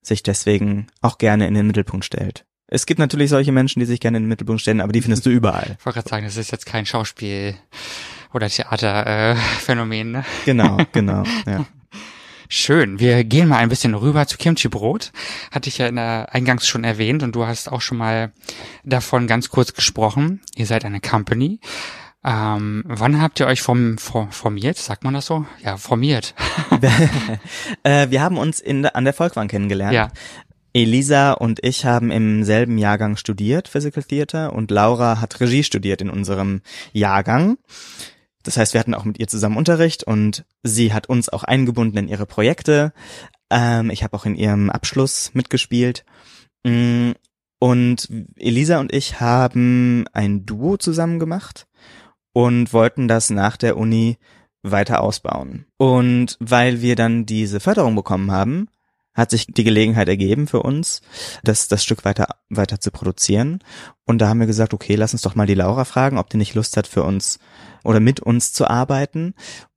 sich 0.00 0.22
deswegen 0.22 0.86
auch 1.00 1.18
gerne 1.18 1.46
in 1.46 1.54
den 1.54 1.66
Mittelpunkt 1.66 2.04
stellt. 2.04 2.46
Es 2.66 2.86
gibt 2.86 2.98
natürlich 2.98 3.28
solche 3.28 3.52
Menschen, 3.52 3.80
die 3.80 3.86
sich 3.86 4.00
gerne 4.00 4.16
in 4.16 4.24
den 4.24 4.28
Mittelpunkt 4.28 4.62
stellen, 4.62 4.80
aber 4.80 4.92
die 4.92 5.02
findest 5.02 5.26
du 5.26 5.30
überall. 5.30 5.76
Ich 5.78 5.84
wollte 5.84 5.98
gerade 5.98 6.08
sagen, 6.08 6.24
das 6.24 6.36
ist 6.36 6.50
jetzt 6.50 6.66
kein 6.66 6.86
Schauspiel 6.86 7.54
oder 8.32 8.48
Theaterphänomen. 8.48 9.36
Äh, 9.36 9.60
Phänomen, 9.60 10.12
ne? 10.12 10.24
Genau, 10.46 10.78
genau, 10.92 11.24
ja. 11.46 11.66
Schön. 12.54 13.00
Wir 13.00 13.24
gehen 13.24 13.48
mal 13.48 13.56
ein 13.56 13.70
bisschen 13.70 13.94
rüber 13.94 14.26
zu 14.26 14.36
Kimchi 14.36 14.68
Brot. 14.68 15.10
Hatte 15.50 15.70
ich 15.70 15.78
ja 15.78 15.86
in 15.86 15.96
der 15.96 16.34
eingangs 16.34 16.66
schon 16.68 16.84
erwähnt 16.84 17.22
und 17.22 17.34
du 17.34 17.46
hast 17.46 17.72
auch 17.72 17.80
schon 17.80 17.96
mal 17.96 18.30
davon 18.84 19.26
ganz 19.26 19.48
kurz 19.48 19.72
gesprochen. 19.72 20.42
Ihr 20.54 20.66
seid 20.66 20.84
eine 20.84 21.00
Company. 21.00 21.60
Ähm, 22.22 22.84
wann 22.86 23.22
habt 23.22 23.40
ihr 23.40 23.46
euch 23.46 23.62
vom, 23.62 23.96
form, 23.96 24.30
formiert? 24.32 24.76
Sagt 24.76 25.02
man 25.02 25.14
das 25.14 25.24
so? 25.24 25.46
Ja, 25.64 25.78
formiert. 25.78 26.34
äh, 27.84 28.10
wir 28.10 28.20
haben 28.20 28.36
uns 28.36 28.60
in, 28.60 28.84
an 28.84 29.04
der 29.04 29.14
Volkwang 29.14 29.48
kennengelernt. 29.48 29.94
Ja. 29.94 30.10
Elisa 30.74 31.32
und 31.32 31.64
ich 31.64 31.86
haben 31.86 32.10
im 32.10 32.44
selben 32.44 32.76
Jahrgang 32.76 33.16
studiert, 33.16 33.66
Physical 33.66 34.02
Theater, 34.02 34.52
und 34.52 34.70
Laura 34.70 35.22
hat 35.22 35.40
Regie 35.40 35.64
studiert 35.64 36.02
in 36.02 36.10
unserem 36.10 36.60
Jahrgang. 36.92 37.56
Das 38.42 38.56
heißt, 38.56 38.74
wir 38.74 38.80
hatten 38.80 38.94
auch 38.94 39.04
mit 39.04 39.18
ihr 39.18 39.28
zusammen 39.28 39.56
Unterricht 39.56 40.04
und 40.04 40.44
sie 40.62 40.92
hat 40.92 41.08
uns 41.08 41.28
auch 41.28 41.44
eingebunden 41.44 41.98
in 41.98 42.08
ihre 42.08 42.26
Projekte. 42.26 42.92
Ähm, 43.50 43.90
ich 43.90 44.02
habe 44.02 44.16
auch 44.16 44.26
in 44.26 44.34
ihrem 44.34 44.70
Abschluss 44.70 45.32
mitgespielt. 45.34 46.04
Mm, 46.64 47.12
und 47.58 48.08
Elisa 48.36 48.80
und 48.80 48.92
ich 48.92 49.20
haben 49.20 50.04
ein 50.12 50.44
Duo 50.44 50.76
zusammen 50.76 51.20
gemacht 51.20 51.68
und 52.32 52.72
wollten 52.72 53.06
das 53.06 53.30
nach 53.30 53.56
der 53.56 53.76
Uni 53.76 54.18
weiter 54.62 55.00
ausbauen. 55.00 55.66
Und 55.76 56.36
weil 56.40 56.82
wir 56.82 56.96
dann 56.96 57.26
diese 57.26 57.60
Förderung 57.60 57.94
bekommen 57.94 58.32
haben, 58.32 58.68
hat 59.14 59.30
sich 59.30 59.46
die 59.46 59.64
Gelegenheit 59.64 60.08
ergeben 60.08 60.46
für 60.46 60.62
uns, 60.62 61.02
das, 61.44 61.68
das 61.68 61.84
Stück 61.84 62.04
weiter, 62.04 62.28
weiter 62.48 62.80
zu 62.80 62.90
produzieren. 62.90 63.60
Und 64.04 64.18
da 64.18 64.28
haben 64.28 64.40
wir 64.40 64.46
gesagt, 64.46 64.74
okay, 64.74 64.94
lass 64.94 65.12
uns 65.12 65.22
doch 65.22 65.34
mal 65.34 65.46
die 65.46 65.54
Laura 65.54 65.84
fragen, 65.84 66.18
ob 66.18 66.30
die 66.30 66.38
nicht 66.38 66.54
Lust 66.54 66.76
hat, 66.76 66.86
für 66.86 67.02
uns 67.02 67.38
oder 67.84 68.00
mit 68.00 68.20
uns 68.20 68.52
zu 68.52 68.68
arbeiten. 68.68 69.34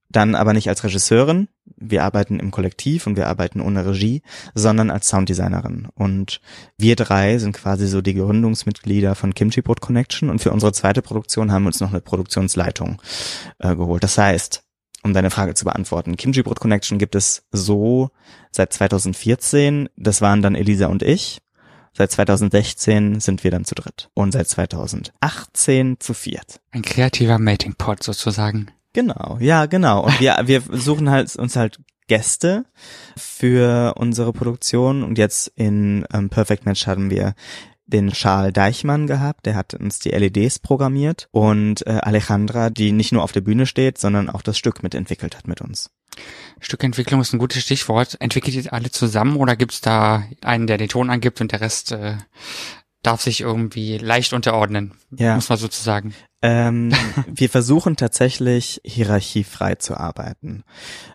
Dann 0.10 0.36
aber 0.36 0.54
nicht 0.54 0.70
als 0.70 0.84
Regisseurin. 0.84 1.50
Wir 1.76 2.06
arbeiten 2.06 2.40
im 2.40 2.52
Kollektiv 2.52 3.06
und 3.06 3.18
wir 3.18 3.28
arbeiten 3.28 3.60
ohne 3.60 3.86
Regie, 3.86 4.22
sondern 4.54 4.90
als 4.90 5.10
Sounddesignerin. 5.10 5.90
Und 5.94 6.40
wir 6.78 6.96
drei 6.96 7.38
sind 7.38 7.54
quasi 7.54 7.88
so 7.88 8.02
die 8.02 8.14
Gründungsmitglieder 8.14 9.16
von 9.16 9.34
Kimchi 9.34 9.62
Boat 9.62 9.82
Connection. 9.82 10.30
Und 10.30 10.40
für 10.40 10.52
unsere 10.52 10.72
zweite 10.72 11.02
Produktion 11.02 11.52
haben 11.52 11.64
wir 11.64 11.68
uns 11.68 11.82
noch 11.82 11.90
eine 11.90 12.00
Produktionsleitung 12.00 13.02
äh, 13.60 13.76
geholt. 13.76 14.04
Das 14.04 14.18
heißt, 14.18 14.65
um 15.06 15.14
deine 15.14 15.30
Frage 15.30 15.54
zu 15.54 15.66
beantworten. 15.66 16.18
Kimchi 16.18 16.42
Brot 16.42 16.60
Connection 16.60 16.98
gibt 16.98 17.16
es 17.16 17.46
so 17.52 18.10
seit 18.52 18.74
2014. 18.74 19.88
Das 19.96 20.20
waren 20.20 20.42
dann 20.42 20.56
Elisa 20.56 20.88
und 20.88 21.04
ich. 21.04 21.42
Seit 21.94 22.12
2016 22.12 23.20
sind 23.20 23.44
wir 23.44 23.52
dann 23.52 23.66
zu 23.66 23.76
dritt. 23.76 24.10
Und 24.16 24.32
seit 24.32 24.50
2018 24.50 26.00
zu 26.00 26.14
viert. 26.14 26.60
Ein 26.72 26.82
kreativer 26.82 27.38
Mating 27.38 27.76
Pot 27.76 28.04
sozusagen. 28.04 28.72
Genau, 28.94 29.38
ja, 29.40 29.68
genau. 29.68 30.06
Und 30.06 30.20
wir, 30.20 30.36
wir 30.46 30.64
suchen 30.72 31.10
halt 31.10 31.36
uns 31.36 31.56
halt 31.56 31.80
Gäste 32.08 32.66
für 33.16 33.94
unsere 33.98 34.34
Produktion. 34.34 35.04
Und 35.04 35.20
jetzt 35.20 35.52
in 35.56 36.06
ähm, 36.12 36.30
Perfect 36.30 36.66
Match 36.66 36.88
haben 36.88 37.12
wir 37.12 37.36
den 37.88 38.12
Charles 38.12 38.54
Deichmann 38.54 39.08
gehabt, 39.08 39.46
der 39.46 39.56
hat 39.56 39.74
uns 39.74 40.00
die 40.00 40.10
LEDs 40.10 40.60
programmiert 40.60 41.28
und 41.32 41.86
äh, 41.86 42.00
Alejandra, 42.02 42.70
die 42.70 42.92
nicht 42.92 43.12
nur 43.12 43.24
auf 43.24 43.32
der 43.32 43.42
Bühne 43.42 43.66
steht, 43.66 43.98
sondern 43.98 44.30
auch 44.30 44.42
das 44.42 44.58
Stück 44.58 44.84
mitentwickelt 44.84 45.38
hat 45.38 45.48
mit 45.48 45.62
uns. 45.62 45.92
Stückentwicklung 46.60 47.22
ist 47.22 47.34
ein 47.34 47.40
gutes 47.40 47.62
Stichwort. 47.62 48.18
Entwickelt 48.20 48.56
ihr 48.56 48.74
alle 48.74 48.90
zusammen 48.90 49.38
oder 49.38 49.56
gibt's 49.56 49.82
da 49.82 50.24
einen, 50.42 50.68
der 50.68 50.78
den 50.78 50.90
Ton 50.90 51.10
angibt 51.10 51.42
und 51.42 51.52
der 51.52 51.62
Rest 51.62 51.92
äh, 51.92 52.18
darf 53.06 53.22
sich 53.22 53.42
irgendwie 53.42 53.98
leicht 53.98 54.34
unterordnen, 54.34 54.94
ja. 55.12 55.36
muss 55.36 55.50
man 55.50 55.58
sozusagen. 55.58 56.16
Ähm, 56.42 56.92
wir 57.28 57.50
versuchen 57.50 57.98
tatsächlich 57.98 58.82
hierarchiefrei 58.84 59.76
zu 59.76 59.96
arbeiten. 59.98 60.64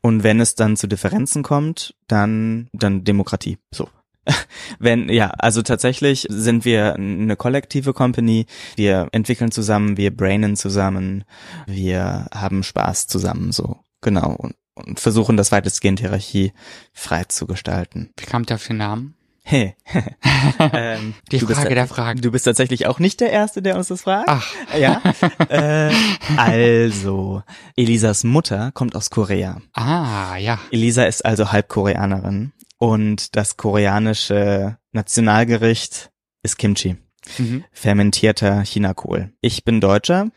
Und 0.03 0.23
wenn 0.23 0.41
es 0.41 0.55
dann 0.55 0.77
zu 0.77 0.87
Differenzen 0.87 1.43
kommt, 1.43 1.95
dann, 2.07 2.69
dann 2.73 3.05
Demokratie. 3.05 3.59
So. 3.73 3.89
Wenn, 4.79 5.09
ja, 5.09 5.31
also 5.31 5.63
tatsächlich 5.63 6.27
sind 6.29 6.65
wir 6.65 6.95
eine 6.95 7.37
kollektive 7.37 7.93
Company. 7.93 8.47
Wir 8.77 9.09
entwickeln 9.13 9.51
zusammen, 9.51 9.97
wir 9.97 10.15
brainen 10.15 10.57
zusammen, 10.57 11.25
wir 11.67 12.27
haben 12.33 12.63
Spaß 12.63 13.07
zusammen, 13.07 13.53
so. 13.53 13.79
Genau. 14.01 14.33
Und, 14.33 14.55
und 14.75 15.01
versuchen 15.01 15.37
das 15.37 15.53
weitestgehend 15.53 16.01
Hierarchie 16.01 16.53
frei 16.93 17.25
zu 17.25 17.47
gestalten. 17.47 18.11
Wie 18.19 18.27
kam 18.27 18.47
der 18.47 18.57
auf 18.57 18.67
den 18.67 18.79
Namen? 18.79 19.15
Hey. 19.43 19.75
ähm, 20.73 21.15
Die 21.33 21.41
Frage 21.41 21.75
der 21.75 21.89
Fragen. 21.89 22.21
Du 22.21 22.31
bist 22.31 22.45
tatsächlich 22.45 22.87
auch 22.87 22.99
nicht 22.99 23.21
der 23.21 23.31
Erste, 23.31 23.63
der 23.63 23.77
uns 23.77 23.89
das 23.89 24.03
fragt. 24.03 24.29
Ach. 24.29 24.47
Ja. 24.79 25.03
äh, 25.49 25.93
also, 26.37 27.43
Elisas 27.75 28.23
Mutter 28.23 28.71
kommt 28.73 28.95
aus 28.95 29.11
Korea. 29.11 29.61
Ah, 29.73 30.37
ja. 30.37 30.61
Elisa 30.71 31.05
ist 31.05 31.25
also 31.25 31.53
halb 31.53 31.69
Koreanerin 31.69 32.53
und 32.81 33.37
das 33.37 33.59
koreanische 33.59 34.79
Nationalgericht 34.93 36.11
ist 36.43 36.59
Kimchi. 36.59 36.97
Mhm. 37.37 37.65
Fermentierter 37.73 38.63
Chinakohl. 38.63 39.33
Ich 39.43 39.65
bin 39.65 39.83
Deutscher. 39.83 40.31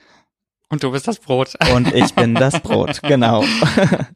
Und 0.69 0.83
du 0.83 0.91
bist 0.91 1.07
das 1.07 1.19
Brot. 1.19 1.53
Und 1.73 1.93
ich 1.93 2.13
bin 2.13 2.35
das 2.35 2.59
Brot, 2.59 3.01
genau. 3.03 3.43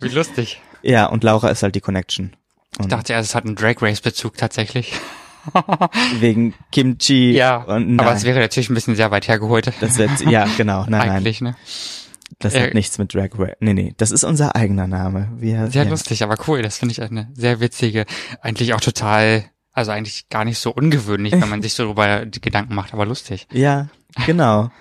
Wie 0.02 0.10
lustig. 0.10 0.62
Ja, 0.84 1.06
und 1.06 1.24
Laura 1.24 1.50
ist 1.50 1.64
halt 1.64 1.76
die 1.76 1.82
Connection. 1.82 2.36
Und 2.78 2.86
ich 2.86 2.90
dachte 2.90 3.14
erst, 3.14 3.30
es 3.30 3.36
hat 3.36 3.46
einen 3.46 3.56
Drag 3.56 3.82
Race 3.82 4.02
Bezug 4.02 4.36
tatsächlich. 4.36 4.92
Wegen 6.20 6.54
Kimchi. 6.74 7.32
Ja, 7.32 7.64
und 7.64 7.98
aber 7.98 8.12
es 8.12 8.26
wäre 8.26 8.42
natürlich 8.42 8.70
ein 8.70 8.74
bisschen 8.74 8.98
sehr 8.98 9.10
weit 9.10 9.30
hergeholt. 9.30 9.72
Das 9.80 9.98
wird, 9.98 10.20
ja, 10.30 10.48
genau, 10.58 10.86
nein, 10.90 11.10
Eigentlich, 11.10 11.40
nein. 11.40 11.54
ne? 11.54 11.58
Das 12.40 12.54
hat 12.54 12.72
äh, 12.72 12.74
nichts 12.74 12.98
mit 12.98 13.14
Drag 13.14 13.30
Race. 13.38 13.56
Nee, 13.60 13.74
nee, 13.74 13.94
das 13.98 14.12
ist 14.12 14.24
unser 14.24 14.56
eigener 14.56 14.88
Name. 14.88 15.32
Wir, 15.38 15.72
sehr 15.72 15.86
ja. 15.86 15.90
lustig, 15.90 16.24
aber 16.24 16.38
cool. 16.48 16.62
Das 16.62 16.78
finde 16.78 16.92
ich 16.92 17.02
eine 17.02 17.30
sehr 17.34 17.60
witzige, 17.60 18.06
eigentlich 18.42 18.74
auch 18.74 18.82
total, 18.82 19.46
also 19.72 19.92
eigentlich 19.92 20.30
gar 20.30 20.46
nicht 20.46 20.60
so 20.60 20.72
ungewöhnlich, 20.74 21.34
wenn 21.34 21.50
man 21.50 21.62
sich 21.64 21.74
so 21.74 21.84
darüber 21.84 22.26
die 22.26 22.42
Gedanken 22.42 22.76
macht, 22.76 22.94
aber 22.94 23.06
lustig. 23.06 23.48
Ja, 23.52 23.88
genau. 24.26 24.72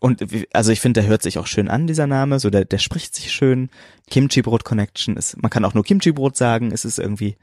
Und 0.00 0.24
also 0.52 0.72
ich 0.72 0.80
finde, 0.80 1.00
der 1.00 1.08
hört 1.08 1.22
sich 1.22 1.38
auch 1.38 1.46
schön 1.46 1.68
an, 1.68 1.86
dieser 1.86 2.06
Name. 2.06 2.38
So, 2.38 2.50
der, 2.50 2.64
der 2.64 2.78
spricht 2.78 3.14
sich 3.14 3.32
schön. 3.32 3.70
Kimchi 4.10 4.42
Brot 4.42 4.64
Connection 4.64 5.16
ist, 5.16 5.40
man 5.42 5.50
kann 5.50 5.64
auch 5.64 5.74
nur 5.74 5.84
Kimchi 5.84 6.12
Brot 6.12 6.36
sagen, 6.36 6.70
es 6.72 6.84
ist 6.84 6.98
irgendwie. 6.98 7.36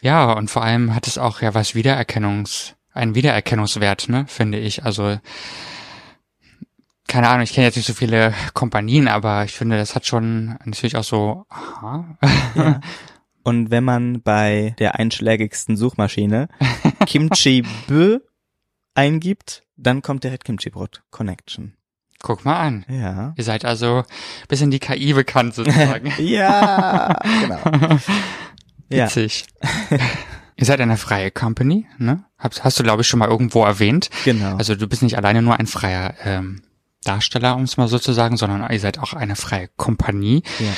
Ja, 0.00 0.32
und 0.32 0.50
vor 0.50 0.62
allem 0.62 0.94
hat 0.94 1.06
es 1.06 1.18
auch 1.18 1.42
ja 1.42 1.54
was 1.54 1.74
Wiedererkennungs, 1.74 2.74
einen 2.92 3.14
Wiedererkennungswert, 3.14 4.08
ne, 4.08 4.26
finde 4.28 4.58
ich. 4.58 4.84
Also 4.84 5.18
keine 7.08 7.28
Ahnung, 7.28 7.42
ich 7.42 7.52
kenne 7.52 7.66
jetzt 7.66 7.76
nicht 7.76 7.86
so 7.86 7.94
viele 7.94 8.32
Kompanien, 8.54 9.08
aber 9.08 9.44
ich 9.44 9.52
finde, 9.52 9.76
das 9.76 9.94
hat 9.94 10.06
schon 10.06 10.56
natürlich 10.64 10.96
auch 10.96 11.04
so, 11.04 11.46
aha. 11.48 12.16
Ja. 12.54 12.80
Und 13.44 13.72
wenn 13.72 13.82
man 13.82 14.22
bei 14.22 14.76
der 14.78 15.00
einschlägigsten 15.00 15.76
Suchmaschine 15.76 16.48
Kimchi 17.06 17.64
Bö 17.88 18.20
eingibt, 18.94 19.64
dann 19.76 20.00
kommt 20.00 20.22
direkt 20.22 20.44
Kimchi 20.44 20.70
Brot 20.70 21.02
Connection. 21.10 21.74
Guck 22.22 22.44
mal 22.44 22.60
an. 22.60 22.84
Ja. 22.88 23.34
Ihr 23.36 23.42
seid 23.42 23.64
also 23.64 24.04
bis 24.46 24.60
in 24.60 24.70
die 24.70 24.78
KI 24.78 25.12
bekannt 25.12 25.54
sozusagen. 25.56 26.12
ja, 26.18 27.18
genau. 27.40 27.98
Witzig. 28.88 29.46
Ja. 29.90 29.98
Ihr 30.54 30.66
seid 30.66 30.80
eine 30.80 30.96
freie 30.96 31.32
Company, 31.32 31.86
ne? 31.98 32.24
Hast, 32.38 32.62
hast 32.62 32.78
du, 32.78 32.84
glaube 32.84 33.02
ich, 33.02 33.08
schon 33.08 33.18
mal 33.18 33.28
irgendwo 33.28 33.64
erwähnt. 33.64 34.10
Genau. 34.24 34.56
Also 34.56 34.76
du 34.76 34.86
bist 34.86 35.02
nicht 35.02 35.16
alleine 35.16 35.42
nur 35.42 35.58
ein 35.58 35.66
freier 35.66 36.14
ähm, 36.22 36.62
Darsteller, 37.04 37.56
um 37.56 37.62
es 37.62 37.76
mal 37.76 37.88
so 37.88 37.98
zu 37.98 38.12
sagen, 38.12 38.36
sondern 38.36 38.70
ihr 38.70 38.80
seid 38.80 38.98
auch 38.98 39.12
eine 39.12 39.36
freie 39.36 39.68
Kompanie. 39.76 40.42
Ja. 40.58 40.72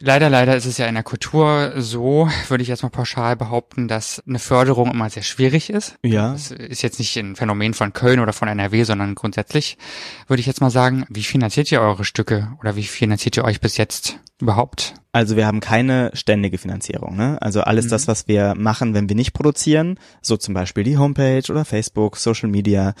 Leider, 0.00 0.28
leider 0.28 0.56
ist 0.56 0.66
es 0.66 0.76
ja 0.76 0.86
in 0.86 0.94
der 0.94 1.04
Kultur 1.04 1.72
so, 1.76 2.28
würde 2.48 2.62
ich 2.62 2.68
jetzt 2.68 2.82
mal 2.82 2.88
pauschal 2.88 3.36
behaupten, 3.36 3.86
dass 3.86 4.22
eine 4.26 4.40
Förderung 4.40 4.90
immer 4.90 5.08
sehr 5.08 5.22
schwierig 5.22 5.70
ist. 5.70 5.96
Ja. 6.02 6.32
Das 6.32 6.50
ist 6.50 6.82
jetzt 6.82 6.98
nicht 6.98 7.16
ein 7.16 7.36
Phänomen 7.36 7.74
von 7.74 7.92
Köln 7.92 8.18
oder 8.18 8.32
von 8.32 8.48
NRW, 8.48 8.82
sondern 8.82 9.14
grundsätzlich 9.14 9.78
würde 10.26 10.40
ich 10.40 10.46
jetzt 10.46 10.60
mal 10.60 10.70
sagen, 10.70 11.06
wie 11.08 11.22
finanziert 11.22 11.70
ihr 11.70 11.80
eure 11.80 12.04
Stücke 12.04 12.52
oder 12.60 12.74
wie 12.74 12.82
finanziert 12.82 13.36
ihr 13.36 13.44
euch 13.44 13.60
bis 13.60 13.76
jetzt 13.76 14.18
überhaupt? 14.40 14.94
Also 15.14 15.36
wir 15.36 15.46
haben 15.46 15.60
keine 15.60 16.10
ständige 16.12 16.58
Finanzierung. 16.58 17.14
Ne? 17.14 17.40
Also 17.40 17.60
alles 17.60 17.84
mhm. 17.84 17.90
das, 17.90 18.08
was 18.08 18.26
wir 18.26 18.54
machen, 18.56 18.94
wenn 18.94 19.08
wir 19.08 19.14
nicht 19.14 19.32
produzieren, 19.32 19.96
so 20.20 20.36
zum 20.36 20.54
Beispiel 20.54 20.82
die 20.82 20.98
Homepage 20.98 21.44
oder 21.52 21.64
Facebook, 21.64 22.16
Social 22.16 22.48
Media 22.48 22.94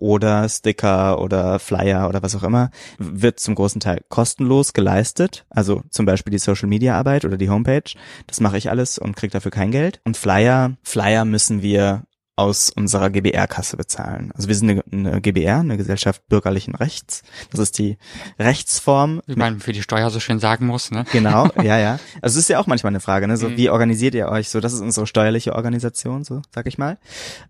oder 0.00 0.48
Sticker 0.48 1.20
oder 1.20 1.60
Flyer 1.60 2.08
oder 2.08 2.24
was 2.24 2.34
auch 2.34 2.42
immer, 2.42 2.72
wird 2.98 3.38
zum 3.38 3.54
großen 3.54 3.80
Teil 3.80 4.00
kostenlos 4.08 4.72
geleistet. 4.72 5.46
Also 5.48 5.82
zum 5.90 6.06
Beispiel 6.06 6.32
die 6.32 6.38
Social 6.38 6.68
Media 6.68 6.98
Arbeit 6.98 7.24
oder 7.24 7.36
die 7.36 7.50
Homepage. 7.50 7.94
Das 8.26 8.40
mache 8.40 8.58
ich 8.58 8.68
alles 8.68 8.98
und 8.98 9.14
kriege 9.14 9.30
dafür 9.30 9.52
kein 9.52 9.70
Geld. 9.70 10.00
Und 10.04 10.16
Flyer, 10.16 10.72
Flyer 10.82 11.24
müssen 11.24 11.62
wir 11.62 12.02
aus 12.40 12.70
unserer 12.70 13.10
GBR-Kasse 13.10 13.76
bezahlen. 13.76 14.32
Also 14.34 14.48
wir 14.48 14.54
sind 14.54 14.70
eine, 14.70 14.84
eine, 14.90 15.20
GBR, 15.20 15.60
eine 15.60 15.76
Gesellschaft 15.76 16.26
bürgerlichen 16.28 16.74
Rechts. 16.74 17.22
Das 17.50 17.60
ist 17.60 17.76
die 17.78 17.98
Rechtsform. 18.38 19.20
Wie 19.26 19.36
man 19.36 19.60
für 19.60 19.74
die 19.74 19.82
Steuer 19.82 20.08
so 20.08 20.20
schön 20.20 20.38
sagen 20.38 20.64
muss, 20.66 20.90
ne? 20.90 21.04
Genau, 21.12 21.50
ja, 21.62 21.78
ja. 21.78 22.00
Also 22.22 22.38
es 22.38 22.44
ist 22.44 22.48
ja 22.48 22.58
auch 22.58 22.66
manchmal 22.66 22.92
eine 22.92 23.00
Frage, 23.00 23.28
ne? 23.28 23.36
So, 23.36 23.50
mhm. 23.50 23.58
wie 23.58 23.68
organisiert 23.68 24.14
ihr 24.14 24.28
euch? 24.28 24.48
So, 24.48 24.60
das 24.60 24.72
ist 24.72 24.80
unsere 24.80 25.06
steuerliche 25.06 25.54
Organisation, 25.54 26.24
so 26.24 26.40
sag 26.50 26.66
ich 26.66 26.78
mal. 26.78 26.96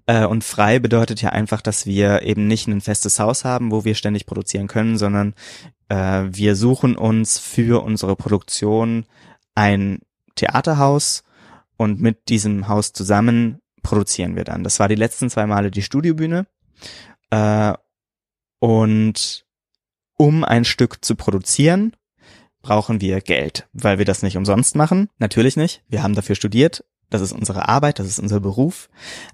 Äh, 0.06 0.26
und 0.26 0.42
frei 0.42 0.80
bedeutet 0.80 1.22
ja 1.22 1.28
einfach, 1.28 1.60
dass 1.60 1.86
wir 1.86 2.22
eben 2.22 2.48
nicht 2.48 2.66
ein 2.66 2.80
festes 2.80 3.20
Haus 3.20 3.44
haben, 3.44 3.70
wo 3.70 3.84
wir 3.84 3.94
ständig 3.94 4.26
produzieren 4.26 4.66
können, 4.66 4.98
sondern 4.98 5.34
äh, 5.88 6.24
wir 6.28 6.56
suchen 6.56 6.96
uns 6.96 7.38
für 7.38 7.84
unsere 7.84 8.16
Produktion 8.16 9.06
ein 9.54 10.00
Theaterhaus 10.34 11.22
und 11.76 12.00
mit 12.00 12.28
diesem 12.28 12.66
Haus 12.66 12.92
zusammen 12.92 13.60
produzieren 13.82 14.36
wir 14.36 14.44
dann. 14.44 14.64
Das 14.64 14.80
war 14.80 14.88
die 14.88 14.94
letzten 14.94 15.30
zwei 15.30 15.46
Male 15.46 15.70
die 15.70 15.82
Studiobühne. 15.82 16.46
Äh, 17.30 17.74
und 18.58 19.46
um 20.16 20.44
ein 20.44 20.64
Stück 20.64 21.04
zu 21.04 21.14
produzieren, 21.16 21.96
brauchen 22.62 23.00
wir 23.00 23.20
Geld, 23.20 23.68
weil 23.72 23.98
wir 23.98 24.04
das 24.04 24.22
nicht 24.22 24.36
umsonst 24.36 24.76
machen. 24.76 25.08
Natürlich 25.18 25.56
nicht. 25.56 25.82
Wir 25.88 26.02
haben 26.02 26.14
dafür 26.14 26.34
studiert. 26.34 26.84
das 27.08 27.22
ist 27.22 27.32
unsere 27.32 27.68
Arbeit, 27.68 27.98
das 27.98 28.06
ist 28.06 28.20
unser 28.20 28.38
Beruf. 28.38 28.88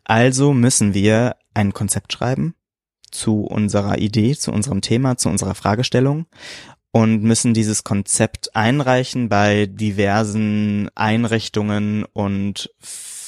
Also 0.05 0.55
müssen 0.55 0.95
wir 0.95 1.37
ein 1.53 1.75
Konzept 1.75 2.13
schreiben 2.13 2.55
zu 3.11 3.43
unserer 3.43 3.99
Idee, 3.99 4.35
zu 4.35 4.51
unserem 4.51 4.81
Thema, 4.81 5.19
zu 5.19 5.29
unserer 5.29 5.55
Fragestellung 5.55 6.27
und 6.93 7.23
müssen 7.23 7.53
dieses 7.53 7.85
Konzept 7.85 8.57
einreichen 8.57 9.29
bei 9.29 9.67
diversen 9.67 10.89
Einrichtungen 10.95 12.05
und 12.05 12.71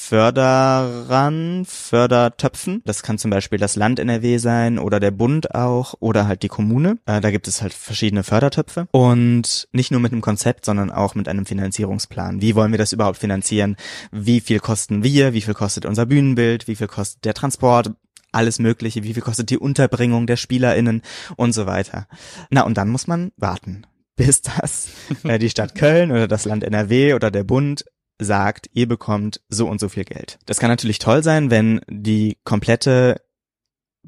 Förderern, 0.08 1.66
Fördertöpfen. 1.66 2.80
Das 2.86 3.02
kann 3.02 3.18
zum 3.18 3.30
Beispiel 3.30 3.58
das 3.58 3.76
Land 3.76 3.98
NRW 3.98 4.38
sein 4.38 4.78
oder 4.78 5.00
der 5.00 5.10
Bund 5.10 5.54
auch 5.54 5.96
oder 6.00 6.26
halt 6.26 6.42
die 6.42 6.48
Kommune. 6.48 6.96
Äh, 7.04 7.20
da 7.20 7.30
gibt 7.30 7.46
es 7.46 7.60
halt 7.60 7.74
verschiedene 7.74 8.22
Fördertöpfe. 8.22 8.88
Und 8.90 9.68
nicht 9.72 9.90
nur 9.90 10.00
mit 10.00 10.12
einem 10.12 10.22
Konzept, 10.22 10.64
sondern 10.64 10.90
auch 10.90 11.14
mit 11.14 11.28
einem 11.28 11.44
Finanzierungsplan. 11.44 12.40
Wie 12.40 12.54
wollen 12.54 12.72
wir 12.72 12.78
das 12.78 12.94
überhaupt 12.94 13.18
finanzieren? 13.18 13.76
Wie 14.10 14.40
viel 14.40 14.60
kosten 14.60 15.04
wir? 15.04 15.34
Wie 15.34 15.42
viel 15.42 15.52
kostet 15.52 15.84
unser 15.84 16.06
Bühnenbild? 16.06 16.68
Wie 16.68 16.76
viel 16.76 16.88
kostet 16.88 17.26
der 17.26 17.34
Transport? 17.34 17.90
alles 18.32 18.58
Mögliche, 18.58 19.04
wie 19.04 19.14
viel 19.14 19.22
kostet 19.22 19.48
die 19.50 19.58
Unterbringung 19.58 20.26
der 20.26 20.36
SpielerInnen 20.36 21.02
und 21.36 21.52
so 21.52 21.66
weiter. 21.66 22.06
Na, 22.50 22.62
und 22.62 22.76
dann 22.76 22.88
muss 22.88 23.06
man 23.06 23.32
warten, 23.38 23.86
bis 24.16 24.42
das 24.42 24.88
äh, 25.24 25.38
die 25.38 25.48
Stadt 25.48 25.74
Köln 25.74 26.10
oder 26.10 26.28
das 26.28 26.44
Land 26.44 26.62
NRW 26.62 27.14
oder 27.14 27.30
der 27.30 27.44
Bund 27.44 27.84
sagt, 28.18 28.68
ihr 28.72 28.88
bekommt 28.88 29.40
so 29.48 29.68
und 29.68 29.80
so 29.80 29.88
viel 29.88 30.04
Geld. 30.04 30.38
Das 30.46 30.58
kann 30.58 30.70
natürlich 30.70 30.98
toll 30.98 31.22
sein, 31.22 31.50
wenn 31.50 31.80
die 31.88 32.38
komplette 32.44 33.20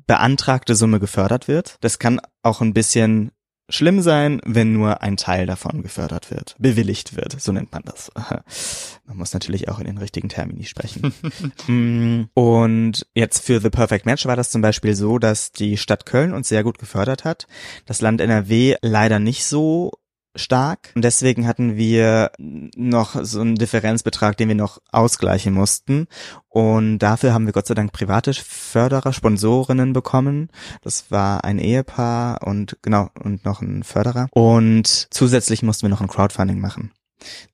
beantragte 0.07 0.75
Summe 0.75 1.01
gefördert 1.01 1.49
wird. 1.49 1.77
Das 1.81 1.99
kann 1.99 2.21
auch 2.43 2.61
ein 2.61 2.75
bisschen 2.75 3.33
schlimm 3.71 4.01
sein, 4.03 4.41
wenn 4.45 4.73
nur 4.73 5.03
ein 5.03 5.17
Teil 5.17 5.47
davon 5.47 5.83
gefördert 5.83 6.31
wird, 6.31 6.57
bewilligt 6.59 7.17
wird, 7.17 7.41
so 7.41 7.53
nennt 7.53 7.73
man 7.73 7.83
das. 7.85 8.11
Man 9.07 9.17
muss 9.17 9.33
natürlich 9.33 9.69
auch 9.69 9.79
in 9.79 9.87
den 9.87 9.99
richtigen 9.99 10.29
Termini 10.29 10.65
sprechen. 10.65 11.15
Mm, 11.67 12.25
und 12.35 13.07
jetzt 13.15 13.45
für 13.45 13.61
The 13.61 13.71
Perfect 13.71 14.07
Match 14.07 14.25
war 14.27 14.35
das 14.35 14.51
zum 14.51 14.63
Beispiel 14.63 14.95
so, 14.95 15.19
dass 15.19 15.53
die 15.53 15.77
Stadt 15.77 16.07
Köln 16.07 16.33
uns 16.33 16.49
sehr 16.49 16.65
gut 16.65 16.79
gefördert 16.79 17.25
hat, 17.25 17.47
das 17.87 18.01
Land 18.01 18.21
NRW 18.21 18.77
leider 18.83 19.19
nicht 19.19 19.45
so 19.45 19.93
stark. 20.35 20.93
Und 20.95 21.03
deswegen 21.03 21.47
hatten 21.47 21.77
wir 21.77 22.33
noch 22.39 23.17
so 23.25 23.41
einen 23.41 23.57
Differenzbetrag, 23.57 24.37
den 24.37 24.49
wir 24.49 24.55
noch 24.55 24.79
ausgleichen 24.91 25.55
mussten. 25.55 26.07
Und 26.49 26.99
dafür 26.99 27.33
haben 27.33 27.47
wir 27.47 27.53
Gott 27.53 27.67
sei 27.67 27.75
Dank 27.75 27.93
private 27.93 28.35
Förderer, 28.35 29.13
Sponsorinnen 29.13 29.93
bekommen. 29.93 30.49
Das 30.83 31.11
war 31.11 31.45
ein 31.45 31.59
Ehepaar 31.59 32.47
und 32.47 32.79
genau, 32.83 33.11
und 33.23 33.45
noch 33.45 33.61
ein 33.61 33.83
Förderer. 33.83 34.29
Und 34.33 35.09
zusätzlich 35.11 35.63
mussten 35.63 35.83
wir 35.83 35.91
noch 35.91 36.01
ein 36.01 36.09
Crowdfunding 36.09 36.61
machen. 36.61 36.93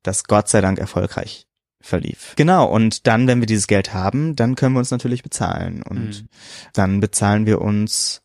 Das 0.02 0.24
Gott 0.24 0.48
sei 0.48 0.60
Dank 0.60 0.78
erfolgreich 0.78 1.46
verlief. 1.80 2.34
Genau, 2.36 2.66
und 2.66 3.06
dann, 3.06 3.26
wenn 3.26 3.40
wir 3.40 3.46
dieses 3.46 3.66
Geld 3.66 3.94
haben, 3.94 4.36
dann 4.36 4.54
können 4.54 4.74
wir 4.74 4.80
uns 4.80 4.90
natürlich 4.90 5.22
bezahlen. 5.22 5.82
Und 5.82 6.22
mhm. 6.22 6.28
dann 6.72 7.00
bezahlen 7.00 7.46
wir 7.46 7.60
uns 7.60 8.22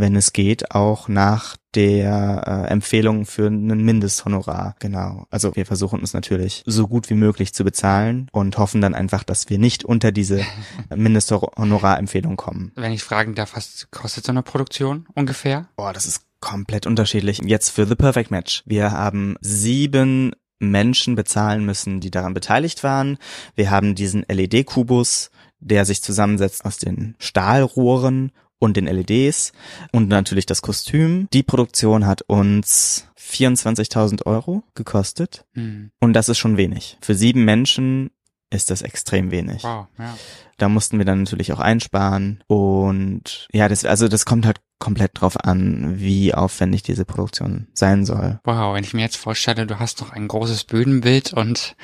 wenn 0.00 0.16
es 0.16 0.32
geht, 0.32 0.72
auch 0.72 1.08
nach 1.08 1.56
der 1.74 2.44
äh, 2.46 2.70
Empfehlung 2.70 3.26
für 3.26 3.46
einen 3.46 3.84
Mindesthonorar. 3.84 4.76
Genau. 4.78 5.26
Also 5.30 5.54
wir 5.56 5.66
versuchen 5.66 6.00
uns 6.00 6.14
natürlich 6.14 6.62
so 6.66 6.86
gut 6.86 7.10
wie 7.10 7.14
möglich 7.14 7.52
zu 7.52 7.64
bezahlen 7.64 8.28
und 8.32 8.58
hoffen 8.58 8.80
dann 8.80 8.94
einfach, 8.94 9.24
dass 9.24 9.50
wir 9.50 9.58
nicht 9.58 9.84
unter 9.84 10.12
diese 10.12 10.44
Mindesthonorarempfehlung 10.94 12.36
kommen. 12.36 12.72
Wenn 12.76 12.92
ich 12.92 13.02
fragen 13.02 13.34
darf, 13.34 13.56
was 13.56 13.88
kostet 13.90 14.24
so 14.24 14.32
eine 14.32 14.42
Produktion 14.42 15.06
ungefähr? 15.14 15.68
Boah, 15.76 15.92
das 15.92 16.06
ist 16.06 16.22
komplett 16.40 16.86
unterschiedlich. 16.86 17.40
Jetzt 17.44 17.70
für 17.70 17.86
The 17.86 17.96
Perfect 17.96 18.30
Match. 18.30 18.62
Wir 18.66 18.92
haben 18.92 19.36
sieben 19.40 20.32
Menschen 20.58 21.14
bezahlen 21.14 21.64
müssen, 21.64 22.00
die 22.00 22.10
daran 22.10 22.34
beteiligt 22.34 22.84
waren. 22.84 23.18
Wir 23.54 23.70
haben 23.70 23.94
diesen 23.94 24.24
LED-Kubus, 24.28 25.30
der 25.58 25.84
sich 25.84 26.02
zusammensetzt 26.02 26.64
aus 26.64 26.78
den 26.78 27.16
Stahlrohren 27.18 28.32
und 28.64 28.76
den 28.76 28.86
LEDs 28.86 29.52
und 29.92 30.08
natürlich 30.08 30.46
das 30.46 30.62
Kostüm. 30.62 31.28
Die 31.32 31.42
Produktion 31.42 32.06
hat 32.06 32.22
uns 32.22 33.08
24.000 33.18 34.26
Euro 34.26 34.64
gekostet 34.74 35.44
mhm. 35.54 35.90
und 36.00 36.14
das 36.14 36.28
ist 36.28 36.38
schon 36.38 36.56
wenig. 36.56 36.98
Für 37.00 37.14
sieben 37.14 37.44
Menschen 37.44 38.10
ist 38.50 38.70
das 38.70 38.82
extrem 38.82 39.30
wenig. 39.30 39.64
Wow, 39.64 39.86
ja. 39.98 40.16
Da 40.58 40.68
mussten 40.68 40.98
wir 40.98 41.04
dann 41.04 41.24
natürlich 41.24 41.52
auch 41.52 41.60
einsparen 41.60 42.42
und 42.46 43.48
ja, 43.52 43.68
das, 43.68 43.84
also 43.84 44.08
das 44.08 44.24
kommt 44.24 44.46
halt 44.46 44.60
komplett 44.78 45.20
drauf 45.20 45.42
an, 45.42 45.98
wie 45.98 46.34
aufwendig 46.34 46.82
diese 46.82 47.04
Produktion 47.04 47.68
sein 47.74 48.04
soll. 48.04 48.40
Wow, 48.44 48.74
wenn 48.74 48.84
ich 48.84 48.94
mir 48.94 49.02
jetzt 49.02 49.16
vorstelle, 49.16 49.66
du 49.66 49.78
hast 49.78 50.00
noch 50.00 50.10
ein 50.10 50.28
großes 50.28 50.64
Bühnenbild 50.64 51.32
und 51.32 51.76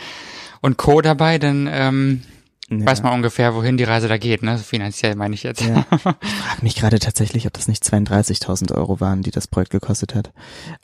und 0.62 0.76
Co. 0.76 1.00
dabei, 1.00 1.38
dann 1.38 1.68
ähm, 1.70 2.22
ja. 2.70 2.86
weiß 2.86 3.02
man 3.02 3.12
ungefähr, 3.12 3.54
wohin 3.54 3.76
die 3.76 3.84
Reise 3.84 4.06
da 4.06 4.16
geht, 4.16 4.42
ne? 4.42 4.56
Finanziell 4.58 5.16
meine 5.16 5.34
ich 5.34 5.42
jetzt. 5.42 5.62
Ja. 5.62 5.84
Ich 5.90 6.02
frage 6.02 6.62
mich 6.62 6.74
gerade 6.76 6.98
tatsächlich, 6.98 7.46
ob 7.46 7.52
das 7.52 7.68
nicht 7.68 7.82
32.000 7.84 8.74
Euro 8.74 9.00
waren, 9.00 9.22
die 9.22 9.30
das 9.30 9.46
Projekt 9.46 9.70
gekostet 9.70 10.14
hat. 10.14 10.32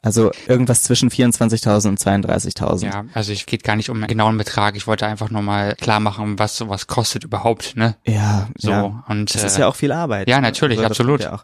Also 0.03 0.31
irgendwas 0.47 0.83
zwischen 0.83 1.11
24.000 1.11 1.89
und 1.89 2.01
32.000. 2.01 2.85
Ja, 2.85 3.05
also 3.15 3.33
es 3.33 3.47
geht 3.47 3.65
gar 3.65 3.77
nicht 3.77 3.91
um 3.91 3.99
einen 3.99 4.07
genauen 4.07 4.37
Betrag. 4.39 4.77
Ich 4.77 4.87
wollte 4.87 5.07
einfach 5.07 5.31
nur 5.31 5.43
mal 5.43 5.75
klar 5.75 6.01
machen, 6.01 6.39
was 6.39 6.57
sowas 6.57 6.87
kostet 6.87 7.25
überhaupt, 7.25 7.77
ne? 7.77 7.97
Ja, 8.07 8.49
so. 8.57 8.71
Ja. 8.71 9.05
Und 9.09 9.35
das 9.35 9.43
äh, 9.43 9.47
ist 9.47 9.59
ja 9.59 9.69
auch 9.69 9.77
viel 9.77 9.93
Arbeit. 9.93 10.29
Ja, 10.29 10.41
natürlich, 10.41 10.79
also, 10.79 10.91
absolut. 10.91 11.23
Ja 11.23 11.43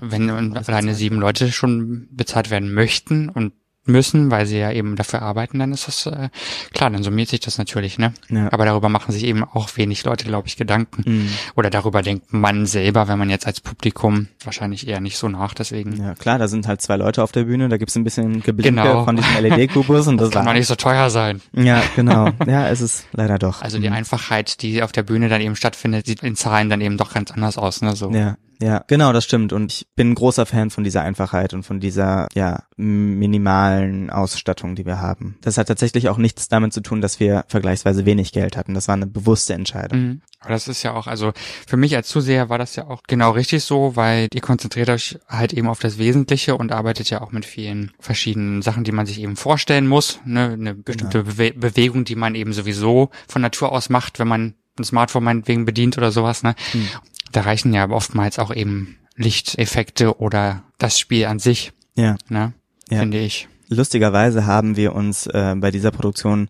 Wenn 0.00 0.56
alleine 0.56 0.94
sieben 0.94 1.18
Leute 1.18 1.52
schon 1.52 2.08
bezahlt 2.10 2.50
werden 2.50 2.72
möchten 2.72 3.28
und 3.28 3.52
müssen, 3.86 4.30
weil 4.30 4.46
sie 4.46 4.58
ja 4.58 4.72
eben 4.72 4.96
dafür 4.96 5.22
arbeiten, 5.22 5.58
dann 5.58 5.72
ist 5.72 5.86
das 5.88 6.06
äh, 6.06 6.30
klar, 6.72 6.90
dann 6.90 7.02
summiert 7.02 7.28
sich 7.28 7.40
das 7.40 7.58
natürlich, 7.58 7.98
ne? 7.98 8.14
Ja. 8.28 8.52
Aber 8.52 8.64
darüber 8.64 8.88
machen 8.88 9.12
sich 9.12 9.24
eben 9.24 9.44
auch 9.44 9.68
wenig 9.76 10.04
Leute, 10.04 10.24
glaube 10.24 10.48
ich, 10.48 10.56
Gedanken. 10.56 11.02
Mhm. 11.04 11.28
Oder 11.54 11.70
darüber 11.70 12.02
denkt 12.02 12.32
man 12.32 12.66
selber, 12.66 13.08
wenn 13.08 13.18
man 13.18 13.30
jetzt 13.30 13.46
als 13.46 13.60
Publikum 13.60 14.28
wahrscheinlich 14.42 14.88
eher 14.88 15.00
nicht 15.00 15.18
so 15.18 15.28
nach, 15.28 15.54
deswegen. 15.54 15.96
Ja, 15.96 16.14
klar, 16.14 16.38
da 16.38 16.48
sind 16.48 16.66
halt 16.66 16.80
zwei 16.80 16.96
Leute 16.96 17.22
auf 17.22 17.32
der 17.32 17.44
Bühne, 17.44 17.68
da 17.68 17.76
gibt's 17.76 17.96
ein 17.96 18.04
bisschen 18.04 18.42
Geblinke 18.42 18.82
genau. 18.82 19.04
von 19.04 19.16
diesem 19.16 19.34
LED-Kubus 19.42 20.06
und 20.06 20.16
das, 20.18 20.30
das 20.30 20.34
kann 20.34 20.46
doch 20.46 20.54
nicht 20.54 20.66
so 20.66 20.76
teuer 20.76 21.10
sein. 21.10 21.40
Ja, 21.52 21.82
genau. 21.94 22.30
Ja, 22.46 22.68
es 22.68 22.80
ist 22.80 23.06
leider 23.12 23.38
doch. 23.38 23.62
Also 23.62 23.78
die 23.78 23.88
mhm. 23.88 23.94
Einfachheit, 23.94 24.62
die 24.62 24.82
auf 24.82 24.92
der 24.92 25.02
Bühne 25.02 25.28
dann 25.28 25.40
eben 25.40 25.56
stattfindet, 25.56 26.06
sieht 26.06 26.22
in 26.22 26.36
Zahlen 26.36 26.70
dann 26.70 26.80
eben 26.80 26.96
doch 26.96 27.12
ganz 27.12 27.30
anders 27.30 27.58
aus, 27.58 27.82
ne? 27.82 27.94
So. 27.96 28.10
Ja, 28.10 28.36
ja, 28.64 28.82
genau, 28.86 29.12
das 29.12 29.24
stimmt. 29.24 29.52
Und 29.52 29.72
ich 29.72 29.86
bin 29.94 30.12
ein 30.12 30.14
großer 30.14 30.46
Fan 30.46 30.70
von 30.70 30.84
dieser 30.84 31.02
Einfachheit 31.02 31.52
und 31.52 31.64
von 31.64 31.80
dieser, 31.80 32.28
ja, 32.34 32.62
minimalen 32.76 34.08
Ausstattung, 34.08 34.74
die 34.74 34.86
wir 34.86 35.02
haben. 35.02 35.36
Das 35.42 35.58
hat 35.58 35.68
tatsächlich 35.68 36.08
auch 36.08 36.16
nichts 36.16 36.48
damit 36.48 36.72
zu 36.72 36.80
tun, 36.80 37.02
dass 37.02 37.20
wir 37.20 37.44
vergleichsweise 37.48 38.06
wenig 38.06 38.32
Geld 38.32 38.56
hatten. 38.56 38.72
Das 38.72 38.88
war 38.88 38.94
eine 38.94 39.06
bewusste 39.06 39.52
Entscheidung. 39.52 40.00
Mhm. 40.00 40.22
Aber 40.40 40.50
das 40.50 40.66
ist 40.66 40.82
ja 40.82 40.94
auch, 40.94 41.06
also 41.06 41.32
für 41.66 41.76
mich 41.76 41.94
als 41.94 42.08
Zuseher 42.08 42.48
war 42.48 42.56
das 42.56 42.74
ja 42.74 42.86
auch 42.86 43.02
genau 43.06 43.32
richtig 43.32 43.64
so, 43.64 43.96
weil 43.96 44.28
ihr 44.32 44.40
konzentriert 44.40 44.88
euch 44.88 45.18
halt 45.28 45.52
eben 45.52 45.68
auf 45.68 45.80
das 45.80 45.98
Wesentliche 45.98 46.56
und 46.56 46.72
arbeitet 46.72 47.10
ja 47.10 47.20
auch 47.20 47.32
mit 47.32 47.44
vielen 47.44 47.92
verschiedenen 48.00 48.62
Sachen, 48.62 48.84
die 48.84 48.92
man 48.92 49.04
sich 49.04 49.20
eben 49.20 49.36
vorstellen 49.36 49.86
muss. 49.86 50.20
Ne? 50.24 50.52
Eine 50.54 50.74
bestimmte 50.74 51.22
genau. 51.22 51.34
Bewe 51.36 51.52
Bewegung, 51.52 52.04
die 52.04 52.16
man 52.16 52.34
eben 52.34 52.54
sowieso 52.54 53.10
von 53.28 53.42
Natur 53.42 53.72
aus 53.72 53.90
macht, 53.90 54.18
wenn 54.18 54.28
man 54.28 54.54
ein 54.78 54.84
Smartphone 54.84 55.24
meinetwegen 55.24 55.66
bedient 55.66 55.98
oder 55.98 56.10
sowas. 56.10 56.42
Ne? 56.42 56.54
Mhm 56.72 56.88
da 57.34 57.42
reichen 57.42 57.74
ja 57.74 57.88
oftmals 57.90 58.38
auch 58.38 58.54
eben 58.54 58.96
Lichteffekte 59.16 60.18
oder 60.18 60.62
das 60.78 60.98
Spiel 60.98 61.26
an 61.26 61.38
sich. 61.38 61.72
Ja. 61.96 62.16
Ne, 62.28 62.52
ja. 62.90 63.00
Finde 63.00 63.18
ich. 63.18 63.48
Lustigerweise 63.68 64.46
haben 64.46 64.76
wir 64.76 64.94
uns 64.94 65.26
äh, 65.26 65.54
bei 65.56 65.70
dieser 65.70 65.90
Produktion 65.90 66.48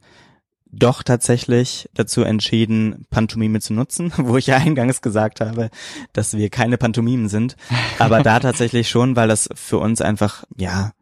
doch 0.67 1.03
tatsächlich 1.03 1.89
dazu 1.95 2.23
entschieden, 2.23 3.07
Pantomime 3.11 3.61
zu 3.61 3.73
nutzen, 3.73 4.13
wo 4.17 4.37
ich 4.37 4.47
ja 4.47 4.57
eingangs 4.57 5.01
gesagt 5.01 5.41
habe, 5.41 5.71
dass 6.13 6.37
wir 6.37 6.51
keine 6.51 6.79
Pantomimen 6.79 7.29
sind. 7.29 7.57
Aber 7.99 8.23
da 8.23 8.39
tatsächlich 8.41 8.89
schon, 8.89 9.17
weil 9.17 9.29
das 9.29 9.49
für 9.55 9.79
uns 9.79 10.01
einfach, 10.01 10.45
ja, 10.57 10.93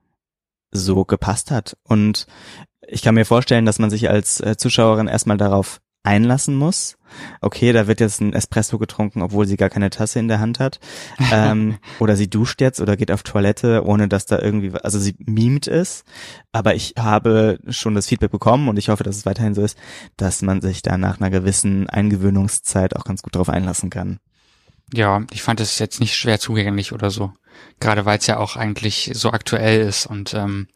so 0.71 1.05
gepasst 1.05 1.51
hat. 1.51 1.77
Und 1.85 2.27
ich 2.87 3.03
kann 3.03 3.15
mir 3.15 3.27
vorstellen, 3.27 3.67
dass 3.67 3.79
man 3.79 3.91
sich 3.91 4.09
als 4.09 4.41
äh, 4.41 4.57
Zuschauerin 4.57 5.07
erstmal 5.07 5.37
darauf 5.37 5.82
einlassen 6.03 6.57
muss. 6.57 6.97
Okay, 7.41 7.73
da 7.73 7.87
wird 7.87 8.01
jetzt 8.01 8.21
ein 8.21 8.33
Espresso 8.33 8.79
getrunken, 8.79 9.23
obwohl 9.23 9.47
sie 9.47 9.57
gar 9.57 9.71
keine 9.71 9.91
Tasse 9.91 10.19
in 10.19 10.29
der 10.29 10.41
Hand 10.41 10.59
hat. 10.59 10.81
ähm, 11.33 11.79
oder 11.99 12.17
sie 12.17 12.29
duscht 12.29 12.61
jetzt 12.61 12.81
oder 12.81 12.97
geht 12.97 13.13
auf 13.13 13.23
Toilette, 13.23 13.85
ohne 13.85 14.09
dass 14.09 14.27
da 14.27 14.39
irgendwie, 14.39 14.73
also 14.83 14.99
sie 14.99 15.15
mimt 15.19 15.69
es. 15.69 16.05
Aber 16.53 16.75
ich 16.75 16.95
habe 16.99 17.59
schon 17.69 17.95
das 17.95 18.07
Feedback 18.07 18.31
bekommen 18.31 18.69
und 18.69 18.79
ich 18.79 18.89
hoffe, 18.89 19.05
dass 19.05 19.17
es 19.17 19.27
weiterhin 19.27 19.55
so 19.55 19.63
ist, 19.63 19.79
dass 20.17 20.43
man 20.43 20.61
sich 20.61 20.83
da 20.83 20.99
nach 20.99 21.21
einer 21.21 21.31
gewissen 21.31 21.89
Eingewöhnungszeit 21.89 22.97
auch 22.97 23.05
ganz 23.05 23.23
gut 23.23 23.37
drauf 23.37 23.49
einlassen 23.49 23.91
kann. 23.91 24.19
Ja, 24.93 25.23
ich 25.31 25.43
fand 25.43 25.61
es 25.61 25.79
jetzt 25.79 26.01
nicht 26.01 26.17
schwer 26.17 26.39
zugänglich 26.39 26.93
oder 26.93 27.11
so. 27.11 27.33
Gerade 27.81 28.05
weil 28.05 28.19
es 28.19 28.27
ja 28.27 28.39
auch 28.39 28.57
eigentlich 28.57 29.11
so 29.15 29.31
aktuell 29.31 29.83
ist 29.83 30.07
und 30.07 30.35
ähm, 30.35 30.69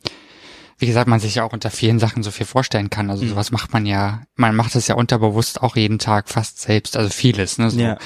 wie 0.78 0.86
gesagt, 0.86 1.08
man 1.08 1.20
sich 1.20 1.36
ja 1.36 1.44
auch 1.44 1.52
unter 1.52 1.70
vielen 1.70 1.98
Sachen 1.98 2.22
so 2.22 2.30
viel 2.30 2.46
vorstellen 2.46 2.90
kann. 2.90 3.10
Also 3.10 3.24
mhm. 3.24 3.30
sowas 3.30 3.50
macht 3.50 3.72
man 3.72 3.86
ja, 3.86 4.22
man 4.34 4.54
macht 4.54 4.74
es 4.74 4.88
ja 4.88 4.94
unterbewusst 4.94 5.62
auch 5.62 5.76
jeden 5.76 5.98
Tag 5.98 6.28
fast 6.28 6.60
selbst, 6.60 6.96
also 6.96 7.10
vieles. 7.10 7.58
Ne? 7.58 7.70
So, 7.70 7.80
ja. 7.80 7.98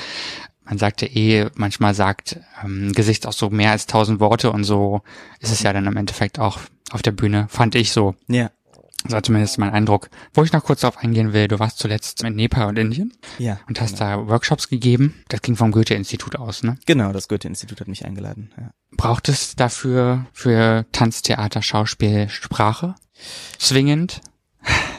Man 0.65 0.79
sagt 0.79 1.03
ja 1.03 1.09
eh, 1.09 1.51
manchmal 1.55 1.95
sagt 1.95 2.39
ähm, 2.65 2.93
Gesicht 2.93 3.27
auch 3.27 3.33
so 3.33 3.51
mehr 3.51 3.73
als 3.73 3.87
tausend 3.87 4.21
Worte 4.21 4.53
und 4.53 4.63
so 4.63 5.03
ist 5.41 5.51
es 5.51 5.63
ja 5.63 5.73
dann 5.73 5.87
im 5.87 5.97
Endeffekt 5.97 6.39
auch 6.39 6.59
auf 6.93 7.03
der 7.03 7.11
Bühne, 7.11 7.47
fand 7.49 7.75
ich 7.75 7.91
so. 7.93 8.15
Ja. 8.29 8.51
Das 9.05 9.13
war 9.13 9.23
zumindest 9.23 9.59
mein 9.59 9.71
Eindruck. 9.71 10.11
Wo 10.35 10.43
ich 10.43 10.53
noch 10.53 10.63
kurz 10.65 10.81
darauf 10.81 10.99
eingehen 10.99 11.33
will, 11.33 11.49
du 11.49 11.59
warst 11.59 11.79
zuletzt 11.79 12.23
in 12.23 12.37
Nepal 12.37 12.67
und 12.67 12.79
Indien 12.79 13.13
Ja. 13.39 13.59
und 13.67 13.81
hast 13.81 13.99
genau. 13.99 14.25
da 14.25 14.29
Workshops 14.29 14.69
gegeben. 14.69 15.15
Das 15.29 15.41
ging 15.43 15.57
vom 15.57 15.73
Goethe-Institut 15.73 16.37
aus, 16.37 16.63
ne? 16.63 16.77
Genau, 16.87 17.13
das 17.13 17.29
Goethe-Institut 17.29 17.81
hat 17.81 17.89
mich 17.89 18.05
eingeladen. 18.05 18.53
Ja. 18.59 18.71
Braucht 18.97 19.29
es 19.29 19.57
dafür 19.57 20.27
für 20.33 20.85
Tanz, 20.93 21.23
Theater, 21.23 21.63
Schauspiel 21.63 22.29
Sprache? 22.29 22.95
Zwingend? 23.59 24.21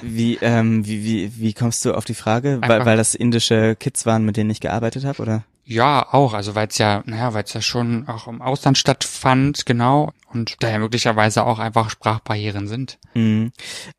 Wie, 0.02 0.40
ähm, 0.42 0.86
wie, 0.88 1.04
wie, 1.04 1.32
wie 1.38 1.54
kommst 1.54 1.86
du 1.86 1.94
auf 1.94 2.06
die 2.06 2.16
Frage? 2.16 2.60
Weil, 2.62 2.86
weil 2.86 2.98
das 2.98 3.14
indische 3.14 3.76
Kids 3.76 4.08
waren, 4.08 4.26
mit 4.26 4.36
denen 4.36 4.50
ich 4.50 4.60
gearbeitet 4.60 5.06
habe, 5.06 5.22
oder? 5.22 5.44
Ja, 5.72 6.06
auch. 6.12 6.34
Also 6.34 6.54
weil 6.54 6.68
es 6.68 6.78
ja, 6.78 7.02
naja, 7.06 7.34
weil 7.34 7.46
es 7.46 7.54
ja 7.54 7.62
schon 7.62 8.06
auch 8.10 8.28
im 8.28 8.42
Ausland 8.42 8.78
stattfand, 8.78 9.66
genau. 9.66 10.12
Und 10.34 10.58
daher 10.60 10.80
möglicherweise 10.80 11.46
auch 11.46 11.60
einfach 11.60 11.90
Sprachbarrieren 11.90 12.68
sind. 12.68 13.00
Mhm. 13.14 13.54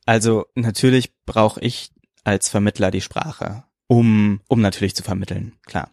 Also 0.04 0.44
natürlich 0.54 1.14
brauche 1.24 1.60
ich 1.60 1.90
als 2.24 2.50
Vermittler 2.50 2.90
die 2.90 3.00
Sprache, 3.00 3.64
um, 3.86 4.40
um 4.48 4.60
natürlich 4.60 4.94
zu 4.94 5.02
vermitteln, 5.02 5.54
klar. 5.64 5.88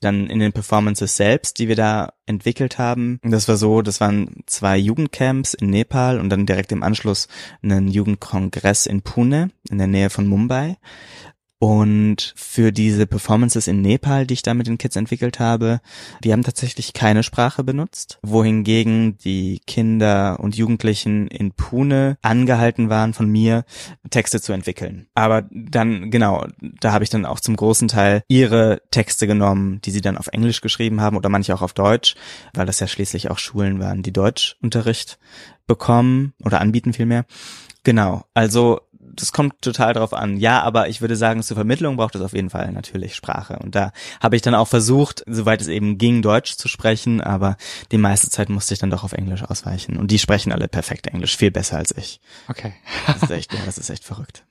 Dann 0.00 0.26
in 0.26 0.40
den 0.40 0.52
Performances 0.52 1.16
selbst, 1.16 1.60
die 1.60 1.68
wir 1.68 1.76
da 1.76 2.12
entwickelt 2.26 2.78
haben, 2.78 3.20
das 3.22 3.46
war 3.48 3.56
so, 3.56 3.82
das 3.82 4.00
waren 4.00 4.42
zwei 4.46 4.76
Jugendcamps 4.76 5.54
in 5.54 5.70
Nepal 5.70 6.18
und 6.18 6.28
dann 6.28 6.44
direkt 6.44 6.72
im 6.72 6.82
Anschluss 6.82 7.28
einen 7.62 7.86
Jugendkongress 7.86 8.86
in 8.86 9.02
Pune, 9.02 9.52
in 9.70 9.78
der 9.78 9.86
Nähe 9.86 10.10
von 10.10 10.26
Mumbai. 10.26 10.76
Und 11.64 12.34
für 12.36 12.72
diese 12.72 13.06
Performances 13.06 13.68
in 13.68 13.80
Nepal, 13.80 14.26
die 14.26 14.34
ich 14.34 14.42
da 14.42 14.52
mit 14.52 14.66
den 14.66 14.76
Kids 14.76 14.96
entwickelt 14.96 15.40
habe, 15.40 15.80
die 16.22 16.30
haben 16.30 16.42
tatsächlich 16.42 16.92
keine 16.92 17.22
Sprache 17.22 17.64
benutzt, 17.64 18.18
wohingegen 18.20 19.16
die 19.16 19.62
Kinder 19.66 20.40
und 20.40 20.56
Jugendlichen 20.56 21.26
in 21.26 21.52
Pune 21.52 22.18
angehalten 22.20 22.90
waren 22.90 23.14
von 23.14 23.30
mir, 23.30 23.64
Texte 24.10 24.42
zu 24.42 24.52
entwickeln. 24.52 25.06
Aber 25.14 25.48
dann, 25.50 26.10
genau, 26.10 26.44
da 26.60 26.92
habe 26.92 27.02
ich 27.02 27.08
dann 27.08 27.24
auch 27.24 27.40
zum 27.40 27.56
großen 27.56 27.88
Teil 27.88 28.24
ihre 28.28 28.82
Texte 28.90 29.26
genommen, 29.26 29.80
die 29.86 29.90
sie 29.90 30.02
dann 30.02 30.18
auf 30.18 30.26
Englisch 30.26 30.60
geschrieben 30.60 31.00
haben 31.00 31.16
oder 31.16 31.30
manche 31.30 31.54
auch 31.54 31.62
auf 31.62 31.72
Deutsch, 31.72 32.14
weil 32.52 32.66
das 32.66 32.78
ja 32.80 32.86
schließlich 32.86 33.30
auch 33.30 33.38
Schulen 33.38 33.80
waren, 33.80 34.02
die 34.02 34.12
Deutschunterricht 34.12 35.18
bekommen 35.66 36.34
oder 36.44 36.60
anbieten 36.60 36.92
vielmehr. 36.92 37.24
Genau, 37.84 38.24
also 38.34 38.80
das 39.20 39.32
kommt 39.32 39.60
total 39.62 39.94
drauf 39.94 40.12
an. 40.12 40.36
Ja, 40.36 40.62
aber 40.62 40.88
ich 40.88 41.00
würde 41.00 41.16
sagen, 41.16 41.42
zur 41.42 41.56
Vermittlung 41.56 41.96
braucht 41.96 42.14
es 42.14 42.22
auf 42.22 42.32
jeden 42.32 42.50
Fall 42.50 42.72
natürlich 42.72 43.14
Sprache. 43.14 43.58
Und 43.58 43.74
da 43.74 43.92
habe 44.20 44.36
ich 44.36 44.42
dann 44.42 44.54
auch 44.54 44.68
versucht, 44.68 45.24
soweit 45.26 45.60
es 45.60 45.68
eben 45.68 45.98
ging, 45.98 46.22
Deutsch 46.22 46.56
zu 46.56 46.68
sprechen, 46.68 47.20
aber 47.20 47.56
die 47.92 47.98
meiste 47.98 48.30
Zeit 48.30 48.48
musste 48.48 48.74
ich 48.74 48.80
dann 48.80 48.90
doch 48.90 49.04
auf 49.04 49.12
Englisch 49.12 49.42
ausweichen. 49.42 49.96
Und 49.96 50.10
die 50.10 50.18
sprechen 50.18 50.52
alle 50.52 50.68
perfekt 50.68 51.06
Englisch, 51.06 51.36
viel 51.36 51.50
besser 51.50 51.78
als 51.78 51.96
ich. 51.96 52.20
Okay. 52.48 52.72
Das 53.06 53.22
ist 53.22 53.30
echt, 53.30 53.52
ja, 53.52 53.60
das 53.64 53.78
ist 53.78 53.90
echt 53.90 54.04
verrückt. 54.04 54.44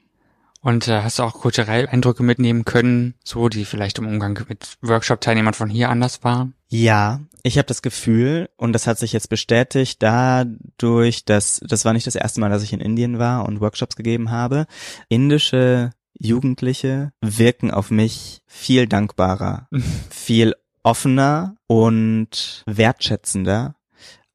Und 0.64 0.88
äh, 0.88 1.02
hast 1.02 1.20
du 1.20 1.24
auch 1.24 1.34
kulturell 1.34 1.88
Eindrücke 1.88 2.24
mitnehmen 2.24 2.64
können, 2.64 3.16
so 3.24 3.50
die 3.50 3.66
vielleicht 3.66 4.00
im 4.00 4.08
Umgang 4.08 4.40
mit 4.48 4.78
Workshop-Teilnehmern 4.82 5.54
von 5.54 5.70
hier 5.70 5.90
anders 5.90 6.24
waren? 6.24 6.54
Ja, 6.70 7.20
ich 7.44 7.58
habe 7.58 7.68
das 7.68 7.82
Gefühl, 7.82 8.50
und 8.56 8.72
das 8.72 8.88
hat 8.88 8.98
sich 8.98 9.12
jetzt 9.12 9.28
bestätigt 9.28 10.02
dadurch, 10.02 11.26
dass 11.26 11.60
das 11.68 11.84
war 11.84 11.92
nicht 11.92 12.08
das 12.08 12.16
erste 12.16 12.40
Mal, 12.40 12.50
dass 12.50 12.64
ich 12.64 12.72
in 12.72 12.80
Indien 12.80 13.20
war 13.20 13.46
und 13.46 13.60
Workshops 13.60 13.98
gegeben 13.98 14.32
habe. 14.32 14.66
Indische 15.10 15.92
Jugendliche 16.18 17.12
wirken 17.20 17.70
auf 17.70 17.92
mich 17.92 18.42
viel 18.48 18.88
dankbarer, 18.88 19.68
viel 20.10 20.56
offener 20.82 21.58
und 21.68 22.64
wertschätzender 22.66 23.76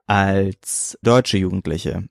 als 0.06 0.98
deutsche 1.02 1.38
Jugendliche. 1.38 2.04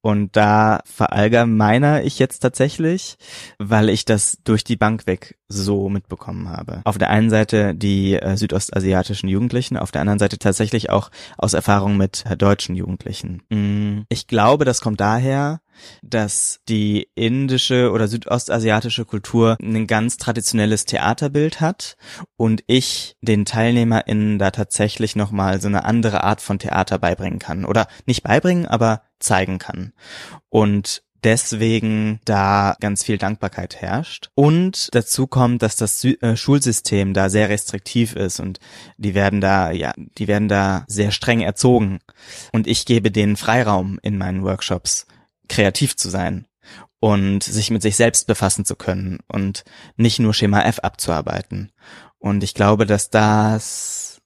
Und 0.00 0.36
da 0.36 0.80
verallgemeiner 0.84 2.04
ich 2.04 2.18
jetzt 2.18 2.38
tatsächlich, 2.40 3.16
weil 3.58 3.88
ich 3.88 4.04
das 4.04 4.38
durch 4.44 4.62
die 4.62 4.76
Bank 4.76 5.06
weg 5.06 5.36
so 5.48 5.88
mitbekommen 5.88 6.48
habe. 6.48 6.82
Auf 6.84 6.98
der 6.98 7.10
einen 7.10 7.30
Seite 7.30 7.74
die 7.74 8.14
äh, 8.14 8.36
südostasiatischen 8.36 9.28
Jugendlichen, 9.28 9.76
auf 9.76 9.90
der 9.90 10.02
anderen 10.02 10.18
Seite 10.18 10.38
tatsächlich 10.38 10.90
auch 10.90 11.10
aus 11.36 11.54
Erfahrung 11.54 11.96
mit 11.96 12.24
äh, 12.26 12.36
deutschen 12.36 12.76
Jugendlichen. 12.76 13.42
Mm, 13.50 14.02
Ich 14.08 14.26
glaube, 14.28 14.64
das 14.64 14.80
kommt 14.80 15.00
daher, 15.00 15.60
dass 16.02 16.60
die 16.68 17.08
indische 17.14 17.90
oder 17.90 18.08
südostasiatische 18.08 19.04
Kultur 19.04 19.56
ein 19.60 19.86
ganz 19.86 20.16
traditionelles 20.16 20.84
Theaterbild 20.84 21.60
hat 21.60 21.96
und 22.36 22.62
ich 22.66 23.16
den 23.20 23.44
TeilnehmerInnen 23.44 24.38
da 24.38 24.50
tatsächlich 24.50 25.16
nochmal 25.16 25.60
so 25.60 25.68
eine 25.68 25.84
andere 25.84 26.24
Art 26.24 26.40
von 26.40 26.58
Theater 26.58 26.98
beibringen 26.98 27.38
kann. 27.38 27.64
Oder 27.64 27.86
nicht 28.06 28.22
beibringen, 28.22 28.66
aber 28.66 29.02
zeigen 29.18 29.58
kann. 29.58 29.92
Und 30.48 31.02
deswegen 31.24 32.20
da 32.24 32.76
ganz 32.80 33.04
viel 33.04 33.18
Dankbarkeit 33.18 33.76
herrscht. 33.80 34.30
Und 34.34 34.88
dazu 34.92 35.26
kommt, 35.26 35.62
dass 35.62 35.76
das 35.76 36.00
Sü 36.00 36.14
äh, 36.20 36.36
Schulsystem 36.36 37.14
da 37.14 37.28
sehr 37.30 37.48
restriktiv 37.48 38.14
ist 38.14 38.40
und 38.40 38.60
die 38.96 39.14
werden 39.14 39.40
da, 39.40 39.70
ja, 39.70 39.92
die 39.96 40.28
werden 40.28 40.48
da 40.48 40.84
sehr 40.86 41.10
streng 41.10 41.40
erzogen. 41.40 41.98
Und 42.52 42.66
ich 42.66 42.86
gebe 42.86 43.10
denen 43.10 43.36
Freiraum 43.36 43.98
in 44.02 44.18
meinen 44.18 44.42
Workshops, 44.44 45.06
kreativ 45.48 45.96
zu 45.96 46.08
sein 46.08 46.46
und 47.00 47.42
sich 47.42 47.70
mit 47.70 47.82
sich 47.82 47.96
selbst 47.96 48.26
befassen 48.26 48.64
zu 48.64 48.76
können 48.76 49.20
und 49.28 49.64
nicht 49.96 50.18
nur 50.18 50.34
Schema 50.34 50.62
F 50.62 50.80
abzuarbeiten. 50.80 51.72
Und 52.18 52.42
ich 52.42 52.54
glaube, 52.54 52.86
dass 52.86 53.10
das 53.10 54.20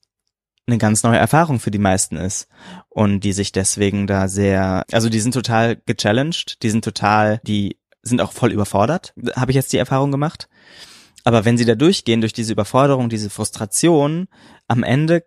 eine 0.67 0.79
ganz 0.79 1.03
neue 1.03 1.19
Erfahrung 1.19 1.61
für 1.61 1.71
die 1.71 1.79
meisten 1.79 2.17
ist 2.17 2.49
und 2.89 3.21
die 3.21 3.33
sich 3.33 3.53
deswegen 3.53 4.07
da 4.07 4.29
sehr, 4.29 4.85
also 4.93 5.09
die 5.09 5.21
sind 5.21 5.33
total 5.33 5.77
gechallenged, 5.77 6.63
die 6.63 6.71
sind 6.71 6.85
total, 6.85 7.41
die 7.45 7.79
sind 8.03 8.21
auch 8.21 8.33
voll 8.33 8.53
überfordert, 8.53 9.13
habe 9.37 9.51
ich 9.51 9.57
jetzt 9.57 9.73
die 9.73 9.79
Erfahrung 9.79 10.11
gemacht. 10.11 10.49
Aber 11.25 11.45
wenn 11.45 11.57
sie 11.57 11.65
da 11.65 11.75
durchgehen, 11.75 12.21
durch 12.21 12.33
diese 12.33 12.53
Überforderung, 12.53 13.09
diese 13.09 13.31
Frustration, 13.31 14.29
am 14.67 14.83
Ende 14.83 15.25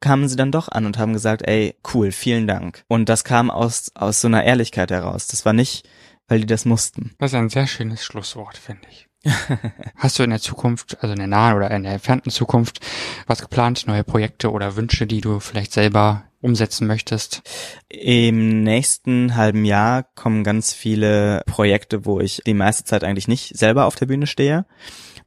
kamen 0.00 0.28
sie 0.28 0.36
dann 0.36 0.52
doch 0.52 0.68
an 0.68 0.86
und 0.86 0.98
haben 0.98 1.12
gesagt, 1.12 1.42
ey, 1.46 1.76
cool, 1.92 2.12
vielen 2.12 2.46
Dank. 2.46 2.84
Und 2.88 3.08
das 3.08 3.24
kam 3.24 3.50
aus, 3.50 3.90
aus 3.94 4.20
so 4.20 4.28
einer 4.28 4.44
Ehrlichkeit 4.44 4.90
heraus. 4.90 5.26
Das 5.26 5.44
war 5.44 5.52
nicht, 5.52 5.88
weil 6.28 6.40
die 6.40 6.46
das 6.46 6.64
mussten. 6.64 7.14
Das 7.18 7.32
ist 7.32 7.38
ein 7.38 7.48
sehr 7.48 7.66
schönes 7.66 8.04
Schlusswort, 8.04 8.56
finde 8.56 8.82
ich. 8.90 9.08
Hast 9.96 10.18
du 10.18 10.22
in 10.22 10.30
der 10.30 10.40
Zukunft, 10.40 10.98
also 11.00 11.12
in 11.12 11.18
der 11.18 11.28
nahen 11.28 11.56
oder 11.56 11.70
in 11.70 11.82
der 11.82 11.92
entfernten 11.92 12.30
Zukunft, 12.30 12.80
was 13.26 13.40
geplant, 13.40 13.86
neue 13.86 14.04
Projekte 14.04 14.50
oder 14.50 14.76
Wünsche, 14.76 15.06
die 15.06 15.20
du 15.20 15.40
vielleicht 15.40 15.72
selber 15.72 16.24
umsetzen 16.40 16.86
möchtest? 16.86 17.42
Im 17.88 18.62
nächsten 18.62 19.34
halben 19.34 19.64
Jahr 19.64 20.02
kommen 20.14 20.44
ganz 20.44 20.74
viele 20.74 21.42
Projekte, 21.46 22.04
wo 22.04 22.20
ich 22.20 22.42
die 22.46 22.54
meiste 22.54 22.84
Zeit 22.84 23.02
eigentlich 23.02 23.28
nicht 23.28 23.56
selber 23.56 23.86
auf 23.86 23.96
der 23.96 24.06
Bühne 24.06 24.26
stehe, 24.26 24.66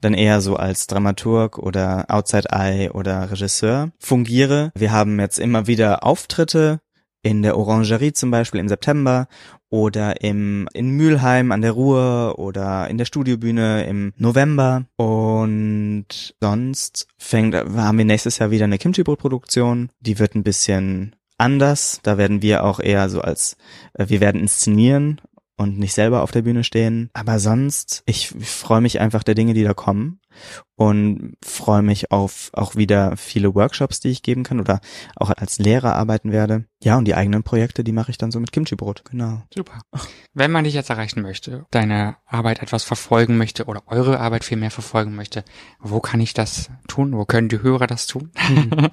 dann 0.01 0.13
eher 0.13 0.41
so 0.41 0.55
als 0.55 0.87
Dramaturg 0.87 1.57
oder 1.57 2.05
Outside 2.09 2.49
Eye 2.51 2.91
oder 2.91 3.31
Regisseur 3.31 3.91
fungiere. 3.99 4.71
Wir 4.75 4.91
haben 4.91 5.19
jetzt 5.19 5.39
immer 5.39 5.67
wieder 5.67 6.03
Auftritte 6.03 6.79
in 7.23 7.41
der 7.41 7.57
Orangerie 7.57 8.13
zum 8.13 8.31
Beispiel 8.31 8.59
im 8.59 8.69
September 8.69 9.27
oder 9.69 10.21
im, 10.21 10.69
in 10.73 10.91
Mülheim 10.91 11.51
an 11.51 11.61
der 11.61 11.71
Ruhr 11.71 12.35
oder 12.37 12.87
in 12.89 12.97
der 12.97 13.05
Studiobühne 13.05 13.85
im 13.85 14.13
November. 14.17 14.85
Und 14.95 16.35
sonst 16.39 17.07
fängt, 17.17 17.55
haben 17.55 17.97
wir 17.97 18.05
nächstes 18.05 18.39
Jahr 18.39 18.51
wieder 18.51 18.65
eine 18.65 18.77
Kimchi-Brot-Produktion. 18.77 19.89
Die 19.99 20.19
wird 20.19 20.35
ein 20.35 20.43
bisschen 20.43 21.15
anders. 21.37 21.99
Da 22.03 22.17
werden 22.17 22.41
wir 22.41 22.63
auch 22.63 22.79
eher 22.79 23.09
so 23.09 23.21
als, 23.21 23.57
äh, 23.93 24.05
wir 24.07 24.21
werden 24.21 24.41
inszenieren 24.41 25.21
und 25.57 25.77
nicht 25.77 25.93
selber 25.93 26.21
auf 26.21 26.31
der 26.31 26.43
Bühne 26.43 26.63
stehen. 26.63 27.09
Aber 27.13 27.39
sonst, 27.39 28.03
ich, 28.05 28.33
ich 28.39 28.49
freue 28.49 28.81
mich 28.81 28.99
einfach 28.99 29.23
der 29.23 29.35
Dinge, 29.35 29.53
die 29.53 29.63
da 29.63 29.73
kommen 29.73 30.19
und 30.75 31.35
freue 31.43 31.81
mich 31.81 32.11
auf 32.11 32.51
auch 32.53 32.75
wieder 32.75 33.17
viele 33.17 33.55
Workshops, 33.55 33.99
die 33.99 34.09
ich 34.09 34.21
geben 34.21 34.43
kann 34.43 34.59
oder 34.59 34.79
auch 35.15 35.31
als 35.31 35.57
Lehrer 35.57 35.95
arbeiten 35.95 36.31
werde. 36.31 36.65
Ja, 36.83 36.97
und 36.97 37.05
die 37.05 37.15
eigenen 37.15 37.43
Projekte, 37.43 37.83
die 37.83 37.91
mache 37.91 38.11
ich 38.11 38.19
dann 38.19 38.31
so 38.31 38.39
mit 38.39 38.51
Kimchi-Brot, 38.51 39.03
genau. 39.05 39.41
Super. 39.53 39.81
Wenn 40.33 40.51
man 40.51 40.65
dich 40.65 40.75
jetzt 40.75 40.91
erreichen 40.91 41.21
möchte, 41.21 41.65
deine 41.71 42.17
Arbeit 42.25 42.61
etwas 42.61 42.83
verfolgen 42.83 43.37
möchte 43.37 43.65
oder 43.65 43.81
eure 43.87 44.19
Arbeit 44.19 44.43
viel 44.43 44.57
mehr 44.57 44.71
verfolgen 44.71 45.15
möchte, 45.15 45.43
wo 45.79 45.99
kann 45.99 46.19
ich 46.19 46.35
das 46.35 46.69
tun? 46.87 47.13
Wo 47.13 47.25
können 47.25 47.49
die 47.49 47.61
Hörer 47.61 47.87
das 47.87 48.05
tun? 48.05 48.31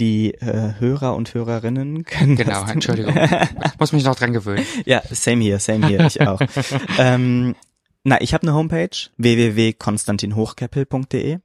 Die 0.00 0.34
äh, 0.34 0.72
Hörer 0.80 1.14
und 1.14 1.34
Hörerinnen 1.34 2.04
können 2.04 2.34
genau. 2.34 2.64
Entschuldigung. 2.64 3.16
Ich 3.16 3.30
muss 3.78 3.92
mich 3.92 4.02
noch 4.02 4.16
dran 4.16 4.32
gewöhnen. 4.32 4.66
Ja, 4.84 5.02
same 5.08 5.42
hier, 5.42 5.60
same 5.60 5.86
hier, 5.86 6.00
ich 6.00 6.20
auch. 6.20 6.40
ähm, 6.98 7.54
na, 8.04 8.20
ich 8.20 8.34
habe 8.34 8.46
eine 8.46 8.54
Homepage, 8.54 9.08
www.konstantinhochkeppel.de. 9.16 11.38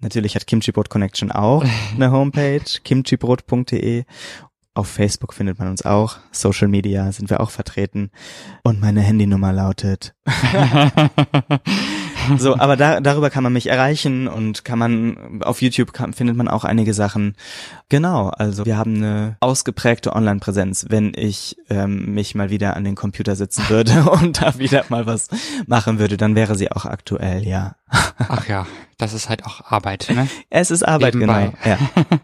Natürlich 0.00 0.34
hat 0.34 0.46
Kimchi 0.46 0.72
Brot 0.72 0.90
Connection 0.90 1.32
auch 1.32 1.64
eine 1.94 2.10
Homepage, 2.10 2.60
kimchibrot.de. 2.82 4.04
Auf 4.74 4.88
Facebook 4.88 5.32
findet 5.32 5.58
man 5.58 5.68
uns 5.68 5.86
auch. 5.86 6.18
Social 6.32 6.68
Media 6.68 7.10
sind 7.10 7.30
wir 7.30 7.40
auch 7.40 7.48
vertreten. 7.50 8.10
Und 8.62 8.78
meine 8.80 9.00
Handynummer 9.00 9.54
lautet 9.54 10.14
So, 12.38 12.56
aber 12.56 12.76
da, 12.76 13.00
darüber 13.00 13.30
kann 13.30 13.42
man 13.42 13.52
mich 13.52 13.68
erreichen 13.68 14.28
und 14.28 14.64
kann 14.64 14.78
man, 14.78 15.42
auf 15.42 15.62
YouTube 15.62 15.92
kann, 15.92 16.12
findet 16.12 16.36
man 16.36 16.48
auch 16.48 16.64
einige 16.64 16.94
Sachen. 16.94 17.34
Genau, 17.88 18.28
also 18.28 18.66
wir 18.66 18.76
haben 18.76 18.96
eine 18.96 19.36
ausgeprägte 19.40 20.14
Online-Präsenz, 20.14 20.86
wenn 20.88 21.12
ich 21.14 21.56
ähm, 21.70 22.14
mich 22.14 22.34
mal 22.34 22.50
wieder 22.50 22.76
an 22.76 22.84
den 22.84 22.94
Computer 22.94 23.36
sitzen 23.36 23.64
würde 23.68 24.10
und 24.10 24.42
da 24.42 24.58
wieder 24.58 24.84
mal 24.88 25.06
was 25.06 25.28
machen 25.66 25.98
würde, 25.98 26.16
dann 26.16 26.34
wäre 26.34 26.54
sie 26.56 26.70
auch 26.70 26.84
aktuell, 26.84 27.46
ja. 27.46 27.76
Ach 28.18 28.48
ja, 28.48 28.66
das 28.98 29.12
ist 29.12 29.28
halt 29.28 29.44
auch 29.44 29.60
Arbeit, 29.70 30.08
ne? 30.10 30.28
Es 30.50 30.70
ist 30.70 30.82
Arbeit, 30.82 31.14
Nebenbei. 31.14 31.52
genau. 31.62 31.76
Ja. 31.76 32.18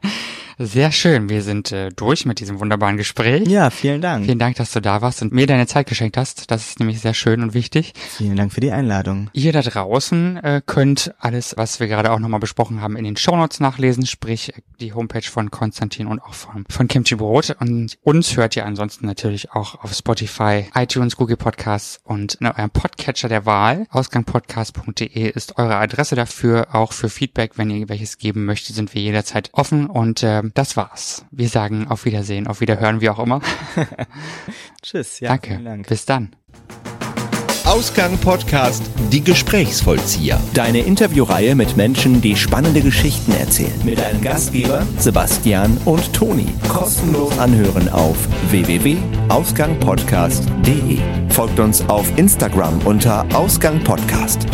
Sehr 0.59 0.93
schön. 0.93 1.29
Wir 1.29 1.43
sind 1.43 1.73
äh, 1.73 1.89
durch 1.91 2.27
mit 2.27 2.41
diesem 2.41 2.61
wunderbaren 2.61 2.97
Gespräch. 2.97 3.47
ja, 3.49 3.71
vielen 3.71 4.01
Dank. 4.01 4.25
Vielen 4.25 4.39
Dank, 4.39 4.57
dass 4.57 4.73
du 4.73 4.81
da 4.81 5.01
warst 5.01 5.23
und 5.23 5.33
mir 5.33 5.47
deine 5.47 5.67
Zeit 5.67 5.87
geschenkt 5.87 6.17
hast. 6.17 6.51
Das 6.51 6.69
ist 6.69 6.81
nämlich 6.81 7.01
sehr 7.01 7.15
schön 7.15 7.43
und 7.43 7.55
wichtig. 7.55 7.93
Vielen 8.17 8.37
Dank 8.37 8.53
für 8.53 8.61
die 8.61 8.73
Einladung. 8.73 9.31
Ihr 9.33 9.53
da 9.53 9.63
draußen 9.63 10.37
äh, 10.39 10.63
könnt 10.65 11.15
alles, 11.19 11.57
was 11.57 11.81
wir 11.81 11.89
gerade 11.89 12.13
auch 12.13 12.19
nochmal 12.19 12.41
besprochen 12.41 12.81
haben, 12.81 12.97
in 12.97 13.05
den 13.05 13.17
Shownotes 13.17 13.61
nachlesen, 13.61 14.07
sprich 14.07 14.51
äh, 14.51 14.61
die 14.81 14.93
Homepage 14.93 15.23
von 15.23 15.51
Konstantin 15.51 16.07
und 16.07 16.21
auch 16.21 16.35
von, 16.35 16.65
von 16.69 16.89
Kimchi 16.89 17.15
Brot. 17.15 17.57
Und 17.61 17.99
uns 18.03 18.37
hört 18.37 18.57
ihr 18.57 18.67
ansonsten 18.67 19.07
natürlich 19.07 19.53
auch 19.53 19.83
auf 19.83 19.95
Spotify, 19.95 20.67
iTunes, 20.75 21.17
Google 21.17 21.37
Podcasts 21.37 22.01
und 22.05 22.35
in 22.35 22.47
eurem 22.47 22.71
Podcatcher 22.71 23.29
der 23.29 23.47
Wahl. 23.47 23.87
Ausgangpodcast.de 23.91 25.31
ist 25.31 25.59
eure 25.59 25.77
Adresse 25.77 26.15
dafür. 26.15 26.69
Auch 26.73 26.93
für 26.93 27.09
Feedback, 27.09 27.53
wenn 27.57 27.71
ihr 27.71 27.89
welches 27.89 28.19
geben 28.19 28.45
möchtet, 28.45 28.77
sind 28.77 28.95
wir 28.95 29.03
jederzeit 29.03 29.51
offen. 29.53 29.87
Und 29.87 30.23
äh, 30.23 30.43
das 30.55 30.77
war's. 30.77 31.25
Wir 31.31 31.49
sagen 31.49 31.87
auf 31.89 32.05
Wiedersehen, 32.05 32.47
auf 32.47 32.61
Wiederhören, 32.61 33.01
wie 33.01 33.09
auch 33.11 33.19
immer. 33.19 33.41
Tschüss. 34.83 35.19
Ja, 35.21 35.31
Danke. 35.31 35.51
Vielen 35.51 35.65
Dank. 35.65 35.89
Bis 35.89 36.05
dann. 36.05 36.35
Ausgang 37.65 38.19
Podcast 38.19 38.83
Die 39.13 39.23
Gesprächsvollzieher. 39.23 40.41
Deine 40.53 40.81
Interviewreihe 40.81 41.55
mit 41.55 41.77
Menschen, 41.77 42.21
die 42.21 42.35
spannende 42.37 42.81
Geschichten 42.81 43.31
erzählen. 43.33 43.81
Mit 43.85 44.01
deinen 44.01 44.21
Gastgeber 44.21 44.85
Sebastian 44.99 45.79
und 45.85 46.13
Toni. 46.13 46.49
Kostenlos 46.69 47.39
anhören 47.39 47.89
auf 47.89 48.17
www.ausgangpodcast.de. 48.51 50.99
Folgt 51.31 51.61
uns 51.61 51.89
auf 51.89 52.19
Instagram 52.19 52.81
unter 52.85 53.25
Ausgang 53.35 53.83
Podcast. 53.85 54.45